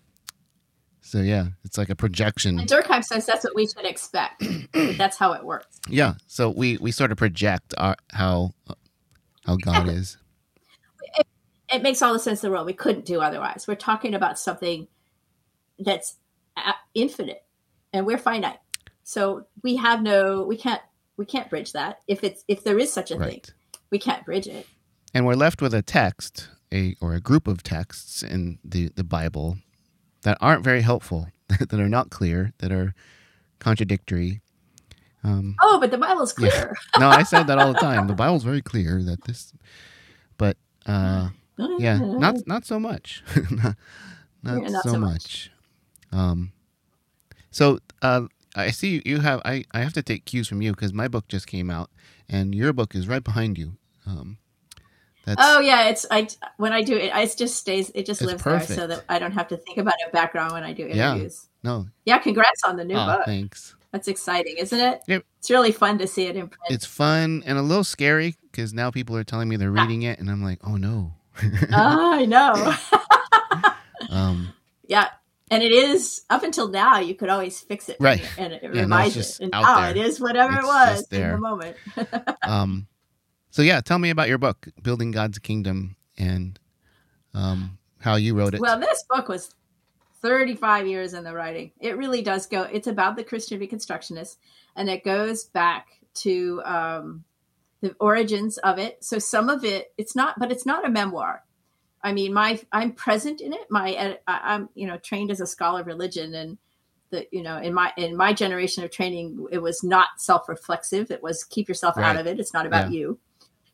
so 1.02 1.20
yeah 1.22 1.48
it's 1.64 1.78
like 1.78 1.90
a 1.90 1.96
projection 1.96 2.60
And 2.60 2.68
Durkheim 2.70 3.04
says 3.04 3.26
that's 3.26 3.44
what 3.44 3.56
we 3.56 3.68
should 3.68 3.86
expect. 3.86 4.44
that's 4.98 5.18
how 5.18 5.34
it 5.34 5.44
works. 5.46 5.80
yeah 5.88 6.16
so 6.28 6.50
we 6.50 6.78
we 6.78 6.92
sort 6.92 7.12
of 7.12 7.18
project 7.18 7.74
our, 7.78 7.96
how 8.12 8.52
how 9.46 9.56
god 9.58 9.88
is 9.88 10.18
It 11.72 11.84
makes 11.84 12.02
all 12.02 12.14
the 12.14 12.20
sense 12.20 12.44
in 12.44 12.48
the 12.50 12.54
world. 12.56 12.66
We 12.66 12.72
couldn't 12.74 13.04
do 13.06 13.20
otherwise. 13.20 13.66
We're 13.68 13.76
talking 13.76 14.14
about 14.14 14.40
something 14.40 14.88
that's 15.78 16.16
infinite, 16.94 17.44
and 17.92 18.06
we're 18.06 18.18
finite. 18.18 18.60
So 19.04 19.48
we 19.64 19.76
have 19.76 20.02
no, 20.02 20.44
we 20.44 20.56
can't, 20.56 20.82
we 21.18 21.26
can't 21.26 21.50
bridge 21.50 21.74
that. 21.74 22.00
If 22.08 22.24
it's 22.24 22.44
if 22.48 22.64
there 22.64 22.80
is 22.80 22.92
such 22.94 23.12
a 23.12 23.18
thing, 23.18 23.42
we 23.92 24.00
can't 24.00 24.24
bridge 24.26 24.48
it. 24.48 24.66
and 25.14 25.26
we're 25.26 25.36
left 25.36 25.62
with 25.62 25.74
a 25.74 25.82
text 25.82 26.50
a 26.74 26.96
or 27.02 27.14
a 27.16 27.22
group 27.22 27.48
of 27.48 27.64
texts 27.64 28.22
in 28.24 28.60
the 28.64 28.90
the 28.96 29.04
bible 29.04 29.58
that 30.24 30.38
aren't 30.42 30.64
very 30.64 30.82
helpful 30.82 31.28
that 31.48 31.80
are 31.80 31.88
not 31.90 32.10
clear 32.10 32.52
that 32.60 32.72
are 32.72 32.94
contradictory 33.60 34.42
um, 35.24 35.56
Oh, 35.62 35.80
but 35.80 35.92
the 35.92 35.98
Bible's 35.98 36.32
clear. 36.32 36.76
no, 37.00 37.10
I 37.10 37.24
said 37.24 37.48
that 37.48 37.58
all 37.58 37.74
the 37.74 37.80
time. 37.90 38.08
The 38.08 38.14
Bible's 38.14 38.44
very 38.44 38.62
clear 38.62 39.02
that 39.04 39.24
this, 39.26 39.52
but 40.38 40.56
uh, 40.86 41.30
yeah, 41.80 41.98
not 41.98 42.36
not 42.48 42.66
so 42.66 42.80
much, 42.80 43.24
not, 43.52 43.76
not, 44.44 44.62
Yeah, 44.62 44.70
not 44.70 44.84
so, 44.84 44.92
so 44.94 45.00
much. 45.00 45.12
much. 45.12 45.52
Um, 46.12 46.52
so 47.52 47.80
uh, 48.04 48.28
I 48.56 48.72
see 48.72 49.02
you, 49.06 49.20
have 49.20 49.42
I, 49.46 49.66
I 49.72 49.82
have 49.82 49.94
to 49.94 50.02
take 50.02 50.26
cues 50.26 50.48
from 50.48 50.62
you 50.62 50.72
because 50.72 50.94
my 50.94 51.08
book 51.08 51.28
just 51.28 51.48
came 51.48 51.70
out 51.70 51.90
and 52.30 52.56
your 52.56 52.74
book 52.74 52.96
is 52.96 53.08
right 53.08 53.24
behind 53.24 53.58
you. 53.58 53.78
Um, 54.06 54.38
that's, 55.26 55.42
oh 55.44 55.60
yeah, 55.60 55.90
it's 55.90 56.06
I 56.10 56.28
when 56.56 56.72
I 56.72 56.82
do 56.82 56.96
it, 56.96 57.12
it 57.14 57.36
just 57.38 57.58
stays. 57.58 57.92
It 57.94 58.06
just 58.06 58.22
lives 58.22 58.42
perfect. 58.42 58.70
there, 58.70 58.78
so 58.78 58.88
that 58.88 59.04
I 59.10 59.20
don't 59.20 59.34
have 59.34 59.50
to 59.50 59.58
think 59.58 59.78
about 59.78 59.96
a 60.08 60.12
background 60.12 60.54
when 60.54 60.64
I 60.64 60.72
do 60.72 60.88
interviews. 60.88 61.48
Yeah, 61.64 61.70
no, 61.70 61.88
yeah. 62.06 62.18
Congrats 62.18 62.64
on 62.64 62.78
the 62.78 62.86
new 62.86 62.96
oh, 62.96 63.06
book. 63.06 63.26
Thanks. 63.26 63.76
That's 63.92 64.08
exciting, 64.08 64.56
isn't 64.58 64.80
it? 64.80 65.02
Yep. 65.08 65.26
It's 65.40 65.50
really 65.50 65.74
fun 65.74 65.98
to 65.98 66.08
see 66.08 66.28
it 66.28 66.38
in 66.38 66.48
print. 66.48 66.62
It's 66.70 66.86
fun 66.86 67.44
and 67.46 67.58
a 67.58 67.62
little 67.62 67.84
scary 67.84 68.36
because 68.52 68.74
now 68.74 68.90
people 68.90 69.18
are 69.18 69.24
telling 69.26 69.50
me 69.50 69.58
they're 69.58 69.72
reading 69.72 70.04
it, 70.04 70.18
and 70.20 70.32
I'm 70.32 70.42
like, 70.42 70.60
oh 70.64 70.78
no. 70.78 71.14
oh, 71.74 72.14
I 72.14 72.26
know. 72.26 72.74
um. 74.10 74.54
Yeah, 74.90 75.10
and 75.50 75.64
it 75.64 75.72
is 75.72 76.24
up 76.30 76.44
until 76.44 76.68
now. 76.70 77.00
You 77.00 77.16
could 77.16 77.30
always 77.30 77.60
fix 77.60 77.90
it, 77.90 77.98
right? 78.00 78.22
And, 78.38 78.54
it 78.54 78.64
yeah, 78.64 78.82
reminds 78.82 79.16
no, 79.16 79.22
it. 79.22 79.40
And 79.42 79.52
now 79.52 79.82
there. 79.82 79.92
it 79.92 79.98
is 79.98 80.20
whatever 80.20 80.54
it's 80.56 80.64
it 80.64 80.68
was 80.68 81.08
in 81.12 81.32
the 81.32 81.38
moment. 81.38 81.78
um. 82.44 82.88
So 83.50 83.62
yeah, 83.62 83.82
tell 83.82 83.98
me 83.98 84.10
about 84.10 84.28
your 84.28 84.38
book, 84.38 84.68
Building 84.84 85.12
God's 85.12 85.40
Kingdom, 85.40 85.96
and 86.18 86.60
um, 87.34 87.78
how 88.00 88.16
you 88.16 88.36
wrote 88.36 88.54
it. 88.54 88.60
Well, 88.60 88.80
this 88.80 89.04
book 89.10 89.28
was 89.30 89.50
35 90.22 90.88
years 90.88 91.14
in 91.14 91.24
the 91.24 91.34
writing. 91.34 91.72
It 91.80 91.98
really 91.98 92.22
does 92.22 92.46
go. 92.46 92.64
It's 92.64 92.88
about 92.88 93.16
the 93.16 93.24
Christian 93.24 93.60
Reconstructionists, 93.60 94.38
and 94.76 94.90
it 94.90 95.04
goes 95.04 95.46
back 95.46 95.88
to 96.16 96.62
um, 96.66 97.24
the 97.82 97.96
origins 98.00 98.58
of 98.60 98.80
it. 98.80 99.04
So 99.04 99.20
some 99.20 99.50
of 99.50 99.64
it, 99.64 99.94
it's 99.98 100.16
not, 100.16 100.38
but 100.40 100.52
it's 100.52 100.66
not 100.66 100.86
a 100.86 100.90
memoir. 100.90 101.44
I 102.08 102.14
mean, 102.14 102.34
my 102.34 102.58
I'm 102.72 102.94
present 102.94 103.42
in 103.42 103.52
it. 103.52 103.70
My 103.70 104.18
I'm 104.28 104.70
you 104.76 104.88
know 104.88 104.98
trained 104.98 105.30
as 105.30 105.42
a 105.42 105.46
scholar 105.46 105.82
of 105.82 105.88
religion, 105.88 106.34
and 106.36 106.58
the 107.10 107.28
you 107.32 107.44
know 107.44 107.58
in 107.58 107.74
my 107.74 107.92
in 107.98 108.16
my 108.16 108.32
generation 108.32 108.82
of 108.82 108.92
training, 108.92 109.46
it 109.52 109.58
was 109.58 109.84
not 109.84 110.08
self 110.16 110.48
reflexive. 110.48 111.12
It 111.12 111.22
was 111.22 111.44
keep 111.44 111.68
yourself 111.68 111.98
right. 111.98 112.06
out 112.06 112.16
of 112.16 112.26
it. 112.26 112.40
It's 112.40 112.54
not 112.54 112.66
about 112.66 112.94
yeah. 112.94 113.00
you. 113.00 113.20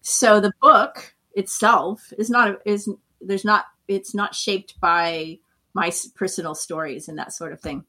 So 0.01 0.39
the 0.39 0.51
book 0.63 1.13
itself 1.35 2.11
is 2.17 2.31
not 2.31 2.57
is 2.65 2.89
there's 3.21 3.45
not 3.45 3.65
it's 3.87 4.15
not 4.15 4.33
shaped 4.33 4.79
by 4.79 5.37
my 5.75 5.91
personal 6.15 6.55
stories 6.55 7.07
and 7.07 7.19
that 7.19 7.33
sort 7.33 7.53
of 7.53 7.61
thing. 7.61 7.85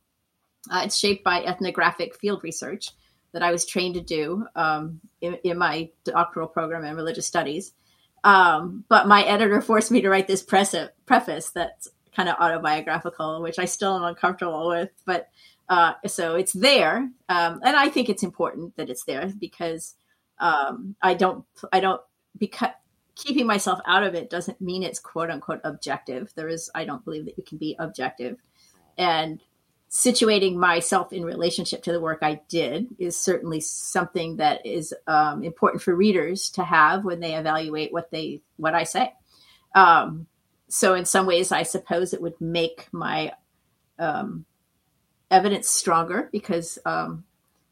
Uh, 0.71 0.83
it's 0.85 0.99
shaped 0.99 1.25
by 1.25 1.43
ethnographic 1.43 2.15
field 2.17 2.45
research 2.45 2.91
that 3.33 3.43
I 3.43 3.51
was 3.51 3.65
trained 3.65 3.95
to 3.95 4.03
do 4.03 4.47
um, 4.57 5.01
in, 5.23 5.39
in, 5.43 5.57
my 5.59 5.91
doctoral 6.05 6.49
program 6.49 6.85
in 6.85 6.97
religious 6.97 7.27
studies. 7.27 7.73
Um, 8.25 8.85
but 8.89 9.07
my 9.07 9.23
editor 9.23 9.61
forced 9.61 9.91
me 9.91 10.01
to 10.01 10.09
write 10.09 10.27
this 10.27 10.43
preface 10.43 11.51
that's 11.51 11.89
kind 12.17 12.29
of 12.29 12.37
autobiographical, 12.41 13.43
which 13.43 13.59
I 13.59 13.67
still 13.67 13.97
am 13.97 14.05
uncomfortable 14.05 14.69
with. 14.69 14.91
But 15.05 15.29
uh, 15.69 15.93
so 16.07 16.35
it's 16.35 16.53
there, 16.53 17.11
um, 17.29 17.61
and 17.63 17.77
I 17.77 17.89
think 17.89 18.09
it's 18.09 18.23
important 18.23 18.77
that 18.77 18.91
it's 18.91 19.05
there 19.05 19.33
because 19.39 19.95
um, 20.39 20.97
I 21.01 21.15
don't, 21.15 21.45
I 21.73 21.81
don't 21.81 22.01
because 22.37 22.71
keeping 23.15 23.47
myself 23.47 23.79
out 23.87 24.03
of 24.03 24.15
it 24.15 24.29
doesn't 24.29 24.61
mean 24.61 24.83
it's 24.83 24.99
quote 24.99 25.31
unquote 25.31 25.61
objective. 25.65 26.33
There 26.35 26.49
is, 26.49 26.71
I 26.75 26.85
don't 26.85 27.05
believe 27.05 27.27
that 27.27 27.39
you 27.39 27.45
can 27.45 27.59
be 27.59 27.77
objective. 27.79 28.39
And 28.99 29.41
situating 29.95 30.57
myself 30.57 31.13
in 31.13 31.25
relationship 31.25 31.85
to 31.85 31.93
the 31.93 32.01
work 32.01 32.19
I 32.21 32.41
did 32.49 32.89
is 32.99 33.17
certainly 33.17 33.61
something 33.61 34.39
that 34.39 34.67
is 34.67 34.93
um, 35.07 35.45
important 35.45 35.83
for 35.85 35.95
readers 35.95 36.51
to 36.51 36.65
have 36.65 37.05
when 37.05 37.21
they 37.21 37.37
evaluate 37.37 37.93
what 37.93 38.11
they 38.11 38.43
what 38.57 38.75
I 38.75 38.83
say. 38.83 39.15
Um, 39.73 40.27
so 40.69 40.95
in 40.95 41.05
some 41.05 41.27
ways, 41.27 41.53
I 41.53 41.63
suppose 41.63 42.13
it 42.13 42.21
would 42.21 42.41
make 42.41 42.89
my 42.91 43.35
um, 44.01 44.45
evidence 45.31 45.71
stronger 45.71 46.29
because 46.33 46.77
um, 46.85 47.23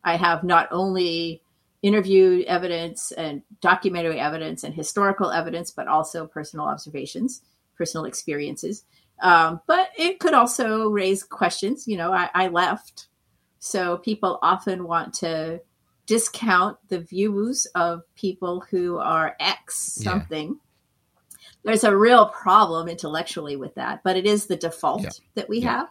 I 0.04 0.16
have 0.16 0.44
not 0.44 0.68
only 0.70 1.42
interview 1.82 2.44
evidence 2.46 3.10
and 3.10 3.42
documentary 3.60 4.20
evidence 4.20 4.62
and 4.62 4.72
historical 4.72 5.32
evidence, 5.32 5.72
but 5.72 5.88
also 5.88 6.28
personal 6.28 6.66
observations, 6.66 7.42
personal 7.76 8.04
experiences. 8.04 8.84
Um, 9.22 9.60
but 9.68 9.90
it 9.96 10.18
could 10.18 10.34
also 10.34 10.88
raise 10.88 11.22
questions. 11.22 11.86
You 11.86 11.96
know, 11.96 12.12
I, 12.12 12.28
I, 12.34 12.48
left. 12.48 13.06
So 13.60 13.96
people 13.98 14.40
often 14.42 14.84
want 14.88 15.14
to 15.14 15.60
discount 16.06 16.76
the 16.88 16.98
views 16.98 17.66
of 17.76 18.02
people 18.16 18.64
who 18.68 18.98
are 18.98 19.36
X 19.38 19.76
something. 20.02 20.48
Yeah. 20.48 21.38
There's 21.64 21.84
a 21.84 21.96
real 21.96 22.26
problem 22.26 22.88
intellectually 22.88 23.54
with 23.54 23.76
that, 23.76 24.02
but 24.02 24.16
it 24.16 24.26
is 24.26 24.46
the 24.46 24.56
default 24.56 25.04
yeah. 25.04 25.10
that 25.36 25.48
we 25.48 25.60
yeah. 25.60 25.70
have. 25.70 25.88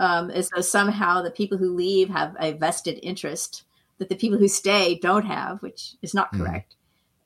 Um, 0.00 0.30
as 0.30 0.50
though 0.50 0.60
somehow 0.60 1.22
the 1.22 1.30
people 1.30 1.58
who 1.58 1.74
leave 1.74 2.08
have 2.08 2.36
a 2.40 2.52
vested 2.52 2.98
interest 3.02 3.64
that 3.98 4.08
the 4.08 4.16
people 4.16 4.38
who 4.38 4.48
stay 4.48 4.96
don't 4.96 5.26
have, 5.26 5.60
which 5.60 5.94
is 6.02 6.14
not 6.14 6.30
hmm. 6.30 6.42
correct. 6.42 6.76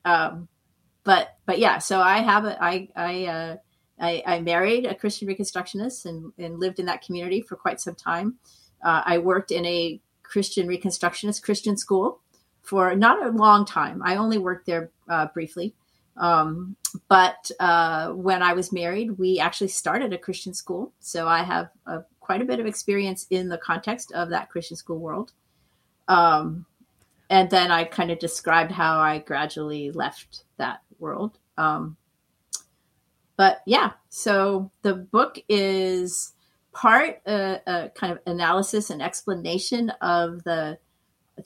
Mm. 0.05 0.11
Um, 0.11 0.47
but 1.03 1.35
but 1.45 1.59
yeah, 1.59 1.79
so 1.79 1.99
I 1.99 2.19
have 2.19 2.45
a 2.45 2.63
I 2.63 2.89
I, 2.95 3.25
uh, 3.25 3.57
I, 3.99 4.23
I 4.25 4.41
married 4.41 4.85
a 4.85 4.95
Christian 4.95 5.27
Reconstructionist 5.27 6.05
and, 6.05 6.31
and 6.37 6.59
lived 6.59 6.79
in 6.79 6.85
that 6.87 7.01
community 7.01 7.41
for 7.41 7.55
quite 7.55 7.79
some 7.79 7.95
time. 7.95 8.35
Uh, 8.83 9.01
I 9.05 9.17
worked 9.19 9.51
in 9.51 9.65
a 9.65 9.99
Christian 10.23 10.67
Reconstructionist 10.67 11.43
Christian 11.43 11.77
school 11.77 12.19
for 12.61 12.95
not 12.95 13.23
a 13.23 13.29
long 13.29 13.65
time. 13.65 14.01
I 14.03 14.15
only 14.15 14.37
worked 14.37 14.65
there 14.65 14.91
uh, 15.09 15.27
briefly. 15.33 15.73
Um, 16.17 16.75
but 17.07 17.49
uh, 17.59 18.09
when 18.11 18.43
I 18.43 18.53
was 18.53 18.71
married, 18.71 19.17
we 19.17 19.39
actually 19.39 19.69
started 19.69 20.13
a 20.13 20.17
Christian 20.17 20.53
school. 20.53 20.91
So 20.99 21.27
I 21.27 21.43
have 21.43 21.69
quite 22.19 22.41
a 22.41 22.45
bit 22.45 22.59
of 22.59 22.65
experience 22.65 23.27
in 23.29 23.49
the 23.49 23.57
context 23.57 24.11
of 24.13 24.29
that 24.29 24.49
Christian 24.49 24.77
school 24.77 24.97
world. 24.97 25.33
Um, 26.07 26.65
and 27.29 27.49
then 27.49 27.71
I 27.71 27.83
kind 27.83 28.11
of 28.11 28.19
described 28.19 28.71
how 28.71 28.99
I 28.99 29.19
gradually 29.19 29.91
left 29.91 30.45
that 30.57 30.81
world. 30.99 31.37
Um, 31.57 31.97
but 33.35 33.61
yeah, 33.65 33.91
so 34.09 34.71
the 34.81 34.93
book 34.93 35.39
is 35.49 36.33
part 36.71 37.21
a, 37.25 37.31
uh, 37.31 37.85
a 37.85 37.89
kind 37.89 38.13
of 38.13 38.19
analysis 38.25 38.89
and 38.89 39.01
explanation 39.01 39.91
of 40.01 40.43
the 40.43 40.77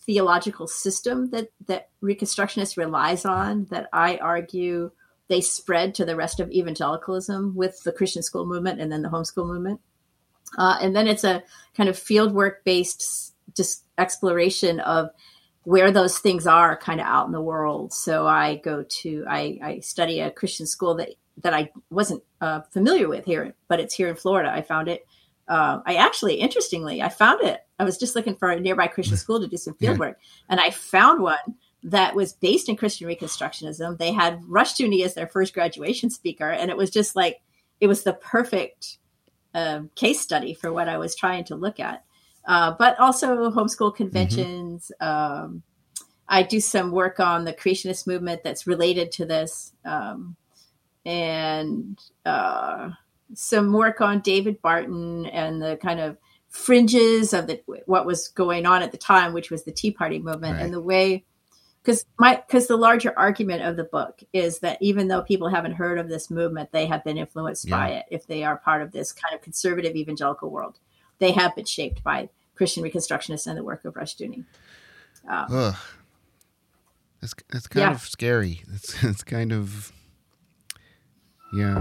theological 0.06 0.68
system 0.68 1.30
that 1.32 1.50
that 1.68 1.90
Reconstructionist 2.04 2.78
relies 2.78 3.26
on. 3.26 3.66
That 3.66 3.88
I 3.94 4.18
argue 4.18 4.92
they 5.28 5.42
spread 5.42 5.96
to 5.96 6.06
the 6.06 6.16
rest 6.16 6.40
of 6.40 6.52
evangelicalism 6.52 7.56
with 7.56 7.84
the 7.84 7.92
Christian 7.92 8.24
school 8.24 8.46
movement 8.46 8.80
and 8.82 8.92
then 8.92 9.02
the 9.02 9.10
homeschool 9.10 9.48
movement. 9.48 9.82
Uh, 10.58 10.78
and 10.82 10.96
then 10.96 11.08
it's 11.08 11.26
a 11.26 11.44
kind 11.76 11.90
of 11.90 11.98
fieldwork 11.98 12.64
based 12.64 13.34
just 13.56 13.84
exploration 13.98 14.80
of 14.80 15.10
where 15.64 15.92
those 15.92 16.20
things 16.20 16.48
are 16.48 16.78
kind 16.78 17.02
of 17.02 17.06
out 17.06 17.26
in 17.26 17.34
the 17.34 17.42
world. 17.42 17.92
So 17.94 18.26
I 18.26 18.56
go 18.56 18.86
to 19.02 19.26
I, 19.28 19.60
I 19.62 19.80
study 19.80 20.20
a 20.20 20.32
Christian 20.32 20.66
school 20.66 20.96
that 20.96 21.10
that 21.44 21.54
I 21.54 21.72
wasn't 21.90 22.24
uh, 22.42 22.62
familiar 22.72 23.08
with 23.08 23.26
here, 23.26 23.54
but 23.68 23.80
it's 23.80 23.94
here 23.94 24.08
in 24.08 24.16
Florida. 24.16 24.52
I 24.52 24.62
found 24.62 24.88
it. 24.88 25.06
Uh, 25.48 25.80
I 25.86 25.96
actually, 25.96 26.36
interestingly, 26.36 27.02
I 27.02 27.10
found 27.10 27.42
it. 27.42 27.62
I 27.80 27.84
was 27.84 27.98
just 27.98 28.16
looking 28.16 28.36
for 28.36 28.50
a 28.50 28.60
nearby 28.60 28.88
Christian 28.88 29.18
school 29.18 29.40
to 29.40 29.48
do 29.48 29.58
some 29.58 29.76
field 29.76 30.00
work, 30.00 30.20
and 30.50 30.60
I 30.60 30.72
found 30.72 31.22
one 31.22 31.56
that 31.84 32.16
was 32.16 32.34
based 32.34 32.70
in 32.70 32.76
Christian 32.76 33.08
Reconstructionism. 33.08 33.98
They 33.98 34.12
had 34.12 34.42
Rush 34.46 34.74
Rushdoony 34.74 35.06
as 35.06 35.14
their 35.14 35.28
first 35.28 35.54
graduation 35.54 36.10
speaker, 36.10 36.50
and 36.50 36.70
it 36.70 36.78
was 36.78 36.90
just 36.90 37.16
like 37.16 37.42
it 37.80 37.88
was 37.88 38.04
the 38.04 38.14
perfect 38.14 38.98
uh, 39.54 39.82
case 39.96 40.20
study 40.20 40.54
for 40.54 40.74
what 40.74 40.90
I 40.90 40.98
was 40.98 41.16
trying 41.16 41.46
to 41.46 41.56
look 41.56 41.80
at 41.80 42.04
uh, 42.48 42.74
but 42.80 42.98
also 43.00 43.52
homeschool 43.52 43.94
conventions. 43.94 44.92
Mm-hmm. 45.02 45.44
Um, 45.46 45.64
I 46.30 46.44
do 46.44 46.60
some 46.60 46.92
work 46.92 47.20
on 47.20 47.44
the 47.44 47.54
creationist 47.54 48.08
movement 48.08 48.42
that's 48.44 48.66
related 48.66 49.12
to 49.14 49.26
this, 49.26 49.74
um, 49.86 50.36
and 51.08 51.98
uh, 52.26 52.90
some 53.34 53.72
work 53.72 54.02
on 54.02 54.20
David 54.20 54.62
Barton 54.62 55.26
and 55.28 55.62
the 55.62 55.78
kind 55.78 56.02
of 56.02 56.18
fringes 56.50 57.34
of 57.34 57.48
the 57.48 57.62
what 57.86 58.06
was 58.06 58.28
going 58.28 58.66
on 58.66 58.82
at 58.84 58.92
the 58.92 58.98
time, 58.98 59.34
which 59.34 59.50
was 59.50 59.64
the 59.64 59.72
Tea 59.72 59.92
Party 59.92 60.20
movement, 60.20 60.58
right. 60.58 60.66
and 60.66 60.74
the 60.74 60.82
way 60.82 61.24
because 61.82 62.06
my 62.20 62.44
because 62.46 62.68
the 62.68 62.76
larger 62.76 63.18
argument 63.18 63.64
of 63.64 63.78
the 63.78 63.86
book 63.86 64.22
is 64.34 64.60
that 64.60 64.78
even 64.82 65.08
though 65.08 65.22
people 65.22 65.48
haven't 65.48 65.72
heard 65.72 65.98
of 65.98 66.10
this 66.10 66.30
movement, 66.30 66.74
they 66.74 66.86
have 66.86 67.06
been 67.06 67.18
influenced 67.18 67.70
yeah. 67.70 67.78
by 67.78 67.90
it 67.92 68.06
if 68.12 68.28
they 68.28 68.44
are 68.44 68.58
part 68.58 68.82
of 68.82 68.92
this 68.92 69.14
kind 69.14 69.34
of 69.34 69.42
conservative 69.42 69.96
evangelical 69.96 70.50
world. 70.50 70.78
They 71.20 71.32
have 71.32 71.56
been 71.56 71.66
shaped 71.66 72.04
by 72.04 72.28
Christian 72.56 72.84
Reconstructionists 72.84 73.48
and 73.48 73.58
the 73.58 73.64
work 73.64 73.86
of 73.86 73.94
Rushdoony. 73.94 74.44
Um, 75.28 75.48
Ugh. 75.50 75.76
It's, 77.22 77.34
it's 77.54 77.68
kind 77.68 77.86
yeah. 77.90 77.96
of 77.96 78.02
scary. 78.02 78.62
It's, 78.74 79.04
it's 79.04 79.24
kind 79.24 79.54
of, 79.54 79.92
yeah. 81.52 81.80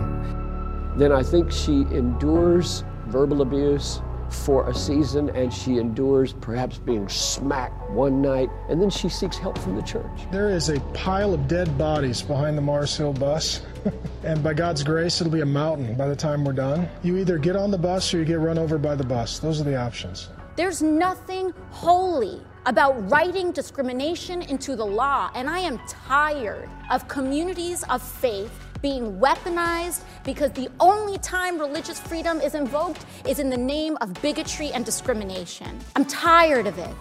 Then 0.97 1.13
I 1.13 1.23
think 1.23 1.51
she 1.53 1.83
endures 1.93 2.85
verbal 3.07 3.43
abuse 3.43 4.01
for 4.31 4.69
a 4.69 4.75
season 4.75 5.31
and 5.31 5.53
she 5.53 5.79
endures 5.79 6.33
perhaps 6.33 6.79
being 6.79 7.09
smacked 7.09 7.91
one 7.91 8.21
night 8.21 8.49
and 8.69 8.81
then 8.81 8.91
she 8.91 9.09
seeks 9.09 9.37
help 9.37 9.57
from 9.59 9.77
the 9.77 9.83
church. 9.83 10.21
There 10.33 10.51
is 10.51 10.69
a 10.69 10.81
pile 10.95 11.33
of 11.35 11.47
dead 11.49 11.77
bodies 11.79 12.23
behind 12.23 12.57
the 12.57 12.63
Mars 12.63 12.97
Hill 12.97 13.13
bus. 13.13 13.63
and 14.25 14.43
by 14.43 14.55
God's 14.55 14.83
grace, 14.83 15.21
it'll 15.21 15.33
be 15.33 15.43
a 15.43 15.47
mountain 15.47 15.95
by 15.97 16.09
the 16.09 16.17
time 16.17 16.45
we're 16.45 16.53
done. 16.53 16.89
You 17.03 17.17
either 17.19 17.39
get 17.39 17.57
on 17.57 17.71
the 17.71 17.79
bus 17.79 18.13
or 18.13 18.19
you 18.19 18.25
get 18.25 18.41
run 18.41 18.59
over 18.59 18.79
by 18.79 18.95
the 18.95 19.05
bus. 19.05 19.39
Those 19.39 19.61
are 19.61 19.65
the 19.65 19.77
options. 19.77 20.29
There's 20.57 20.83
nothing 20.83 21.53
holy 21.71 22.41
about 22.65 23.11
writing 23.11 23.53
discrimination 23.53 24.43
into 24.43 24.75
the 24.75 24.85
law, 24.85 25.31
and 25.35 25.49
I 25.49 25.61
am 25.61 25.79
tired 25.87 26.69
of 26.91 27.07
communities 27.07 27.85
of 27.91 28.03
faith 28.03 28.66
being 28.83 29.19
weaponized 29.19 30.03
because 30.25 30.53
the 30.53 30.69
only 30.81 31.19
time 31.19 31.59
religious 31.59 31.99
freedom 31.99 32.41
is 32.41 32.55
invoked 32.55 33.05
is 33.27 33.39
in 33.39 33.51
the 33.51 33.57
name 33.57 33.97
of 34.01 34.13
bigotry 34.23 34.71
and 34.73 34.85
discrimination. 34.85 35.79
I'm 35.95 36.05
tired 36.05 36.67
of 36.67 36.79
it. 36.79 36.95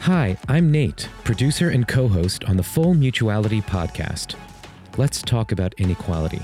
Hi, 0.00 0.36
I'm 0.48 0.70
Nate, 0.70 1.08
producer 1.24 1.70
and 1.70 1.88
co 1.88 2.08
host 2.08 2.44
on 2.44 2.56
the 2.56 2.62
Full 2.62 2.94
Mutuality 2.94 3.62
podcast. 3.62 4.34
Let's 4.98 5.22
talk 5.22 5.50
about 5.50 5.74
inequality. 5.78 6.42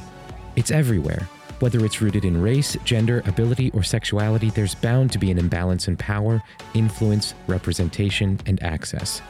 It's 0.56 0.70
everywhere. 0.70 1.28
Whether 1.60 1.84
it's 1.84 2.00
rooted 2.00 2.24
in 2.24 2.40
race, 2.40 2.74
gender, 2.84 3.22
ability, 3.26 3.70
or 3.72 3.82
sexuality, 3.82 4.48
there's 4.48 4.74
bound 4.74 5.12
to 5.12 5.18
be 5.18 5.30
an 5.30 5.36
imbalance 5.36 5.88
in 5.88 5.96
power, 5.98 6.42
influence, 6.72 7.34
representation, 7.46 8.40
and 8.46 8.62
access. 8.62 9.20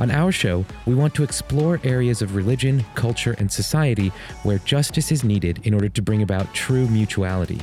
On 0.00 0.10
our 0.10 0.32
show, 0.32 0.64
we 0.86 0.94
want 0.94 1.14
to 1.14 1.22
explore 1.22 1.78
areas 1.84 2.22
of 2.22 2.34
religion, 2.34 2.82
culture, 2.94 3.36
and 3.38 3.52
society 3.52 4.10
where 4.44 4.58
justice 4.60 5.12
is 5.12 5.24
needed 5.24 5.60
in 5.64 5.74
order 5.74 5.90
to 5.90 6.00
bring 6.00 6.22
about 6.22 6.52
true 6.54 6.88
mutuality. 6.88 7.60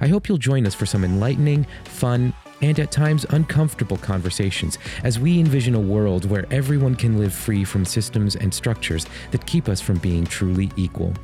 I 0.00 0.08
hope 0.08 0.28
you'll 0.28 0.36
join 0.36 0.66
us 0.66 0.74
for 0.74 0.84
some 0.84 1.04
enlightening, 1.04 1.64
fun, 1.84 2.34
and 2.60 2.80
at 2.80 2.90
times 2.90 3.24
uncomfortable 3.30 3.98
conversations 3.98 4.78
as 5.04 5.20
we 5.20 5.38
envision 5.38 5.76
a 5.76 5.80
world 5.80 6.28
where 6.28 6.46
everyone 6.50 6.96
can 6.96 7.18
live 7.18 7.32
free 7.32 7.64
from 7.64 7.84
systems 7.84 8.34
and 8.34 8.52
structures 8.52 9.06
that 9.30 9.46
keep 9.46 9.68
us 9.68 9.80
from 9.80 9.98
being 9.98 10.24
truly 10.24 10.72
equal. 10.76 11.14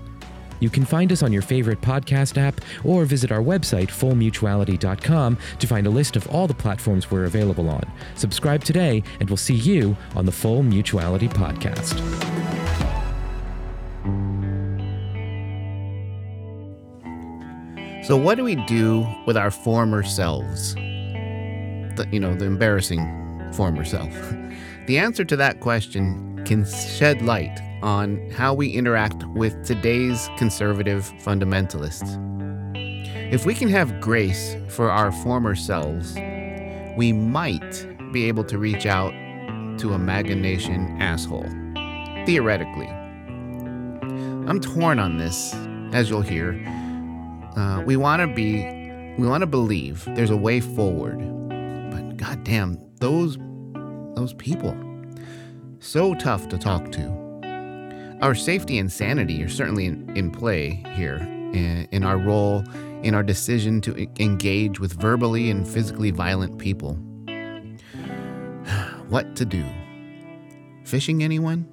You 0.62 0.70
can 0.70 0.84
find 0.84 1.10
us 1.10 1.24
on 1.24 1.32
your 1.32 1.42
favorite 1.42 1.80
podcast 1.80 2.38
app 2.38 2.60
or 2.84 3.04
visit 3.04 3.32
our 3.32 3.40
website, 3.40 3.88
fullmutuality.com, 3.88 5.36
to 5.58 5.66
find 5.66 5.88
a 5.88 5.90
list 5.90 6.14
of 6.14 6.28
all 6.28 6.46
the 6.46 6.54
platforms 6.54 7.10
we're 7.10 7.24
available 7.24 7.68
on. 7.68 7.82
Subscribe 8.14 8.62
today, 8.62 9.02
and 9.18 9.28
we'll 9.28 9.36
see 9.36 9.56
you 9.56 9.96
on 10.14 10.24
the 10.24 10.30
Full 10.30 10.62
Mutuality 10.62 11.26
Podcast. 11.26 11.98
So, 18.04 18.16
what 18.16 18.36
do 18.36 18.44
we 18.44 18.54
do 18.66 19.04
with 19.26 19.36
our 19.36 19.50
former 19.50 20.04
selves? 20.04 20.76
The, 20.76 22.06
you 22.12 22.20
know, 22.20 22.36
the 22.36 22.44
embarrassing 22.44 23.50
former 23.52 23.84
self. 23.84 24.12
The 24.86 24.98
answer 24.98 25.24
to 25.24 25.36
that 25.36 25.60
question 25.60 26.44
can 26.44 26.64
shed 26.66 27.22
light 27.22 27.56
on 27.83 28.30
how 28.30 28.55
we 28.55 28.70
interact 28.70 29.24
with 29.28 29.64
today's 29.64 30.28
conservative 30.37 31.12
fundamentalists. 31.18 32.18
If 33.33 33.47
we 33.47 33.55
can 33.55 33.68
have 33.68 34.01
grace 34.01 34.57
for 34.68 34.91
our 34.91 35.11
former 35.11 35.55
selves, 35.55 36.14
we 36.97 37.12
might 37.12 37.87
be 38.12 38.28
able 38.28 38.45
to 38.45 38.59
reach 38.59 38.87
out 38.87 39.12
to 39.78 39.95
a 39.95 39.99
MAGA 39.99 40.35
Nation 40.35 41.01
asshole. 41.01 41.49
Theoretically. 42.26 42.89
I'm 44.47 44.61
torn 44.61 44.99
on 44.99 45.16
this, 45.18 45.55
as 45.93 46.11
you'll 46.11 46.20
hear. 46.20 46.53
Uh, 47.57 47.83
we 47.87 47.97
want 47.97 48.20
to 48.20 48.26
be, 48.26 48.62
we 49.18 49.26
want 49.26 49.41
to 49.41 49.47
believe 49.47 50.05
there's 50.14 50.30
a 50.30 50.37
way 50.37 50.61
forward, 50.61 51.18
but 51.91 52.16
goddamn, 52.16 52.78
those, 52.99 53.39
those 54.14 54.35
people, 54.35 54.76
so 55.80 56.14
tough 56.14 56.49
to 56.49 56.59
talk 56.59 56.93
to. 56.93 57.21
Our 58.22 58.34
safety 58.36 58.78
and 58.78 58.90
sanity 58.90 59.42
are 59.42 59.48
certainly 59.48 59.86
in, 59.86 60.16
in 60.16 60.30
play 60.30 60.84
here 60.94 61.16
in, 61.16 61.88
in 61.90 62.04
our 62.04 62.16
role, 62.16 62.62
in 63.02 63.16
our 63.16 63.24
decision 63.24 63.80
to 63.80 64.08
engage 64.20 64.78
with 64.78 64.92
verbally 64.92 65.50
and 65.50 65.66
physically 65.66 66.12
violent 66.12 66.58
people. 66.58 66.94
what 69.08 69.34
to 69.34 69.44
do? 69.44 69.64
Fishing 70.84 71.24
anyone? 71.24 71.64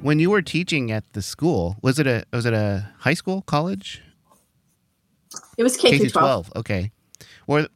When 0.00 0.18
you 0.20 0.30
were 0.30 0.40
teaching 0.40 0.90
at 0.90 1.04
the 1.12 1.20
school, 1.20 1.76
was 1.82 1.98
it 1.98 2.06
a 2.06 2.24
was 2.32 2.46
it 2.46 2.54
a 2.54 2.88
high 3.00 3.12
school, 3.12 3.42
college? 3.42 4.00
It 5.58 5.64
was 5.64 5.76
K, 5.76 5.98
through 5.98 6.08
12. 6.08 6.50
Okay. 6.56 6.92
Or 7.46 7.66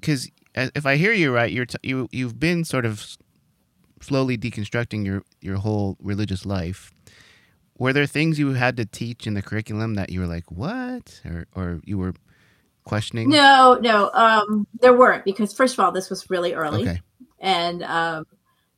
because 0.00 0.28
mm-hmm. 0.28 0.62
uh, 0.62 0.70
if 0.74 0.86
I 0.86 0.96
hear 0.96 1.12
you 1.12 1.30
right, 1.30 1.52
you're 1.52 1.66
t- 1.66 1.76
you 1.82 2.08
you've 2.10 2.40
been 2.40 2.64
sort 2.64 2.86
of 2.86 3.18
slowly 4.02 4.36
deconstructing 4.36 5.04
your 5.04 5.22
your 5.40 5.56
whole 5.56 5.96
religious 6.00 6.44
life. 6.44 6.90
Were 7.78 7.92
there 7.92 8.06
things 8.06 8.38
you 8.38 8.52
had 8.52 8.76
to 8.76 8.84
teach 8.84 9.26
in 9.26 9.34
the 9.34 9.42
curriculum 9.42 9.94
that 9.94 10.10
you 10.10 10.20
were 10.20 10.26
like, 10.26 10.50
what, 10.50 11.20
or 11.24 11.46
or 11.54 11.80
you 11.84 11.98
were 11.98 12.14
questioning? 12.84 13.30
No, 13.30 13.78
no, 13.80 14.10
um, 14.12 14.66
there 14.80 14.96
weren't 14.96 15.24
because 15.24 15.52
first 15.52 15.74
of 15.74 15.80
all, 15.80 15.92
this 15.92 16.10
was 16.10 16.28
really 16.30 16.52
early, 16.52 16.82
Okay. 16.82 17.00
and 17.40 17.82
um, 17.82 18.26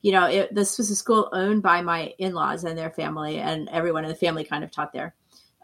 you 0.02 0.12
know, 0.12 0.26
it, 0.26 0.54
this 0.54 0.78
was 0.78 0.90
a 0.90 0.96
school 0.96 1.28
owned 1.32 1.62
by 1.62 1.82
my 1.82 2.14
in-laws 2.18 2.64
and 2.64 2.78
their 2.78 2.90
family, 2.90 3.38
and 3.38 3.68
everyone 3.70 4.04
in 4.04 4.10
the 4.10 4.16
family 4.16 4.44
kind 4.44 4.62
of 4.62 4.70
taught 4.70 4.92
there. 4.92 5.14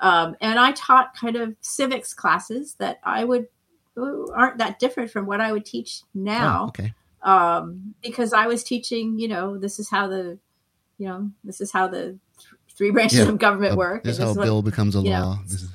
Um, 0.01 0.35
and 0.41 0.59
I 0.59 0.73
taught 0.73 1.15
kind 1.15 1.37
of 1.37 1.55
civics 1.61 2.15
classes 2.15 2.75
that 2.79 3.01
I 3.05 3.25
would 3.25 3.47
aren't 4.35 4.59
that 4.59 4.79
different 4.79 5.11
from 5.11 5.27
what 5.27 5.41
I 5.41 5.53
would 5.53 5.67
teach 5.67 6.03
now 6.15 6.65
Oh, 6.65 6.69
okay. 6.69 6.95
Um, 7.23 7.95
because 8.03 8.33
I 8.33 8.47
was 8.47 8.63
teaching, 8.65 9.19
you 9.19 9.29
know, 9.29 9.59
this 9.59 9.79
is 9.79 9.89
how 9.91 10.09
the, 10.09 10.39
you 10.99 11.07
know, 11.09 11.31
this 11.45 11.61
is 11.61 11.71
how 11.73 11.87
the 11.89 12.19
th- 12.39 12.49
three 12.77 12.91
branches 12.91 13.19
Yeah. 13.21 13.29
of 13.29 13.39
government 13.39 13.75
Uh, 13.75 13.77
work. 13.77 14.05
This 14.05 14.19
is 14.19 14.25
how 14.25 14.31
a 14.31 14.35
bill 14.35 14.63
becomes 14.63 14.95
a 14.95 15.03
know, 15.03 15.11
law. 15.11 15.39
Is, 15.47 15.69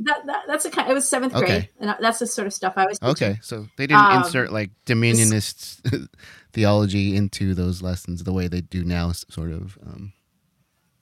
that, 0.00 0.24
that, 0.26 0.42
that's 0.46 0.64
a 0.64 0.70
kind. 0.70 0.90
It 0.90 0.94
was 0.94 1.08
seventh 1.08 1.34
Okay. 1.34 1.46
grade, 1.46 1.68
and 1.78 1.94
that's 2.00 2.20
the 2.20 2.26
sort 2.26 2.46
of 2.46 2.52
stuff 2.54 2.72
I 2.76 2.86
was. 2.86 2.98
Teaching. 2.98 3.10
okay, 3.10 3.38
so 3.42 3.66
they 3.76 3.86
didn't 3.86 4.06
Um, 4.06 4.22
insert 4.24 4.50
like 4.50 4.70
dominionist 4.86 6.08
theology 6.52 7.14
into 7.16 7.54
those 7.54 7.82
lessons 7.82 8.24
the 8.24 8.32
way 8.32 8.48
they 8.48 8.60
do 8.62 8.82
now, 8.84 9.12
sort 9.12 9.52
of. 9.52 9.76
Um, 9.86 10.12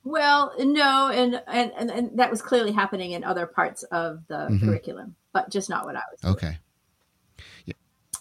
Well, 0.05 0.53
no, 0.59 1.09
and, 1.13 1.41
and 1.47 1.73
and 1.79 1.91
and 1.91 2.19
that 2.19 2.31
was 2.31 2.43
clearly 2.43 2.73
happening 2.73 3.13
in 3.13 3.23
other 3.25 3.47
parts 3.47 3.83
of 3.85 4.27
the 4.27 4.49
Mhm. 4.51 4.61
curriculum, 4.65 5.15
but 5.33 5.49
just 5.51 5.69
not 5.71 5.85
what 5.85 5.95
I 5.97 6.03
was. 6.11 6.21
Doing. 6.21 6.35
okay. 6.35 6.59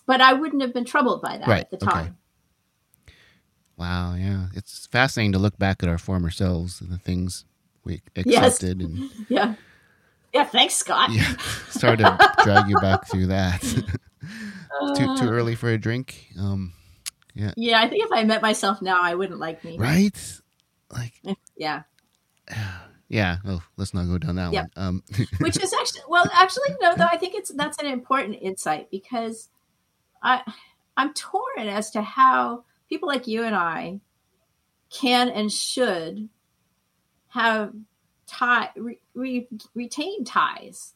But 0.07 0.21
I 0.21 0.33
wouldn't 0.33 0.61
have 0.63 0.73
been 0.73 0.85
troubled 0.85 1.21
by 1.21 1.37
that 1.37 1.47
Right, 1.47 1.61
at 1.61 1.69
the 1.69 1.75
okay. 1.77 1.85
time. 1.91 2.17
Wow, 3.77 4.15
yeah, 4.15 4.47
it's 4.55 4.87
fascinating 4.87 5.33
to 5.33 5.39
look 5.39 5.57
back 5.59 5.83
at 5.83 5.89
our 5.89 5.99
former 5.99 6.31
selves 6.31 6.81
and 6.81 6.89
the 6.91 6.97
things 6.97 7.45
we 7.83 8.01
Yes. 8.25 8.55
accepted 8.55 8.81
and 8.81 9.09
Yeah. 9.29 9.53
Yeah. 10.33 10.45
Thanks, 10.45 10.75
Scott. 10.75 11.11
yeah, 11.11 11.35
started 11.69 12.03
to 12.05 12.33
drag 12.43 12.67
you 12.69 12.77
back 12.79 13.07
through 13.07 13.27
that. 13.27 13.61
too 13.61 13.83
Uh. 15.09 15.17
too 15.17 15.29
early 15.29 15.55
for 15.55 15.69
a 15.69 15.77
drink. 15.77 16.27
Um, 16.39 16.73
Yeah, 17.35 17.79
I 17.79 17.87
think 17.87 18.03
if 18.03 18.11
I 18.11 18.23
met 18.23 18.41
myself 18.41 18.81
now, 18.81 18.99
I 19.01 19.13
wouldn't 19.13 19.39
like 19.39 19.63
me. 19.63 19.77
right? 19.77 20.39
Like, 20.91 21.13
Yeah. 21.55 21.83
yeah. 23.09 23.37
Oh, 23.45 23.61
let's 23.77 23.93
not 23.93 24.07
go 24.07 24.17
down 24.17 24.35
that 24.37 24.53
Yep. 24.53 24.65
one. 24.75 24.85
Um, 24.87 25.03
Which 25.39 25.61
is 25.61 25.71
actually 25.73 26.01
well, 26.09 26.25
actually 26.33 26.69
no, 26.81 26.95
though 26.95 27.05
I 27.11 27.17
think 27.17 27.35
it's 27.35 27.51
that's 27.51 27.77
an 27.77 27.85
important 27.87 28.37
insight 28.41 28.89
because 28.89 29.49
I 30.21 30.41
I'm 30.95 31.13
torn 31.13 31.67
as 31.67 31.91
to 31.91 32.01
how 32.01 32.63
people 32.89 33.07
like 33.07 33.27
you 33.27 33.43
and 33.43 33.55
I 33.55 33.99
can 34.89 35.29
and 35.29 35.51
should 35.51 36.29
have 37.29 37.73
tie 38.25 38.69
re, 38.75 38.99
re, 39.13 39.47
retain 39.75 40.23
ties 40.23 40.93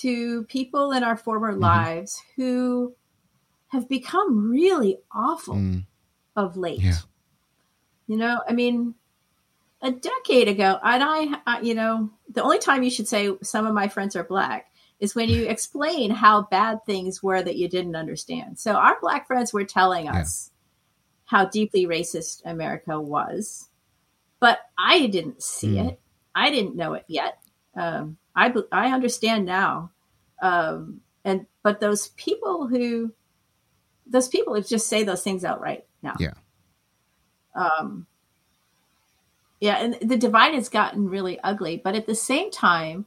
to 0.00 0.44
people 0.44 0.92
in 0.92 1.02
our 1.04 1.16
former 1.16 1.52
Mm-hmm. 1.52 1.60
lives 1.60 2.22
who 2.36 2.94
have 3.68 3.88
become 3.88 4.50
really 4.50 4.98
awful 5.12 5.56
mm, 5.56 5.84
of 6.36 6.56
late. 6.56 6.80
Yeah. 6.80 6.98
You 8.06 8.16
know, 8.16 8.40
I 8.48 8.52
mean, 8.52 8.94
a 9.82 9.90
decade 9.90 10.48
ago, 10.48 10.78
and 10.82 11.02
I, 11.02 11.40
I, 11.46 11.60
you 11.60 11.74
know, 11.74 12.10
the 12.30 12.42
only 12.42 12.58
time 12.58 12.82
you 12.82 12.90
should 12.90 13.08
say 13.08 13.30
some 13.42 13.66
of 13.66 13.74
my 13.74 13.88
friends 13.88 14.16
are 14.16 14.24
black 14.24 14.70
is 15.04 15.14
when 15.14 15.28
you 15.28 15.46
explain 15.46 16.10
how 16.10 16.42
bad 16.42 16.84
things 16.84 17.22
were 17.22 17.42
that 17.42 17.56
you 17.56 17.68
didn't 17.68 17.94
understand. 17.94 18.58
So 18.58 18.72
our 18.72 18.98
black 19.00 19.26
friends 19.26 19.52
were 19.52 19.64
telling 19.64 20.06
Yeah. 20.06 20.20
us 20.20 20.50
how 21.26 21.44
deeply 21.44 21.86
racist 21.86 22.42
America 22.44 23.00
was, 23.00 23.68
but 24.40 24.58
I 24.76 25.06
didn't 25.06 25.42
see 25.42 25.76
Mm. 25.76 25.90
it. 25.90 26.00
I 26.34 26.50
didn't 26.50 26.74
know 26.74 26.94
it 26.94 27.04
yet. 27.06 27.38
Um, 27.76 28.18
I 28.34 28.52
I 28.72 28.92
understand 28.92 29.44
now, 29.46 29.90
um, 30.42 31.00
and 31.24 31.46
but 31.62 31.80
those 31.80 32.08
people 32.08 32.66
who 32.66 33.12
those 34.06 34.28
people 34.28 34.54
who 34.54 34.62
just 34.62 34.88
say 34.88 35.04
those 35.04 35.22
things 35.22 35.44
outright 35.44 35.86
now. 36.02 36.16
Yeah. 36.18 36.34
Um, 37.54 38.06
yeah, 39.60 39.76
and 39.76 39.94
the 40.02 40.16
divide 40.16 40.54
has 40.54 40.68
gotten 40.68 41.08
really 41.08 41.40
ugly, 41.40 41.80
but 41.82 41.94
at 41.94 42.06
the 42.06 42.14
same 42.14 42.50
time, 42.50 43.06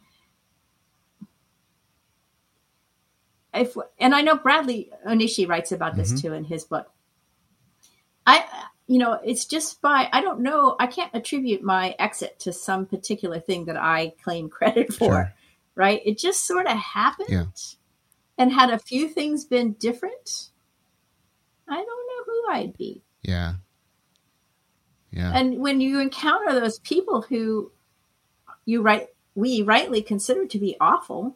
if 3.57 3.75
and 3.99 4.13
I 4.15 4.21
know 4.21 4.35
Bradley 4.35 4.89
Onishi 5.07 5.47
writes 5.47 5.71
about 5.71 5.95
this 5.95 6.13
Mhm. 6.13 6.21
too 6.21 6.33
in 6.33 6.43
his 6.45 6.63
book. 6.63 6.89
I, 8.25 8.45
you 8.87 8.99
know, 8.99 9.13
it's 9.23 9.45
just 9.45 9.81
by 9.81 10.09
I 10.11 10.21
don't 10.21 10.41
know. 10.41 10.75
I 10.79 10.87
can't 10.87 11.13
attribute 11.13 11.63
my 11.63 11.95
exit 11.99 12.39
to 12.41 12.53
some 12.53 12.85
particular 12.85 13.39
thing 13.39 13.65
that 13.65 13.77
I 13.77 14.13
claim 14.23 14.49
credit 14.57 14.93
for. 14.93 15.05
Sure. 15.05 15.33
Right? 15.75 16.01
It 16.05 16.17
just 16.17 16.45
sort 16.47 16.65
of 16.67 16.77
happened. 16.77 17.29
Yeah. 17.29 17.45
and 18.39 18.51
had 18.53 18.69
a 18.69 18.77
few 18.79 19.07
things 19.07 19.45
been 19.45 19.73
different, 19.73 20.49
I 21.67 21.75
don't 21.75 21.85
know 21.85 22.23
who 22.25 22.51
I'd 22.51 22.77
be. 22.77 23.01
Yeah. 23.23 23.53
Yeah. 25.11 25.31
And 25.33 25.57
when 25.59 25.81
you 25.81 25.99
encounter 25.99 26.53
those 26.59 26.77
people 26.79 27.21
who 27.23 27.71
you 28.65 28.81
right 28.81 29.07
we 29.35 29.61
rightly 29.61 30.01
consider 30.01 30.45
to 30.47 30.59
be 30.59 30.75
awful, 30.79 31.35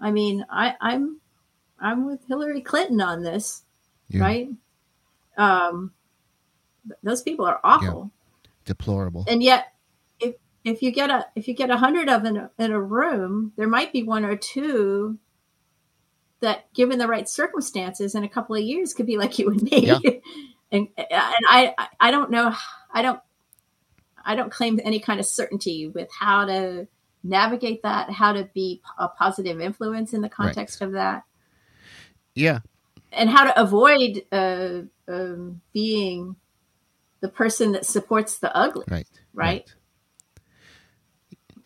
I 0.00 0.10
mean, 0.10 0.44
I, 0.50 0.74
I'm 0.80 1.20
I'm 1.80 2.06
with 2.06 2.26
Hillary 2.26 2.60
Clinton 2.60 3.00
on 3.00 3.22
this, 3.22 3.62
Yeah. 4.08 4.20
right? 4.22 4.48
Um, 5.36 5.92
those 7.02 7.22
people 7.22 7.44
are 7.46 7.60
awful, 7.62 8.10
Deplorable. 8.64 9.24
and 9.28 9.42
yet 9.42 9.74
if 10.20 10.34
if 10.64 10.82
you 10.82 10.90
get 10.90 11.10
a 11.10 11.26
if 11.36 11.46
you 11.48 11.54
get 11.54 11.70
a 11.70 11.76
hundred 11.76 12.08
of 12.08 12.22
them 12.22 12.36
in 12.36 12.42
a, 12.42 12.50
in 12.58 12.72
a 12.72 12.80
room, 12.80 13.52
there 13.56 13.68
might 13.68 13.92
be 13.92 14.02
one 14.02 14.24
or 14.24 14.36
two 14.36 15.18
that, 16.40 16.72
given 16.72 16.98
the 16.98 17.08
right 17.08 17.28
circumstances, 17.28 18.14
in 18.14 18.22
a 18.24 18.28
couple 18.28 18.54
of 18.54 18.62
years, 18.62 18.94
could 18.94 19.06
be 19.06 19.16
like 19.18 19.38
you 19.38 19.50
and 19.50 19.62
me. 19.62 19.86
Yeah. 19.86 19.98
and 20.72 20.88
and 20.96 21.06
I 21.48 21.74
I- 21.78 21.88
I 22.00 22.10
don't 22.10 22.30
know 22.30 22.54
I 22.92 23.02
don't 23.02 23.20
I 24.24 24.34
don't 24.34 24.50
claim 24.52 24.80
any 24.84 24.98
kind 25.00 25.20
of 25.20 25.26
certainty 25.26 25.88
with 25.88 26.08
how 26.12 26.44
to 26.46 26.86
navigate 27.24 27.82
that, 27.82 28.10
how 28.10 28.32
to 28.32 28.44
be 28.54 28.80
a 28.98 29.08
positive 29.08 29.60
influence 29.60 30.12
in 30.14 30.20
the 30.20 30.28
context 30.28 30.80
of 30.82 30.92
that 30.92 31.24
yeah. 32.38 32.60
and 33.12 33.30
how 33.30 33.44
to 33.44 33.60
avoid 33.60 34.24
uh, 34.32 34.82
um, 35.08 35.60
being 35.72 36.36
the 37.20 37.28
person 37.28 37.72
that 37.72 37.84
supports 37.86 38.38
the 38.38 38.54
ugly. 38.56 38.84
Right. 38.88 39.06
Right. 39.34 39.74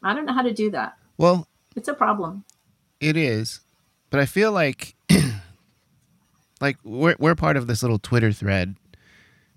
I 0.03 0.15
don't 0.15 0.27
know 0.27 0.33
how 0.33 0.43
to 0.43 0.53
do 0.53 0.71
that. 0.71 0.97
Well, 1.19 1.47
It's 1.77 1.89
a 1.89 1.95
problem. 1.95 2.45
It 3.01 3.17
is, 3.17 3.61
but 4.11 4.21
I 4.21 4.27
feel 4.27 4.53
like 4.53 4.95
like 6.61 6.77
we're 6.85 7.17
we're 7.19 7.35
part 7.35 7.57
of 7.57 7.67
this 7.67 7.83
little 7.83 7.99
Twitter 7.99 8.33
thread 8.33 8.77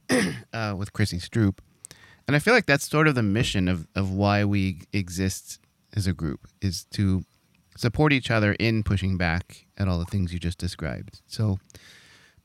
uh, 0.54 0.76
with 0.78 0.94
Chrissy 0.94 1.20
Stroop, 1.20 1.60
and 2.28 2.36
I 2.36 2.40
feel 2.40 2.54
like 2.54 2.66
that's 2.66 2.90
sort 2.90 3.08
of 3.08 3.16
the 3.16 3.24
mission 3.24 3.68
of 3.68 3.88
of 3.96 4.12
why 4.12 4.44
we 4.46 4.82
exist 4.94 5.60
as 5.96 6.08
a 6.08 6.14
group 6.14 6.48
is 6.62 6.86
to 6.92 7.24
support 7.78 8.14
each 8.14 8.32
other 8.32 8.54
in 8.54 8.84
pushing 8.84 9.18
back 9.18 9.66
at 9.78 9.88
all 9.88 10.00
the 10.00 10.06
things 10.06 10.34
you 10.34 10.40
just 10.40 10.58
described. 10.58 11.22
So 11.28 11.60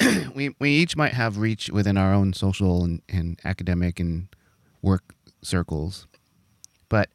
we 0.34 0.54
we 0.58 0.70
each 0.70 0.96
might 0.96 1.12
have 1.12 1.38
reach 1.38 1.70
within 1.70 1.96
our 1.96 2.12
own 2.12 2.32
social 2.32 2.84
and, 2.84 3.02
and 3.08 3.38
academic 3.44 4.00
and 4.00 4.28
work 4.82 5.14
circles, 5.42 6.06
but 6.88 7.08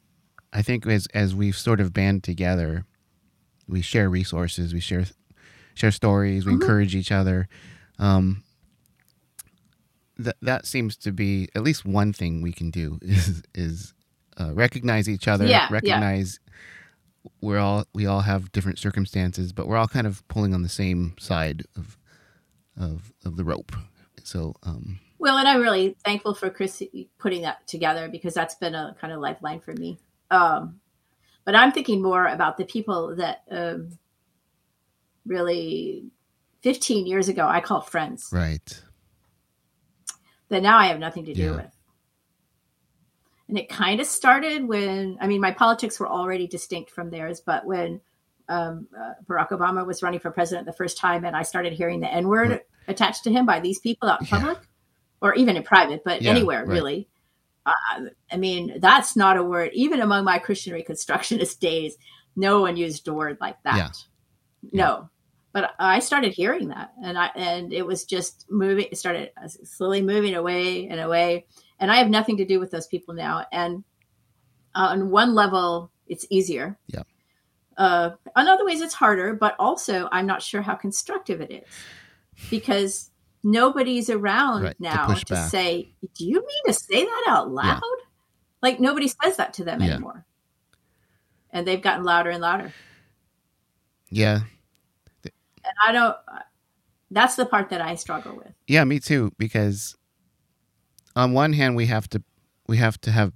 I 0.52 0.62
think 0.62 0.86
as 0.86 1.06
as 1.14 1.34
we've 1.34 1.56
sort 1.56 1.80
of 1.80 1.92
band 1.92 2.24
together 2.24 2.86
we 3.68 3.82
share 3.82 4.08
resources, 4.08 4.72
we 4.72 4.80
share 4.80 5.04
share 5.74 5.90
stories, 5.90 6.46
we 6.46 6.52
encourage 6.52 6.94
each 6.94 7.12
other. 7.12 7.48
Um, 7.98 8.42
that 10.18 10.36
that 10.40 10.66
seems 10.66 10.96
to 10.98 11.12
be 11.12 11.48
at 11.54 11.62
least 11.62 11.84
one 11.84 12.12
thing 12.12 12.40
we 12.42 12.52
can 12.52 12.70
do 12.70 12.98
is 13.02 13.42
is 13.54 13.92
uh, 14.38 14.52
recognize 14.54 15.08
each 15.08 15.28
other, 15.28 15.46
Yeah, 15.46 15.68
yeah. 16.24 16.38
We're 17.40 17.58
all 17.58 17.84
we 17.94 18.06
all 18.06 18.20
have 18.20 18.52
different 18.52 18.78
circumstances, 18.78 19.52
but 19.52 19.66
we're 19.68 19.76
all 19.76 19.88
kind 19.88 20.06
of 20.06 20.26
pulling 20.28 20.54
on 20.54 20.62
the 20.62 20.68
same 20.68 21.14
side 21.18 21.64
of 21.76 21.96
of 22.78 23.12
of 23.24 23.36
the 23.36 23.44
rope. 23.44 23.72
So 24.22 24.54
um, 24.64 24.98
Well, 25.18 25.38
and 25.38 25.46
I'm 25.48 25.62
really 25.62 25.96
thankful 26.04 26.34
for 26.34 26.50
Chris 26.50 26.82
putting 27.18 27.42
that 27.42 27.66
together 27.66 28.08
because 28.08 28.34
that's 28.34 28.54
been 28.56 28.74
a 28.74 28.96
kind 29.00 29.12
of 29.12 29.20
lifeline 29.20 29.60
for 29.60 29.72
me. 29.72 29.98
Um, 30.30 30.80
but 31.44 31.54
I'm 31.54 31.70
thinking 31.72 32.02
more 32.02 32.26
about 32.26 32.56
the 32.56 32.64
people 32.64 33.14
that 33.16 33.42
um, 33.50 33.98
really 35.24 36.06
15 36.62 37.06
years 37.06 37.28
ago 37.28 37.46
I 37.46 37.60
called 37.60 37.86
friends 37.86 38.28
right, 38.32 38.82
that 40.48 40.62
now 40.62 40.76
I 40.78 40.86
have 40.86 40.98
nothing 40.98 41.24
to 41.26 41.34
do 41.34 41.42
Yeah. 41.42 41.56
with. 41.56 41.75
And 43.48 43.58
it 43.58 43.68
kind 43.68 44.00
of 44.00 44.06
started 44.06 44.66
when, 44.66 45.18
I 45.20 45.26
mean, 45.26 45.40
my 45.40 45.52
politics 45.52 46.00
were 46.00 46.08
already 46.08 46.46
distinct 46.46 46.90
from 46.90 47.10
theirs, 47.10 47.40
but 47.40 47.64
when 47.64 48.00
um, 48.48 48.88
uh, 48.96 49.12
Barack 49.26 49.50
Obama 49.50 49.86
was 49.86 50.02
running 50.02 50.20
for 50.20 50.30
president 50.30 50.66
the 50.66 50.72
first 50.72 50.98
time 50.98 51.24
and 51.24 51.34
I 51.36 51.42
started 51.42 51.72
hearing 51.72 52.00
the 52.00 52.12
N 52.12 52.28
word 52.28 52.60
attached 52.88 53.24
to 53.24 53.30
him 53.30 53.46
by 53.46 53.60
these 53.60 53.78
people 53.78 54.08
out 54.08 54.20
in 54.20 54.26
Yeah. 54.30 54.38
public 54.38 54.58
or 55.20 55.34
even 55.34 55.56
in 55.56 55.62
private, 55.62 56.02
but 56.04 56.22
Yeah, 56.22 56.30
anywhere 56.30 56.60
right. 56.60 56.68
really. 56.68 57.08
Uh, 57.64 57.72
I 58.30 58.36
mean, 58.36 58.78
that's 58.78 59.16
not 59.16 59.36
a 59.36 59.42
word, 59.42 59.70
even 59.74 60.00
among 60.00 60.24
my 60.24 60.38
Christian 60.38 60.72
Reconstructionist 60.72 61.58
days, 61.58 61.96
no 62.36 62.60
one 62.60 62.76
used 62.76 63.08
a 63.08 63.14
word 63.14 63.38
like 63.40 63.60
that. 63.64 63.76
Yeah. 63.76 63.90
No. 64.72 65.10
But 65.56 65.70
I 65.78 66.00
started 66.00 66.34
hearing 66.34 66.68
that 66.68 66.92
and 67.02 67.16
I 67.16 67.30
and 67.34 67.72
it 67.72 67.86
was 67.86 68.04
just 68.04 68.44
moving 68.50 68.88
it 68.92 68.98
started 68.98 69.30
slowly 69.64 70.02
moving 70.02 70.34
away 70.34 70.86
and 70.86 71.00
away. 71.00 71.46
And 71.80 71.90
I 71.90 71.96
have 71.96 72.10
nothing 72.10 72.36
to 72.36 72.44
do 72.44 72.60
with 72.60 72.70
those 72.70 72.86
people 72.86 73.14
now. 73.14 73.46
And 73.50 73.82
uh, 74.74 74.88
on 74.90 75.08
one 75.08 75.34
level, 75.34 75.90
it's 76.08 76.26
easier. 76.28 76.78
Yeah. 76.88 77.04
Uh, 77.78 78.10
on 78.36 78.48
other 78.48 78.66
ways, 78.66 78.82
it's 78.82 78.92
harder, 78.92 79.32
but 79.32 79.56
also 79.58 80.10
I'm 80.12 80.26
not 80.26 80.42
sure 80.42 80.60
how 80.60 80.74
constructive 80.74 81.40
it 81.40 81.50
is 81.50 82.50
because 82.50 83.10
nobody's 83.42 84.10
around 84.10 84.62
Right, 84.62 84.76
to 84.76 84.82
now 84.82 85.06
push 85.06 85.24
to, 85.24 85.36
say, 85.48 85.90
"Do 86.16 86.26
you 86.26 86.34
mean 86.34 86.62
to 86.66 86.74
say 86.74 87.02
that 87.02 87.24
out 87.28 87.50
loud?" 87.50 87.80
Like 88.60 88.78
nobody 88.78 89.08
says 89.08 89.38
that 89.38 89.54
to 89.54 89.64
them 89.64 89.80
Yeah. 89.80 89.92
anymore, 89.92 90.26
and 91.50 91.66
they've 91.66 91.80
gotten 91.80 92.04
louder 92.04 92.28
and 92.28 92.42
louder. 92.42 92.74
yeah, 94.10 94.40
And 95.66 95.74
I 95.86 95.92
don't. 95.92 96.16
That's 97.10 97.36
the 97.36 97.46
part 97.46 97.70
that 97.70 97.80
I 97.80 97.94
struggle 97.94 98.36
with. 98.36 98.52
Yeah, 98.66 98.84
me 98.84 98.98
too. 98.98 99.32
Because 99.38 99.96
on 101.14 101.32
one 101.32 101.52
hand, 101.52 101.76
we 101.76 101.86
have 101.86 102.08
to 102.10 102.22
we 102.66 102.76
have 102.78 103.00
to 103.02 103.10
have 103.10 103.32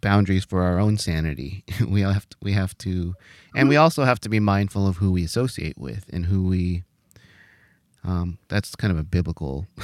boundaries 0.00 0.44
for 0.44 0.62
our 0.62 0.78
own 0.78 0.98
sanity. 0.98 1.64
we 1.88 2.02
have 2.02 2.28
to, 2.28 2.36
we 2.42 2.52
have 2.52 2.76
to, 2.78 3.14
and 3.54 3.68
we 3.68 3.76
also 3.76 4.04
have 4.04 4.20
to 4.20 4.28
be 4.28 4.40
mindful 4.40 4.86
of 4.86 4.98
who 4.98 5.12
we 5.12 5.24
associate 5.24 5.78
with 5.78 6.10
and 6.12 6.26
who 6.26 6.44
we. 6.44 6.84
Um, 8.04 8.38
that's 8.48 8.74
kind 8.74 8.90
of 8.92 8.98
a 8.98 9.04
biblical 9.04 9.66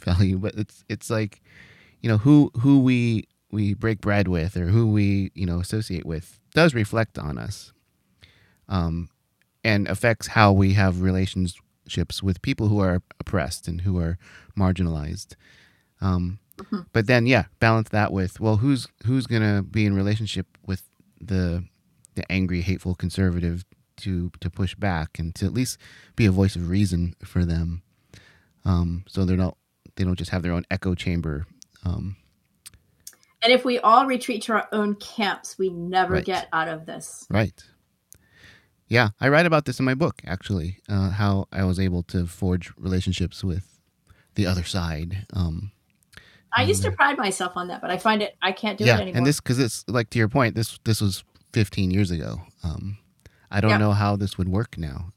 value, 0.00 0.38
but 0.38 0.54
it's 0.56 0.84
it's 0.88 1.08
like, 1.08 1.40
you 2.00 2.10
know, 2.10 2.18
who 2.18 2.50
who 2.60 2.80
we 2.80 3.28
we 3.52 3.74
break 3.74 4.00
bread 4.00 4.28
with 4.28 4.56
or 4.56 4.66
who 4.66 4.88
we 4.88 5.30
you 5.34 5.46
know 5.46 5.60
associate 5.60 6.04
with 6.04 6.40
does 6.52 6.74
reflect 6.74 7.16
on 7.16 7.38
us, 7.38 7.72
um, 8.68 9.08
and 9.64 9.88
affects 9.88 10.28
how 10.28 10.52
we 10.52 10.72
have 10.74 11.02
relationships 11.02 12.22
with 12.22 12.42
people 12.42 12.68
who 12.68 12.78
are 12.80 13.02
oppressed 13.18 13.68
and 13.68 13.82
who 13.82 13.98
are 13.98 14.18
marginalized. 14.58 15.34
Um, 16.00 16.38
But 16.92 17.06
then, 17.06 17.26
yeah, 17.26 17.44
balance 17.58 17.88
that 17.88 18.12
with 18.12 18.38
well, 18.38 18.58
who's 18.58 18.86
who's 19.06 19.26
gonna 19.26 19.62
be 19.62 19.86
in 19.86 19.94
relationship 19.94 20.46
with 20.66 20.82
the 21.20 21.64
the 22.16 22.30
angry, 22.30 22.60
hateful 22.60 22.94
conservative 22.94 23.64
to 23.98 24.30
to 24.40 24.50
push 24.50 24.74
back 24.74 25.18
and 25.18 25.34
to 25.36 25.46
at 25.46 25.54
least 25.54 25.78
be 26.16 26.26
a 26.26 26.30
voice 26.30 26.56
of 26.56 26.68
reason 26.68 27.14
for 27.24 27.46
them, 27.46 27.82
um, 28.66 29.04
so 29.08 29.24
they're 29.24 29.38
not 29.38 29.56
they 29.96 30.04
don't 30.04 30.18
just 30.18 30.30
have 30.32 30.42
their 30.42 30.52
own 30.52 30.64
echo 30.70 30.94
chamber. 30.94 31.46
Um, 31.84 32.16
And 33.42 33.52
if 33.54 33.64
we 33.64 33.78
all 33.78 34.04
retreat 34.06 34.42
to 34.42 34.52
our 34.52 34.68
own 34.70 34.96
camps, 34.96 35.56
we 35.58 35.70
never 35.70 36.14
Right. 36.14 36.24
get 36.26 36.48
out 36.52 36.68
of 36.68 36.84
this. 36.84 37.26
Right. 37.30 37.64
Yeah, 38.90 39.10
I 39.20 39.28
write 39.28 39.46
about 39.46 39.64
this 39.66 39.78
in 39.78 39.84
my 39.84 39.94
book 39.94 40.20
actually, 40.26 40.78
uh, 40.88 41.10
how 41.10 41.46
I 41.52 41.62
was 41.64 41.78
able 41.78 42.02
to 42.04 42.26
forge 42.26 42.72
relationships 42.76 43.44
with 43.44 43.78
the 44.34 44.46
other 44.46 44.64
side. 44.64 45.26
Um, 45.32 45.70
I 46.52 46.64
used 46.64 46.82
to 46.82 46.90
pride 46.90 47.16
myself 47.16 47.52
on 47.56 47.68
that, 47.68 47.80
but 47.80 47.90
I 47.92 47.98
find 47.98 48.20
it 48.20 48.36
I 48.42 48.50
can't 48.50 48.76
do 48.76 48.84
yeah, 48.84 48.96
it 48.98 49.02
anymore. 49.02 49.18
and 49.18 49.26
this 49.26 49.40
because 49.40 49.60
it's 49.60 49.84
like 49.88 50.10
to 50.10 50.18
your 50.18 50.28
point, 50.28 50.56
this 50.56 50.78
this 50.84 51.00
was 51.00 51.22
15 51.52 51.92
years 51.92 52.10
ago. 52.10 52.40
Um, 52.64 52.98
I 53.50 53.60
don't 53.60 53.70
Yeah. 53.70 53.78
know 53.78 53.92
how 53.92 54.16
this 54.16 54.36
would 54.36 54.48
work 54.48 54.76
now, 54.76 55.12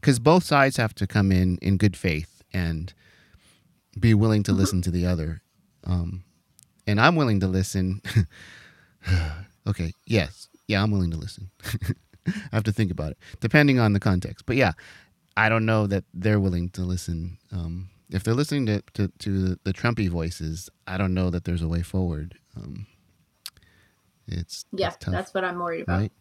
because 0.00 0.18
both 0.18 0.44
sides 0.44 0.76
have 0.76 0.94
to 0.96 1.06
come 1.06 1.32
in 1.32 1.56
in 1.62 1.78
good 1.78 1.96
faith 1.96 2.42
and 2.52 2.92
be 3.98 4.12
willing 4.12 4.42
to 4.42 4.52
listen 4.52 4.82
to 4.82 4.90
the 4.90 5.06
other. 5.06 5.40
Um, 5.84 6.24
and 6.86 7.00
I'm 7.00 7.16
willing 7.16 7.40
to 7.40 7.46
listen. 7.46 8.02
okay, 9.66 9.92
yes, 10.06 10.48
yeah, 10.68 10.82
I'm 10.82 10.90
willing 10.90 11.10
to 11.10 11.16
listen. 11.16 11.50
I 12.52 12.54
have 12.56 12.64
to 12.64 12.72
think 12.72 12.90
about 12.90 13.12
it, 13.12 13.18
depending 13.40 13.78
on 13.78 13.92
the 13.92 14.00
context. 14.00 14.46
But 14.46 14.56
yeah, 14.56 14.72
I 15.36 15.48
don't 15.48 15.66
know 15.66 15.86
that 15.86 16.04
they're 16.12 16.40
willing 16.40 16.70
to 16.70 16.82
listen. 16.82 17.38
Um, 17.52 17.90
if 18.10 18.22
they're 18.22 18.34
listening 18.34 18.66
to, 18.66 18.82
to, 18.94 19.08
to 19.18 19.48
the, 19.48 19.58
the 19.64 19.72
Trumpy 19.72 20.08
voices, 20.08 20.70
I 20.86 20.98
don't 20.98 21.14
know 21.14 21.30
that 21.30 21.44
there's 21.44 21.62
a 21.62 21.68
way 21.68 21.82
forward. 21.82 22.38
Um, 22.56 22.86
it's 24.26 24.64
yeah, 24.72 24.90
tough, 24.90 25.12
that's 25.12 25.34
what 25.34 25.44
I'm 25.44 25.58
worried 25.58 25.82
about. 25.82 26.00
right. 26.00 26.12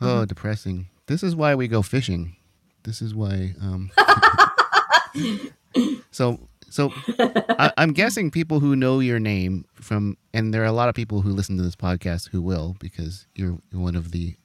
Oh, 0.00 0.24
depressing. 0.24 0.88
This 1.06 1.22
is 1.22 1.34
why 1.34 1.54
we 1.54 1.66
go 1.66 1.82
fishing. 1.82 2.36
This 2.84 3.02
is 3.02 3.14
why. 3.14 3.54
Um, 3.60 3.90
so 6.10 6.48
so 6.70 6.92
I, 7.58 7.72
I'm 7.76 7.92
guessing 7.92 8.30
people 8.30 8.60
who 8.60 8.76
know 8.76 9.00
your 9.00 9.18
name 9.18 9.64
from, 9.74 10.16
and 10.34 10.52
there 10.52 10.62
are 10.62 10.66
a 10.66 10.72
lot 10.72 10.88
of 10.88 10.94
people 10.94 11.22
who 11.22 11.30
listen 11.30 11.56
to 11.56 11.62
this 11.62 11.76
podcast 11.76 12.28
who 12.28 12.42
will 12.42 12.76
because 12.78 13.26
you're 13.34 13.58
one 13.72 13.96
of 13.96 14.12
the 14.12 14.36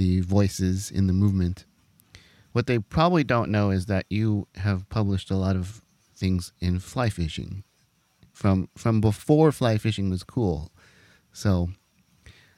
the 0.00 0.20
voices 0.20 0.90
in 0.90 1.06
the 1.06 1.12
movement. 1.12 1.66
what 2.52 2.66
they 2.66 2.78
probably 2.78 3.22
don't 3.22 3.50
know 3.50 3.70
is 3.70 3.84
that 3.84 4.06
you 4.08 4.48
have 4.56 4.88
published 4.88 5.30
a 5.30 5.36
lot 5.36 5.54
of 5.54 5.82
things 6.16 6.52
in 6.58 6.80
fly 6.80 7.10
fishing 7.10 7.62
from 8.32 8.68
from 8.74 9.02
before 9.02 9.52
fly 9.52 9.76
fishing 9.76 10.08
was 10.08 10.22
cool. 10.22 10.72
So, 11.34 11.68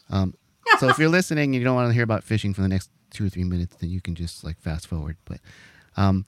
um, 0.09 0.35
so 0.79 0.89
if 0.89 0.99
you're 1.01 1.09
listening 1.09 1.47
and 1.47 1.55
you 1.57 1.65
don't 1.65 1.75
want 1.75 1.89
to 1.91 1.95
hear 1.95 2.05
about 2.05 2.23
fishing 2.23 2.55
for 2.55 2.63
the 2.63 2.69
next 2.69 2.91
two 3.11 3.27
or 3.27 3.29
three 3.29 3.43
minutes, 3.43 3.75
then 3.81 3.91
you 3.91 4.01
can 4.01 4.15
just 4.15 4.45
like 4.45 4.61
fast 4.61 4.87
forward. 4.87 5.17
But 5.25 5.41
um, 5.97 6.25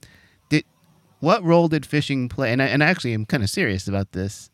did 0.49 0.65
what 1.21 1.41
role 1.41 1.69
did 1.69 1.85
fishing 1.85 2.27
play? 2.27 2.51
And 2.51 2.61
I, 2.61 2.65
and 2.65 2.83
actually, 2.83 3.13
I'm 3.13 3.25
kind 3.25 3.41
of 3.41 3.49
serious 3.49 3.87
about 3.87 4.11
this 4.11 4.49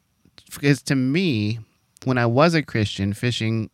because 0.54 0.84
to 0.84 0.96
me, 0.96 1.60
when 2.04 2.20
I 2.20 2.28
was 2.28 2.54
a 2.54 2.62
Christian, 2.62 3.14
fishing, 3.14 3.72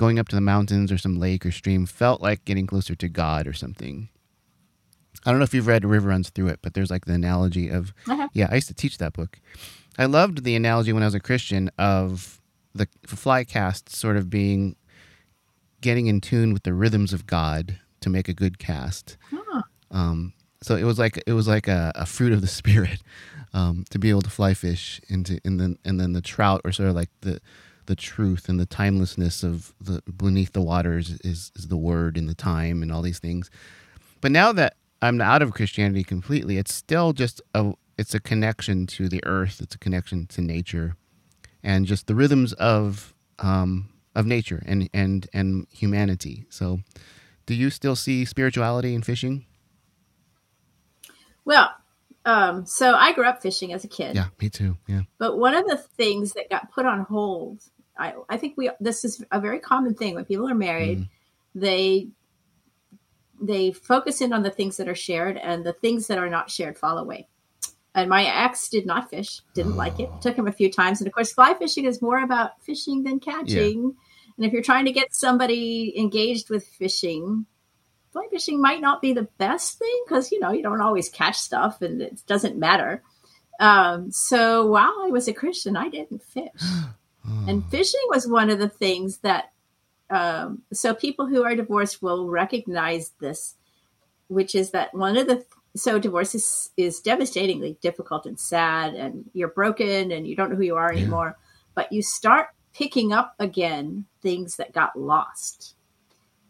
going 0.00 0.18
up 0.18 0.28
to 0.28 0.34
the 0.36 0.40
mountains 0.40 0.90
or 0.90 0.96
some 0.96 1.18
lake 1.20 1.44
or 1.44 1.50
stream, 1.52 1.84
felt 1.84 2.22
like 2.22 2.44
getting 2.46 2.66
closer 2.66 2.94
to 2.94 3.08
God 3.08 3.46
or 3.46 3.52
something. 3.52 4.08
I 5.26 5.30
don't 5.30 5.38
know 5.40 5.44
if 5.44 5.52
you've 5.52 5.66
read 5.66 5.84
River 5.84 6.08
Runs 6.08 6.30
Through 6.30 6.48
It, 6.48 6.60
but 6.62 6.72
there's 6.72 6.90
like 6.90 7.04
the 7.04 7.12
analogy 7.12 7.68
of, 7.68 7.92
Uh-huh. 8.08 8.28
yeah, 8.32 8.48
I 8.50 8.54
used 8.54 8.68
to 8.68 8.74
teach 8.74 8.96
that 8.96 9.12
book. 9.12 9.38
I 9.98 10.06
loved 10.06 10.44
the 10.44 10.56
analogy 10.56 10.94
when 10.94 11.02
I 11.02 11.06
was 11.06 11.14
a 11.14 11.20
Christian 11.20 11.70
of 11.78 12.40
the 12.74 12.88
fly 13.06 13.44
cast 13.44 13.94
sort 13.94 14.16
of 14.16 14.30
being 14.30 14.74
getting 15.82 16.06
in 16.06 16.20
tune 16.22 16.54
with 16.54 16.62
the 16.62 16.72
rhythms 16.72 17.12
of 17.12 17.26
God 17.26 17.78
to 18.00 18.08
make 18.08 18.28
a 18.28 18.32
good 18.34 18.58
cast. 18.58 19.18
Um, 19.90 20.32
so 20.62 20.76
it 20.76 20.84
was 20.84 20.98
like 20.98 21.22
it 21.26 21.32
was 21.34 21.46
like 21.48 21.68
a, 21.68 21.92
a 21.94 22.06
fruit 22.06 22.32
of 22.32 22.40
the 22.40 22.46
spirit 22.60 23.02
um, 23.52 23.84
to 23.90 23.98
be 23.98 24.08
able 24.08 24.22
to 24.22 24.30
fly 24.30 24.54
fish 24.54 25.00
into 25.08 25.40
and 25.44 25.60
then 25.60 25.76
and 25.84 26.00
then 26.00 26.12
the 26.14 26.22
trout 26.22 26.60
or 26.64 26.72
sort 26.72 26.88
of 26.88 26.94
like 26.94 27.10
the 27.20 27.40
the 27.86 27.96
truth 27.96 28.48
and 28.48 28.58
the 28.58 28.66
timelessness 28.66 29.42
of 29.42 29.74
the 29.80 30.02
beneath 30.02 30.52
the 30.52 30.62
waters 30.62 31.18
is, 31.24 31.52
is 31.56 31.68
the 31.68 31.76
word 31.76 32.16
and 32.16 32.28
the 32.28 32.34
time 32.34 32.82
and 32.82 32.92
all 32.92 33.02
these 33.02 33.18
things. 33.18 33.50
But 34.20 34.32
now 34.32 34.52
that 34.52 34.76
I'm 35.02 35.20
out 35.20 35.42
of 35.42 35.52
Christianity 35.52 36.04
completely, 36.04 36.58
it's 36.58 36.74
still 36.74 37.12
just 37.12 37.40
a 37.54 37.72
it's 37.98 38.14
a 38.14 38.20
connection 38.20 38.86
to 38.86 39.08
the 39.08 39.22
earth. 39.26 39.60
It's 39.60 39.74
a 39.74 39.78
connection 39.78 40.26
to 40.28 40.40
nature, 40.40 40.96
and 41.62 41.86
just 41.86 42.06
the 42.06 42.14
rhythms 42.14 42.52
of 42.54 43.14
um, 43.38 43.90
of 44.14 44.26
nature 44.26 44.62
and 44.66 44.88
and 44.92 45.28
and 45.32 45.66
humanity. 45.70 46.46
So, 46.48 46.80
do 47.46 47.54
you 47.54 47.70
still 47.70 47.96
see 47.96 48.24
spirituality 48.24 48.94
in 48.94 49.02
fishing? 49.02 49.46
Well, 51.44 51.70
um, 52.24 52.66
so 52.66 52.94
I 52.94 53.12
grew 53.12 53.26
up 53.26 53.40
fishing 53.40 53.72
as 53.72 53.84
a 53.84 53.88
kid. 53.88 54.14
Yeah, 54.14 54.26
me 54.40 54.50
too. 54.50 54.76
Yeah, 54.86 55.02
But 55.18 55.38
one 55.38 55.54
of 55.54 55.66
the 55.66 55.78
things 55.78 56.34
that 56.34 56.50
got 56.50 56.70
put 56.72 56.84
on 56.84 57.00
hold, 57.00 57.62
I, 57.98 58.14
I 58.28 58.36
think 58.36 58.56
we 58.56 58.70
this 58.80 59.04
is 59.04 59.24
a 59.30 59.40
very 59.40 59.58
common 59.58 59.94
thing 59.94 60.14
when 60.14 60.24
people 60.24 60.48
are 60.48 60.54
married, 60.54 61.08
they 61.54 62.08
they 63.40 63.72
focus 63.72 64.20
in 64.20 64.34
on 64.34 64.42
the 64.42 64.50
things 64.50 64.76
that 64.76 64.88
are 64.88 64.94
shared 64.94 65.38
and 65.38 65.64
the 65.64 65.72
things 65.72 66.08
that 66.08 66.18
are 66.18 66.28
not 66.28 66.50
shared 66.50 66.76
fall 66.76 66.98
away. 66.98 67.26
And 67.94 68.08
my 68.08 68.24
ex 68.24 68.68
did 68.68 68.86
not 68.86 69.10
fish, 69.10 69.40
didn't 69.54 69.76
like 69.76 69.98
it. 69.98 70.10
Took 70.20 70.36
him 70.36 70.46
a 70.46 70.52
few 70.52 70.70
times, 70.70 71.00
and 71.00 71.08
of 71.08 71.14
course, 71.14 71.32
fly 71.32 71.54
fishing 71.54 71.86
is 71.86 72.02
more 72.02 72.22
about 72.22 72.62
fishing 72.62 73.02
than 73.02 73.18
catching. 73.18 73.96
And 74.36 74.46
if 74.46 74.52
you're 74.52 74.62
trying 74.62 74.84
to 74.84 74.92
get 74.92 75.14
somebody 75.14 75.98
engaged 75.98 76.50
with 76.50 76.66
fishing, 76.66 77.46
fly 78.12 78.26
fishing 78.30 78.60
might 78.60 78.80
not 78.80 79.02
be 79.02 79.12
the 79.12 79.28
best 79.38 79.78
thing 79.78 80.02
because 80.06 80.32
you 80.32 80.40
know 80.40 80.52
you 80.52 80.62
don't 80.62 80.80
always 80.80 81.08
catch 81.08 81.38
stuff, 81.38 81.82
and 81.82 82.00
it 82.02 82.22
doesn't 82.26 82.58
matter. 82.58 83.02
Um, 83.60 84.10
so 84.10 84.66
while 84.66 84.94
I 85.04 85.10
was 85.10 85.28
a 85.28 85.34
Christian, 85.34 85.76
I 85.76 85.88
didn't 85.88 86.22
fish. 86.22 86.48
And 87.46 87.64
fishing 87.70 88.00
was 88.08 88.26
one 88.26 88.48
of 88.48 88.58
the 88.58 88.68
things 88.68 89.18
that, 89.18 89.52
um, 90.08 90.62
so 90.72 90.94
people 90.94 91.26
who 91.26 91.44
are 91.44 91.54
divorced 91.54 92.02
will 92.02 92.28
recognize 92.28 93.10
this, 93.20 93.56
which 94.28 94.54
is 94.54 94.70
that 94.70 94.94
one 94.94 95.18
of 95.18 95.26
the, 95.26 95.44
so 95.76 95.98
divorce 95.98 96.34
is, 96.34 96.70
is 96.78 97.00
devastatingly 97.00 97.76
difficult 97.82 98.24
and 98.24 98.40
sad, 98.40 98.94
and 98.94 99.30
you're 99.34 99.48
broken 99.48 100.10
and 100.10 100.26
you 100.26 100.34
don't 100.34 100.50
know 100.50 100.56
who 100.56 100.64
you 100.64 100.76
are 100.76 100.90
anymore. 100.90 101.36
But 101.74 101.92
you 101.92 102.02
start 102.02 102.48
picking 102.72 103.12
up 103.12 103.34
again 103.38 104.06
things 104.22 104.56
that 104.56 104.72
got 104.72 104.98
lost. 104.98 105.74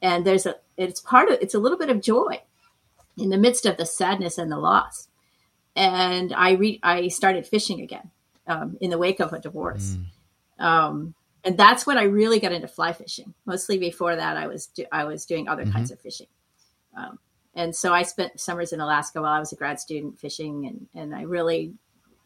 And 0.00 0.24
there's 0.24 0.46
a, 0.46 0.54
it's 0.88 1.00
part 1.00 1.30
of, 1.30 1.38
it's 1.40 1.54
a 1.54 1.58
little 1.58 1.78
bit 1.78 1.90
of 1.90 2.00
joy 2.00 2.42
in 3.16 3.30
the 3.30 3.38
midst 3.38 3.66
of 3.66 3.76
the 3.76 3.86
sadness 3.86 4.38
and 4.38 4.50
the 4.50 4.58
loss. 4.58 5.08
And 5.76 6.32
I 6.32 6.52
re- 6.52 6.80
I 6.82 7.08
started 7.08 7.46
fishing 7.46 7.80
again 7.80 8.10
um, 8.46 8.76
in 8.80 8.90
the 8.90 8.98
wake 8.98 9.20
of 9.20 9.32
a 9.32 9.38
divorce, 9.38 9.96
um, 10.58 11.14
and 11.44 11.56
that's 11.56 11.86
when 11.86 11.96
I 11.96 12.02
really 12.04 12.40
got 12.40 12.52
into 12.52 12.66
fly 12.66 12.92
fishing. 12.92 13.34
Mostly 13.46 13.78
before 13.78 14.16
that, 14.16 14.36
I 14.36 14.48
was 14.48 14.66
do- 14.66 14.86
I 14.90 15.04
was 15.04 15.26
doing 15.26 15.48
other 15.48 15.64
kinds 15.66 15.92
of 15.92 16.00
fishing, 16.00 16.26
um, 16.96 17.20
and 17.54 17.74
so 17.74 17.94
I 17.94 18.02
spent 18.02 18.40
summers 18.40 18.72
in 18.72 18.80
Alaska 18.80 19.22
while 19.22 19.32
I 19.32 19.38
was 19.38 19.52
a 19.52 19.56
grad 19.56 19.78
student 19.78 20.18
fishing, 20.18 20.66
and 20.66 20.88
and 20.92 21.14
I 21.14 21.22
really 21.22 21.74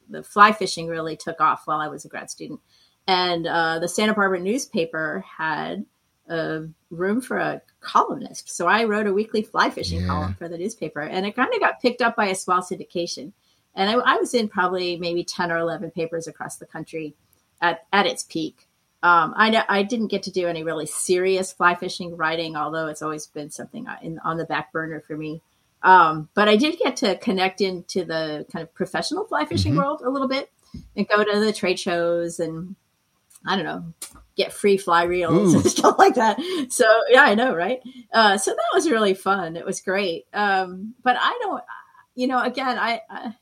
the 0.08 0.22
fly 0.22 0.52
fishing 0.52 0.88
really 0.88 1.16
took 1.16 1.40
off 1.40 1.66
while 1.66 1.80
I 1.80 1.88
was 1.88 2.06
a 2.06 2.08
grad 2.08 2.30
student, 2.30 2.60
and 3.06 3.46
uh, 3.46 3.78
the 3.78 3.88
Santa 3.88 4.14
Barbara 4.14 4.40
newspaper 4.40 5.24
had 5.38 5.84
a 6.28 6.68
room 6.90 7.20
for 7.20 7.38
a 7.38 7.60
columnist. 7.80 8.50
So 8.54 8.66
I 8.66 8.84
wrote 8.84 9.06
a 9.06 9.12
weekly 9.12 9.42
fly 9.42 9.70
fishing 9.70 10.00
Yeah. 10.00 10.06
column 10.06 10.34
for 10.34 10.48
the 10.48 10.58
newspaper, 10.58 11.00
and 11.00 11.26
it 11.26 11.36
kind 11.36 11.52
of 11.52 11.60
got 11.60 11.80
picked 11.80 12.02
up 12.02 12.16
by 12.16 12.26
a 12.26 12.34
small 12.34 12.60
syndication. 12.60 13.32
And 13.74 13.90
I, 13.90 13.94
I 13.94 14.16
was 14.16 14.34
in 14.34 14.48
probably 14.48 14.96
maybe 14.96 15.24
10 15.24 15.50
or 15.50 15.58
11 15.58 15.90
papers 15.90 16.26
across 16.26 16.56
the 16.56 16.66
country 16.66 17.14
at, 17.60 17.86
at 17.92 18.06
its 18.06 18.22
peak. 18.22 18.68
Um, 19.02 19.34
I, 19.36 19.64
I 19.68 19.82
didn't 19.82 20.06
get 20.08 20.22
to 20.24 20.30
do 20.30 20.46
any 20.48 20.64
really 20.64 20.86
serious 20.86 21.52
fly 21.52 21.74
fishing 21.74 22.16
writing, 22.16 22.56
although 22.56 22.86
it's 22.86 23.02
always 23.02 23.26
been 23.26 23.50
something 23.50 23.86
in, 24.00 24.18
on 24.20 24.38
the 24.38 24.46
back 24.46 24.72
burner 24.72 25.00
for 25.00 25.16
me. 25.16 25.42
Um, 25.82 26.30
but 26.32 26.48
I 26.48 26.56
did 26.56 26.78
get 26.78 26.96
to 26.98 27.16
connect 27.18 27.60
into 27.60 28.06
the 28.06 28.46
kind 28.50 28.62
of 28.62 28.72
professional 28.72 29.24
fly 29.26 29.44
fishing 29.44 29.76
world 29.76 30.00
a 30.02 30.08
little 30.08 30.28
bit 30.28 30.50
and 30.96 31.06
go 31.06 31.22
to 31.22 31.40
the 31.40 31.52
trade 31.52 31.78
shows 31.78 32.40
and 32.40 32.76
I 33.44 33.56
don't 33.56 33.66
know, 33.66 33.92
get 34.36 34.52
free 34.52 34.76
fly 34.76 35.04
reels 35.04 35.54
Ooh. 35.54 35.58
and 35.58 35.66
stuff 35.70 35.96
like 35.98 36.14
that. 36.14 36.40
So 36.70 36.84
yeah, 37.08 37.22
I 37.22 37.34
know, 37.34 37.54
right? 37.54 37.80
Uh, 38.12 38.36
so 38.38 38.50
that 38.50 38.70
was 38.74 38.90
really 38.90 39.14
fun. 39.14 39.56
It 39.56 39.64
was 39.64 39.80
great. 39.80 40.26
Um, 40.32 40.94
but 41.02 41.16
I 41.18 41.38
don't, 41.42 41.62
you 42.14 42.26
know, 42.26 42.42
again, 42.42 42.78
I, 42.78 43.00
I, 43.08 43.34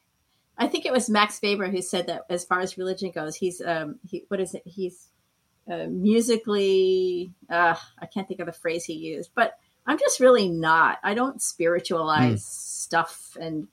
I 0.59 0.69
think 0.69 0.87
it 0.87 0.93
was 0.93 1.11
Max 1.11 1.41
Weber 1.43 1.69
who 1.69 1.83
said 1.83 2.07
that 2.07 2.23
as 2.29 2.45
far 2.45 2.61
as 2.61 2.79
religion 2.79 3.11
goes, 3.11 3.37
he's, 3.37 3.61
um, 3.61 3.99
he, 4.09 4.25
what 4.29 4.41
is 4.41 4.55
it? 4.55 4.63
He's 4.65 5.09
uh, 5.71 5.87
musically, 5.89 7.33
uh, 7.49 7.75
I 7.99 8.07
can't 8.07 8.29
think 8.29 8.41
of 8.41 8.47
the 8.47 8.53
phrase 8.53 8.85
he 8.85 8.95
used, 8.95 9.31
but 9.35 9.59
I'm 9.87 9.99
just 9.99 10.21
really 10.21 10.49
not. 10.49 10.99
I 11.03 11.15
don't 11.15 11.43
spiritualize 11.43 12.45
stuff, 12.45 13.37
and 13.41 13.67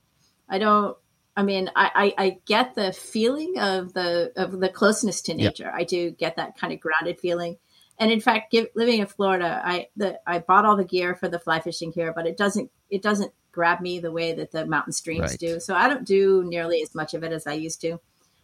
I 0.47 0.57
don't. 0.57 0.97
I 1.40 1.44
mean, 1.44 1.72
I, 1.74 2.14
I, 2.18 2.26
I 2.26 2.38
get 2.46 2.76
the 2.76 2.92
feeling 2.92 3.58
of 3.60 3.94
the 3.94 4.34
of 4.36 4.60
the 4.60 4.68
closeness 4.68 5.22
to 5.22 5.32
Yep. 5.32 5.38
nature. 5.38 5.72
I 5.74 5.86
do 5.86 6.12
get 6.12 6.36
that 6.36 6.58
kind 6.58 6.74
of 6.74 6.82
grounded 6.82 7.18
feeling. 7.18 7.56
And 7.98 8.12
in 8.12 8.20
fact, 8.20 8.52
give, 8.52 8.68
living 8.76 9.00
in 9.00 9.08
Florida, 9.08 9.62
I 9.64 9.88
the 9.96 10.20
I 10.28 10.40
bought 10.40 10.66
all 10.66 10.76
the 10.76 10.84
gear 10.84 11.16
for 11.16 11.30
the 11.30 11.40
fly 11.40 11.62
fishing 11.62 11.94
here, 11.94 12.12
but 12.14 12.28
it 12.28 12.36
doesn't 12.36 12.70
it 12.90 13.02
doesn't 13.02 13.32
grab 13.54 13.80
me 13.80 14.00
the 14.02 14.12
way 14.12 14.34
that 14.34 14.52
the 14.52 14.66
mountain 14.66 14.92
streams 14.92 15.32
Right. 15.32 15.40
do. 15.40 15.62
So 15.62 15.74
I 15.76 15.88
don't 15.88 16.06
do 16.06 16.44
nearly 16.44 16.82
as 16.82 16.94
much 16.94 17.14
of 17.14 17.24
it 17.24 17.32
as 17.32 17.48
I 17.48 17.54
used 17.54 17.80
to. 17.82 18.02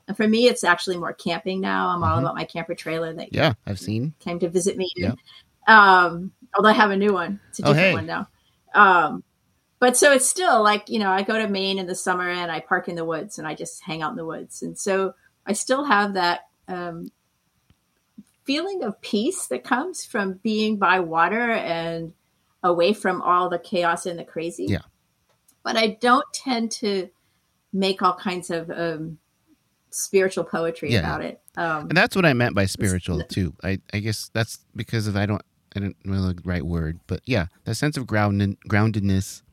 And 0.07 0.15
for 0.15 0.25
me, 0.25 0.47
it's 0.47 0.63
actually 0.63 0.95
more 0.95 1.11
camping 1.13 1.59
now. 1.59 1.89
I'm 1.89 2.01
all 2.01 2.15
Mhm. 2.15 2.21
about 2.21 2.35
my 2.35 2.45
camper 2.45 2.75
trailer 2.75 3.11
that 3.13 3.33
Yeah, 3.33 3.55
I've 3.67 3.79
seen. 3.79 4.13
came 4.19 4.39
to 4.39 4.47
visit 4.47 4.77
me. 4.77 4.89
Yeah. 4.95 5.15
Um, 5.67 6.31
although 6.55 6.69
I 6.69 6.73
have 6.73 6.91
a 6.91 6.97
new 6.97 7.11
one. 7.11 7.41
It's 7.49 7.59
a 7.59 7.63
Oh, 7.63 7.73
different 7.73 7.87
hey. 7.87 7.93
one 7.93 8.05
now. 8.05 8.27
Um, 8.73 9.23
but 9.85 9.95
so 9.95 10.11
it's 10.11 10.27
still 10.27 10.63
like, 10.63 10.89
you 10.89 10.97
know, 10.97 11.11
I 11.11 11.21
go 11.21 11.37
to 11.37 11.47
Maine 11.47 11.77
in 11.77 11.85
the 11.85 11.93
summer 11.93 12.27
and 12.27 12.51
I 12.51 12.59
park 12.59 12.87
in 12.87 12.95
the 12.95 13.05
woods 13.05 13.37
and 13.37 13.47
I 13.47 13.53
just 13.53 13.83
hang 13.83 14.01
out 14.01 14.09
in 14.09 14.17
the 14.17 14.25
woods. 14.25 14.63
And 14.63 14.75
so 14.75 15.13
I 15.45 15.53
still 15.53 15.83
have 15.83 16.15
that 16.15 16.47
um, 16.67 17.11
feeling 18.45 18.81
of 18.81 18.99
peace 19.01 19.45
that 19.45 19.63
comes 19.63 20.03
from 20.03 20.39
being 20.41 20.77
by 20.77 21.01
water 21.01 21.51
and 21.51 22.13
away 22.63 22.93
from 22.93 23.21
all 23.21 23.47
the 23.47 23.59
chaos 23.59 24.07
and 24.07 24.17
the 24.17 24.23
crazy. 24.23 24.65
Yeah. 24.67 24.79
But 25.63 25.77
I 25.77 25.99
don't 26.01 26.25
tend 26.33 26.71
to 26.81 27.09
make 27.71 28.01
all 28.01 28.15
kinds 28.15 28.49
of 28.49 28.71
um, 28.71 29.19
spiritual 29.91 30.45
poetry 30.45 30.93
Yeah. 30.93 31.01
about 31.01 31.23
it. 31.23 31.41
Um, 31.57 31.89
And 31.89 31.95
that's 31.95 32.15
what 32.15 32.25
I 32.25 32.33
meant 32.33 32.55
by 32.55 32.65
spiritual 32.65 33.21
too. 33.21 33.53
I, 33.63 33.77
I 33.93 33.99
guess 33.99 34.31
that's 34.33 34.65
because 34.75 35.05
of 35.05 35.15
I 35.15 35.27
don't 35.27 35.43
I 35.75 35.79
don't 35.81 35.95
know 36.03 36.33
the 36.33 36.41
right 36.43 36.65
word, 36.65 37.01
but 37.05 37.21
yeah, 37.25 37.47
that 37.65 37.75
sense 37.75 37.97
of 37.97 38.07
grounded 38.07 38.57
groundedness 38.67 39.43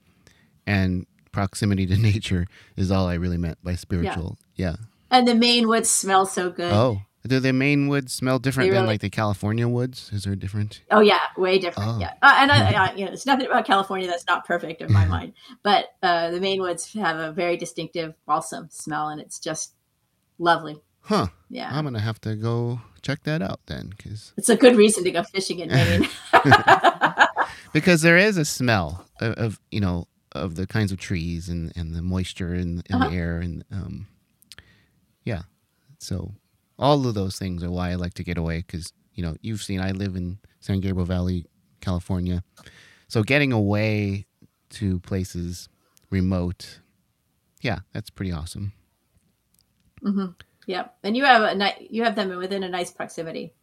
and 0.66 1.06
proximity 1.32 1.86
to 1.86 1.96
nature 1.98 2.46
is 2.76 2.90
all 2.90 3.06
I 3.06 3.14
really 3.14 3.38
meant 3.38 3.58
by 3.62 3.74
spiritual. 3.74 4.38
Yeah. 4.54 4.76
and 5.10 5.26
the 5.26 5.34
Maine 5.34 5.68
woods 5.68 5.90
smell 5.90 6.26
so 6.26 6.50
good. 6.50 6.72
Oh, 6.72 7.02
do 7.26 7.38
the 7.38 7.52
Maine 7.52 7.88
woods 7.88 8.12
smell 8.12 8.38
different 8.38 8.70
They 8.70 8.76
than 8.76 8.86
like 8.86 9.00
the 9.00 9.10
California 9.10 9.68
woods? 9.68 10.10
Is 10.12 10.24
there 10.24 10.32
a 10.32 10.36
different? 10.36 10.82
Oh 10.90 11.00
yeah, 11.00 11.20
way 11.36 11.58
different. 11.58 11.90
Oh. 11.92 11.98
Yeah, 12.00 12.14
uh, 12.20 12.34
and 12.38 12.50
I, 12.50 12.72
I, 12.86 12.94
you 12.94 13.04
know, 13.04 13.12
it's 13.12 13.26
nothing 13.26 13.46
about 13.46 13.64
California 13.64 14.08
that's 14.08 14.26
not 14.26 14.44
perfect 14.44 14.82
in 14.82 14.92
my 14.92 15.04
mind, 15.06 15.34
but 15.62 15.86
uh, 16.02 16.30
the 16.30 16.40
Maine 16.40 16.60
woods 16.60 16.92
have 16.94 17.18
a 17.18 17.30
very 17.30 17.56
distinctive 17.56 18.14
balsam 18.26 18.68
smell, 18.70 19.08
and 19.08 19.20
it's 19.20 19.38
just 19.38 19.74
lovely. 20.38 20.82
Huh. 21.02 21.28
Yeah, 21.48 21.70
I'm 21.72 21.84
gonna 21.84 22.00
have 22.00 22.20
to 22.22 22.34
go 22.34 22.80
check 23.02 23.22
that 23.24 23.40
out 23.40 23.60
then, 23.66 23.92
because 23.96 24.32
it's 24.36 24.48
a 24.48 24.56
good 24.56 24.76
reason 24.76 25.04
to 25.04 25.10
go 25.12 25.22
fishing 25.22 25.60
in 25.60 25.68
Maine. 25.68 26.08
because 27.72 28.02
there 28.02 28.16
is 28.16 28.36
a 28.36 28.44
smell 28.44 29.06
of, 29.20 29.34
of 29.34 29.60
you 29.70 29.80
know 29.80 30.06
of 30.34 30.56
the 30.56 30.66
kinds 30.66 30.92
of 30.92 30.98
trees 30.98 31.48
and, 31.48 31.72
and 31.76 31.94
the 31.94 32.02
moisture 32.02 32.54
in, 32.54 32.82
in 32.90 32.96
Uh-huh. 32.96 33.08
the 33.10 33.16
air 33.16 33.38
and 33.38 33.64
um, 33.72 34.06
yeah. 35.24 35.42
So 35.98 36.34
all 36.78 37.06
of 37.06 37.14
those 37.14 37.38
things 37.38 37.62
are 37.62 37.70
why 37.70 37.90
I 37.90 37.94
like 37.96 38.14
to 38.14 38.24
get 38.24 38.38
away 38.38 38.58
because 38.66 38.92
you 39.14 39.22
know 39.22 39.36
you've 39.42 39.62
seen 39.62 39.80
I 39.80 39.92
live 39.92 40.16
in 40.16 40.38
San 40.60 40.80
Gabriel 40.80 41.06
Valley, 41.06 41.46
California, 41.80 42.42
so 43.08 43.22
getting 43.22 43.52
away 43.52 44.26
to 44.70 45.00
places 45.00 45.68
remote, 46.10 46.80
yeah, 47.60 47.80
that's 47.92 48.10
pretty 48.10 48.32
awesome. 48.32 48.72
yeah 50.66 50.88
And 51.02 51.16
you 51.16 51.24
have 51.24 51.42
a 51.42 51.54
ni- 51.54 51.88
you 51.90 52.04
have 52.04 52.14
them 52.16 52.36
within 52.36 52.62
a 52.62 52.68
nice 52.68 52.90
proximity. 52.90 53.54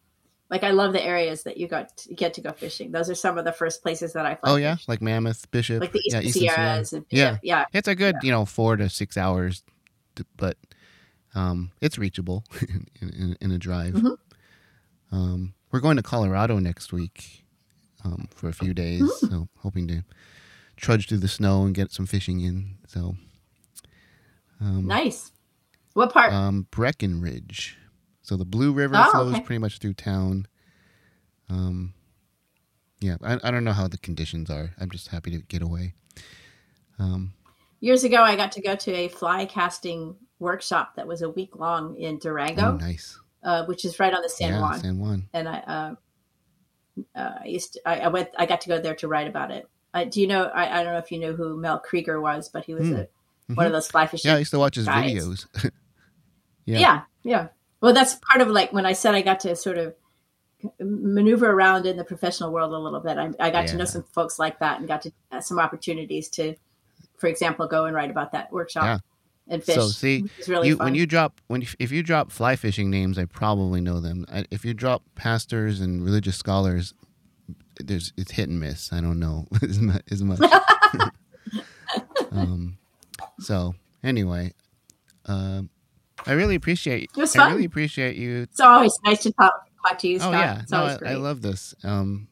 Like 0.50 0.64
I 0.64 0.70
love 0.70 0.92
the 0.92 1.02
areas 1.02 1.44
that 1.44 1.56
you 1.58 1.68
got 1.68 1.96
to 1.98 2.14
get 2.14 2.34
to 2.34 2.40
go 2.40 2.50
fishing. 2.52 2.90
Those 2.90 3.08
are 3.08 3.14
some 3.14 3.38
of 3.38 3.44
the 3.44 3.52
first 3.52 3.82
places 3.82 4.12
that 4.14 4.26
I 4.26 4.36
Oh 4.42 4.56
yeah, 4.56 4.74
fish. 4.76 4.88
like 4.88 5.00
Mammoth, 5.00 5.48
Bishop, 5.52 5.80
like 5.80 5.92
the 5.92 6.02
yeah, 6.04 6.18
Eastern 6.20 6.42
Eastern 6.42 6.42
Sierras 6.56 6.92
and 6.92 7.04
Yeah. 7.10 7.30
Bishop. 7.30 7.40
yeah. 7.44 7.64
It's 7.72 7.88
a 7.88 7.94
good, 7.94 8.16
you 8.22 8.32
know, 8.32 8.44
four 8.44 8.76
to 8.76 8.88
six 8.88 9.16
hours, 9.16 9.62
to, 10.16 10.26
but 10.36 10.56
um, 11.36 11.70
it's 11.80 11.98
reachable 11.98 12.44
in, 12.60 12.86
in, 13.00 13.36
in 13.40 13.52
a 13.52 13.58
drive. 13.58 13.94
Mm-hmm. 13.94 15.16
Um, 15.16 15.54
we're 15.70 15.80
going 15.80 15.96
to 15.98 16.02
Colorado 16.02 16.58
next 16.58 16.92
week 16.92 17.44
um, 18.04 18.28
for 18.34 18.48
a 18.48 18.52
few 18.52 18.74
days, 18.74 19.02
Mm. 19.02 19.30
so 19.30 19.48
hoping 19.58 19.86
to 19.88 20.02
trudge 20.76 21.08
through 21.08 21.18
the 21.18 21.28
snow 21.28 21.64
and 21.64 21.74
get 21.74 21.92
some 21.92 22.06
fishing 22.06 22.40
in. 22.40 22.76
So 22.88 23.14
Nice. 24.60 25.30
What 25.94 26.12
part? 26.12 26.32
um, 26.32 26.66
Breckenridge. 26.70 27.76
So 28.30 28.36
the 28.36 28.44
Blue 28.44 28.72
River 28.72 28.94
Oh, 28.96 29.10
flows 29.10 29.32
okay. 29.34 29.40
pretty 29.42 29.58
much 29.58 29.78
through 29.78 29.94
town. 29.94 30.46
Um, 31.48 31.94
yeah, 33.00 33.16
I, 33.24 33.40
I 33.42 33.50
don't 33.50 33.64
know 33.64 33.72
how 33.72 33.88
the 33.88 33.98
conditions 33.98 34.48
are. 34.50 34.70
I'm 34.80 34.88
just 34.88 35.08
happy 35.08 35.32
to 35.32 35.38
get 35.38 35.62
away. 35.62 35.94
Um, 37.00 37.32
Years 37.80 38.04
ago, 38.04 38.22
I 38.22 38.36
got 38.36 38.52
to 38.52 38.60
go 38.62 38.76
to 38.76 38.92
a 38.94 39.08
fly 39.08 39.46
casting 39.46 40.14
workshop 40.38 40.94
that 40.94 41.08
was 41.08 41.22
a 41.22 41.30
week 41.30 41.56
long 41.56 41.96
in 41.96 42.20
Durango, 42.20 42.74
oh, 42.74 42.76
nice. 42.76 43.18
uh, 43.42 43.64
which 43.64 43.84
is 43.84 43.98
right 43.98 44.14
on 44.14 44.22
the 44.22 44.28
San 44.28 44.50
yeah, 44.52 44.60
Juan. 44.60 44.78
San 44.78 44.98
Juan. 45.00 45.28
and 45.34 45.48
I, 45.48 45.58
uh, 45.58 45.94
uh, 47.18 47.30
I 47.42 47.46
used 47.46 47.72
to, 47.72 47.80
I, 47.84 47.98
I 48.02 48.08
went, 48.10 48.28
I 48.38 48.46
got 48.46 48.60
to 48.60 48.68
go 48.68 48.80
there 48.80 48.94
to 48.94 49.08
write 49.08 49.26
about 49.26 49.50
it. 49.50 49.68
Uh, 49.92 50.04
do 50.04 50.20
you 50.20 50.28
know? 50.28 50.44
I, 50.44 50.78
I 50.78 50.84
don't 50.84 50.92
know 50.92 51.00
if 51.00 51.10
you 51.10 51.18
know 51.18 51.32
who 51.32 51.56
Mel 51.56 51.80
Krieger 51.80 52.20
was, 52.20 52.48
but 52.48 52.64
he 52.64 52.74
was 52.74 52.86
Hmm. 52.86 52.94
a, 52.94 53.06
one 53.54 53.66
of 53.66 53.72
those 53.72 53.88
fly 53.88 54.06
fishing. 54.06 54.28
Yeah, 54.28 54.36
I 54.36 54.38
used 54.38 54.52
to 54.52 54.60
watch 54.60 54.76
his 54.76 54.86
guys. 54.86 55.10
videos. 55.10 55.46
yeah. 56.64 56.78
yeah. 56.78 57.00
yeah, 57.24 57.48
Well, 57.80 57.92
that's 57.94 58.14
part 58.14 58.40
of 58.42 58.48
like 58.48 58.72
when 58.72 58.86
I 58.86 58.92
said 58.92 59.14
I 59.14 59.22
got 59.22 59.40
to 59.40 59.56
sort 59.56 59.78
of 59.78 59.94
maneuver 60.78 61.50
around 61.50 61.86
in 61.86 61.96
the 61.96 62.04
professional 62.04 62.52
world 62.52 62.72
a 62.72 62.78
little 62.78 63.00
bit. 63.00 63.16
I, 63.16 63.30
I 63.40 63.50
got 63.50 63.66
to 63.68 63.76
know 63.76 63.86
some 63.86 64.02
folks 64.12 64.38
like 64.38 64.58
that 64.58 64.78
and 64.78 64.86
got 64.86 65.02
to 65.02 65.12
uh, 65.32 65.40
some 65.40 65.58
opportunities 65.58 66.28
to, 66.30 66.54
for 67.18 67.28
example, 67.28 67.66
go 67.66 67.86
and 67.86 67.94
write 67.96 68.10
about 68.10 68.32
that 68.32 68.52
workshop 68.52 68.84
Yeah. 68.84 68.98
and 69.48 69.64
fish. 69.64 69.76
So 69.76 69.88
see, 69.88 70.26
really 70.46 70.68
you, 70.68 70.76
when 70.76 70.94
you 70.94 71.06
drop 71.06 71.40
when 71.46 71.64
if 71.78 71.90
you 71.90 72.02
drop 72.02 72.30
fly 72.30 72.56
fishing 72.56 72.90
names, 72.90 73.18
I 73.18 73.24
probably 73.24 73.80
know 73.80 74.00
them. 74.00 74.26
I, 74.30 74.44
if 74.50 74.64
you 74.66 74.74
drop 74.74 75.02
pastors 75.14 75.80
and 75.80 76.04
religious 76.04 76.36
scholars, 76.36 76.92
there's 77.82 78.12
it's 78.18 78.32
hit 78.32 78.50
and 78.50 78.60
miss. 78.60 78.92
I 78.92 79.00
don't 79.00 79.18
know 79.18 79.46
as 79.62 79.78
much. 79.80 80.02
As 80.10 80.22
much. 80.22 80.40
um, 82.32 82.76
so 83.38 83.74
anyway, 84.02 84.52
um, 85.26 85.70
I 86.26 86.32
really 86.32 86.54
appreciate. 86.54 87.02
you. 87.02 87.08
It 87.16 87.20
was 87.20 87.34
fun. 87.34 87.48
I 87.48 87.52
really 87.52 87.64
appreciate 87.64 88.16
you. 88.16 88.42
it's 88.42 88.60
always 88.60 88.96
nice 89.04 89.22
to 89.22 89.32
talk, 89.32 89.52
talk 89.86 89.98
to 89.98 90.08
you, 90.08 90.18
Oh 90.20 90.30
yeah, 90.30 90.60
it's 90.60 90.70
no, 90.72 90.78
always 90.80 90.94
I, 90.94 90.98
great. 90.98 91.10
I 91.12 91.14
love 91.16 91.42
this. 91.42 91.74
Um, 91.84 92.28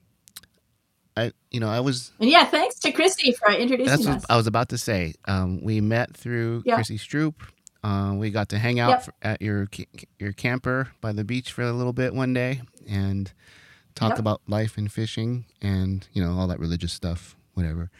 I 1.17 1.33
you 1.51 1.59
know 1.61 1.69
I 1.69 1.81
was 1.81 2.13
and 2.21 2.31
yeah, 2.31 2.45
thanks 2.45 2.79
to 2.81 2.93
Chrissy 2.93 3.33
for 3.33 3.51
introducing 3.51 4.05
That's 4.05 4.07
us. 4.07 4.25
I 4.31 4.37
was 4.37 4.47
about 4.47 4.69
to 4.71 4.79
say. 4.79 5.15
Um, 5.27 5.63
we 5.65 5.81
met 5.81 6.17
through 6.17 6.63
Yeah. 6.65 6.77
Chrissy 6.77 6.99
Stroop. 6.99 7.35
Uh, 7.83 8.15
we 8.17 8.31
got 8.31 8.49
to 8.51 8.59
hang 8.59 8.79
out 8.81 8.91
Yep. 8.91 8.99
f- 9.01 9.09
at 9.23 9.43
your 9.43 9.69
your 10.19 10.33
camper 10.33 10.89
by 11.01 11.13
the 11.13 11.25
beach 11.25 11.53
for 11.53 11.63
a 11.63 11.73
little 11.73 11.93
bit 11.93 12.15
one 12.15 12.35
day 12.35 12.61
and 12.89 13.33
talk 13.95 14.11
Yep. 14.11 14.19
about 14.21 14.43
life 14.47 14.77
and 14.79 14.93
fishing 14.93 15.47
and 15.63 16.07
you 16.13 16.23
know 16.23 16.33
all 16.39 16.47
that 16.49 16.61
religious 16.61 16.93
stuff, 16.93 17.37
whatever. 17.55 17.91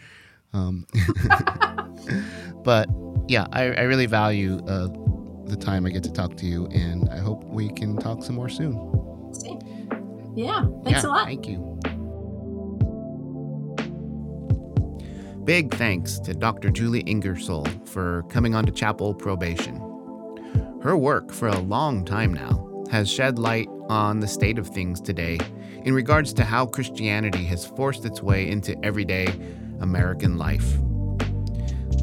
Um, 0.53 0.87
but 2.65 2.89
yeah, 3.29 3.47
I, 3.53 3.65
I 3.73 3.83
really 3.83 4.07
value 4.07 4.59
uh, 4.67 4.89
the 5.49 5.57
time 5.57 5.87
I 5.87 5.91
get 5.91 6.03
to 6.05 6.13
talk 6.13 6.37
to 6.37 6.47
you, 6.47 6.67
and 6.67 7.09
I 7.11 7.19
hope 7.19 7.45
we 7.45 7.69
can 7.71 7.97
talk 7.97 8.23
some 8.23 8.37
more 8.37 8.49
soon. 8.49 8.75
See? 9.35 9.59
Yeah, 10.35 10.67
thanks 10.85 11.03
yeah, 11.03 11.07
a 11.07 11.09
lot. 11.09 11.27
Thank 11.27 11.49
you. 11.49 11.79
Big 15.45 15.75
thanks 15.75 16.19
to 16.21 16.35
Dr. 16.35 16.71
Julie 16.71 17.01
Ingersoll 17.07 17.67
for 17.87 18.23
coming 18.25 18.55
on 18.55 18.67
to 18.67 18.73
Chapel 18.73 19.15
Probation. 19.15 19.77
Her 20.83 20.97
work 20.97 21.33
for 21.33 21.49
a 21.49 21.59
long 21.59 22.05
time 22.05 22.35
now 22.35 22.85
has 22.91 23.11
shed 23.11 23.39
light 23.39 23.69
on 23.89 24.21
the 24.21 24.29
state 24.29 24.59
of 24.59 24.69
things 24.69 25.01
today 25.01 25.39
in 25.85 25.95
regards 25.95 26.33
to 26.35 26.45
how 26.45 26.67
Christianity 26.67 27.45
has 27.45 27.65
forced 27.65 28.05
its 28.05 28.23
way 28.23 28.49
into 28.49 28.77
everyday 28.85 29.27
American 29.81 30.37
life. 30.37 30.77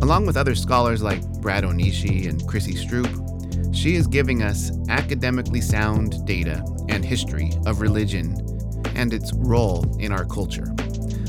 Along 0.02 0.26
with 0.26 0.38
other 0.38 0.56
scholars 0.56 1.02
like 1.02 1.24
Brad 1.42 1.64
Onishi 1.64 2.28
and 2.28 2.46
Chrissy 2.48 2.74
Stroop, 2.74 3.35
she 3.76 3.96
is 3.96 4.08
giving 4.08 4.42
us 4.42 4.72
academically 4.90 5.62
sound 5.62 6.26
data 6.26 6.66
and 6.90 7.04
history 7.04 7.52
of 7.66 7.82
religion 7.82 8.36
and 8.96 9.14
its 9.14 9.34
role 9.34 9.86
in 10.00 10.12
our 10.12 10.26
culture. 10.26 10.74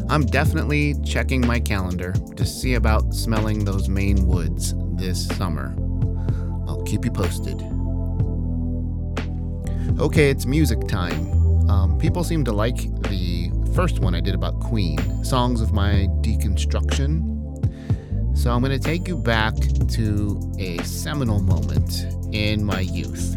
I'm 0.09 0.25
definitely 0.25 0.95
checking 1.05 1.45
my 1.45 1.59
calendar 1.59 2.13
to 2.13 2.47
see 2.47 2.75
about 2.75 3.13
smelling 3.13 3.65
those 3.65 3.89
Maine 3.89 4.27
woods 4.27 4.75
this 4.93 5.27
summer. 5.27 5.75
I'll 6.69 6.85
keep 6.85 7.05
you 7.05 7.11
posted. 7.11 7.61
Okay, 10.01 10.31
it's 10.31 10.47
music 10.47 10.87
time. 10.87 11.69
Um, 11.69 11.99
people 11.99 12.23
seem 12.23 12.45
to 12.45 12.53
like 12.53 12.77
the 13.03 13.51
first 13.75 13.99
one 13.99 14.15
I 14.15 14.21
did 14.21 14.35
about 14.35 14.61
Queen, 14.61 15.25
Songs 15.25 15.61
of 15.61 15.73
My 15.73 16.07
Deconstruction. 16.21 17.36
So 18.37 18.53
I'm 18.53 18.61
going 18.61 18.71
to 18.71 18.79
take 18.79 19.09
you 19.09 19.17
back 19.17 19.55
to 19.93 20.53
a 20.59 20.77
seminal 20.85 21.41
moment 21.41 22.07
in 22.33 22.63
my 22.63 22.81
youth. 22.81 23.35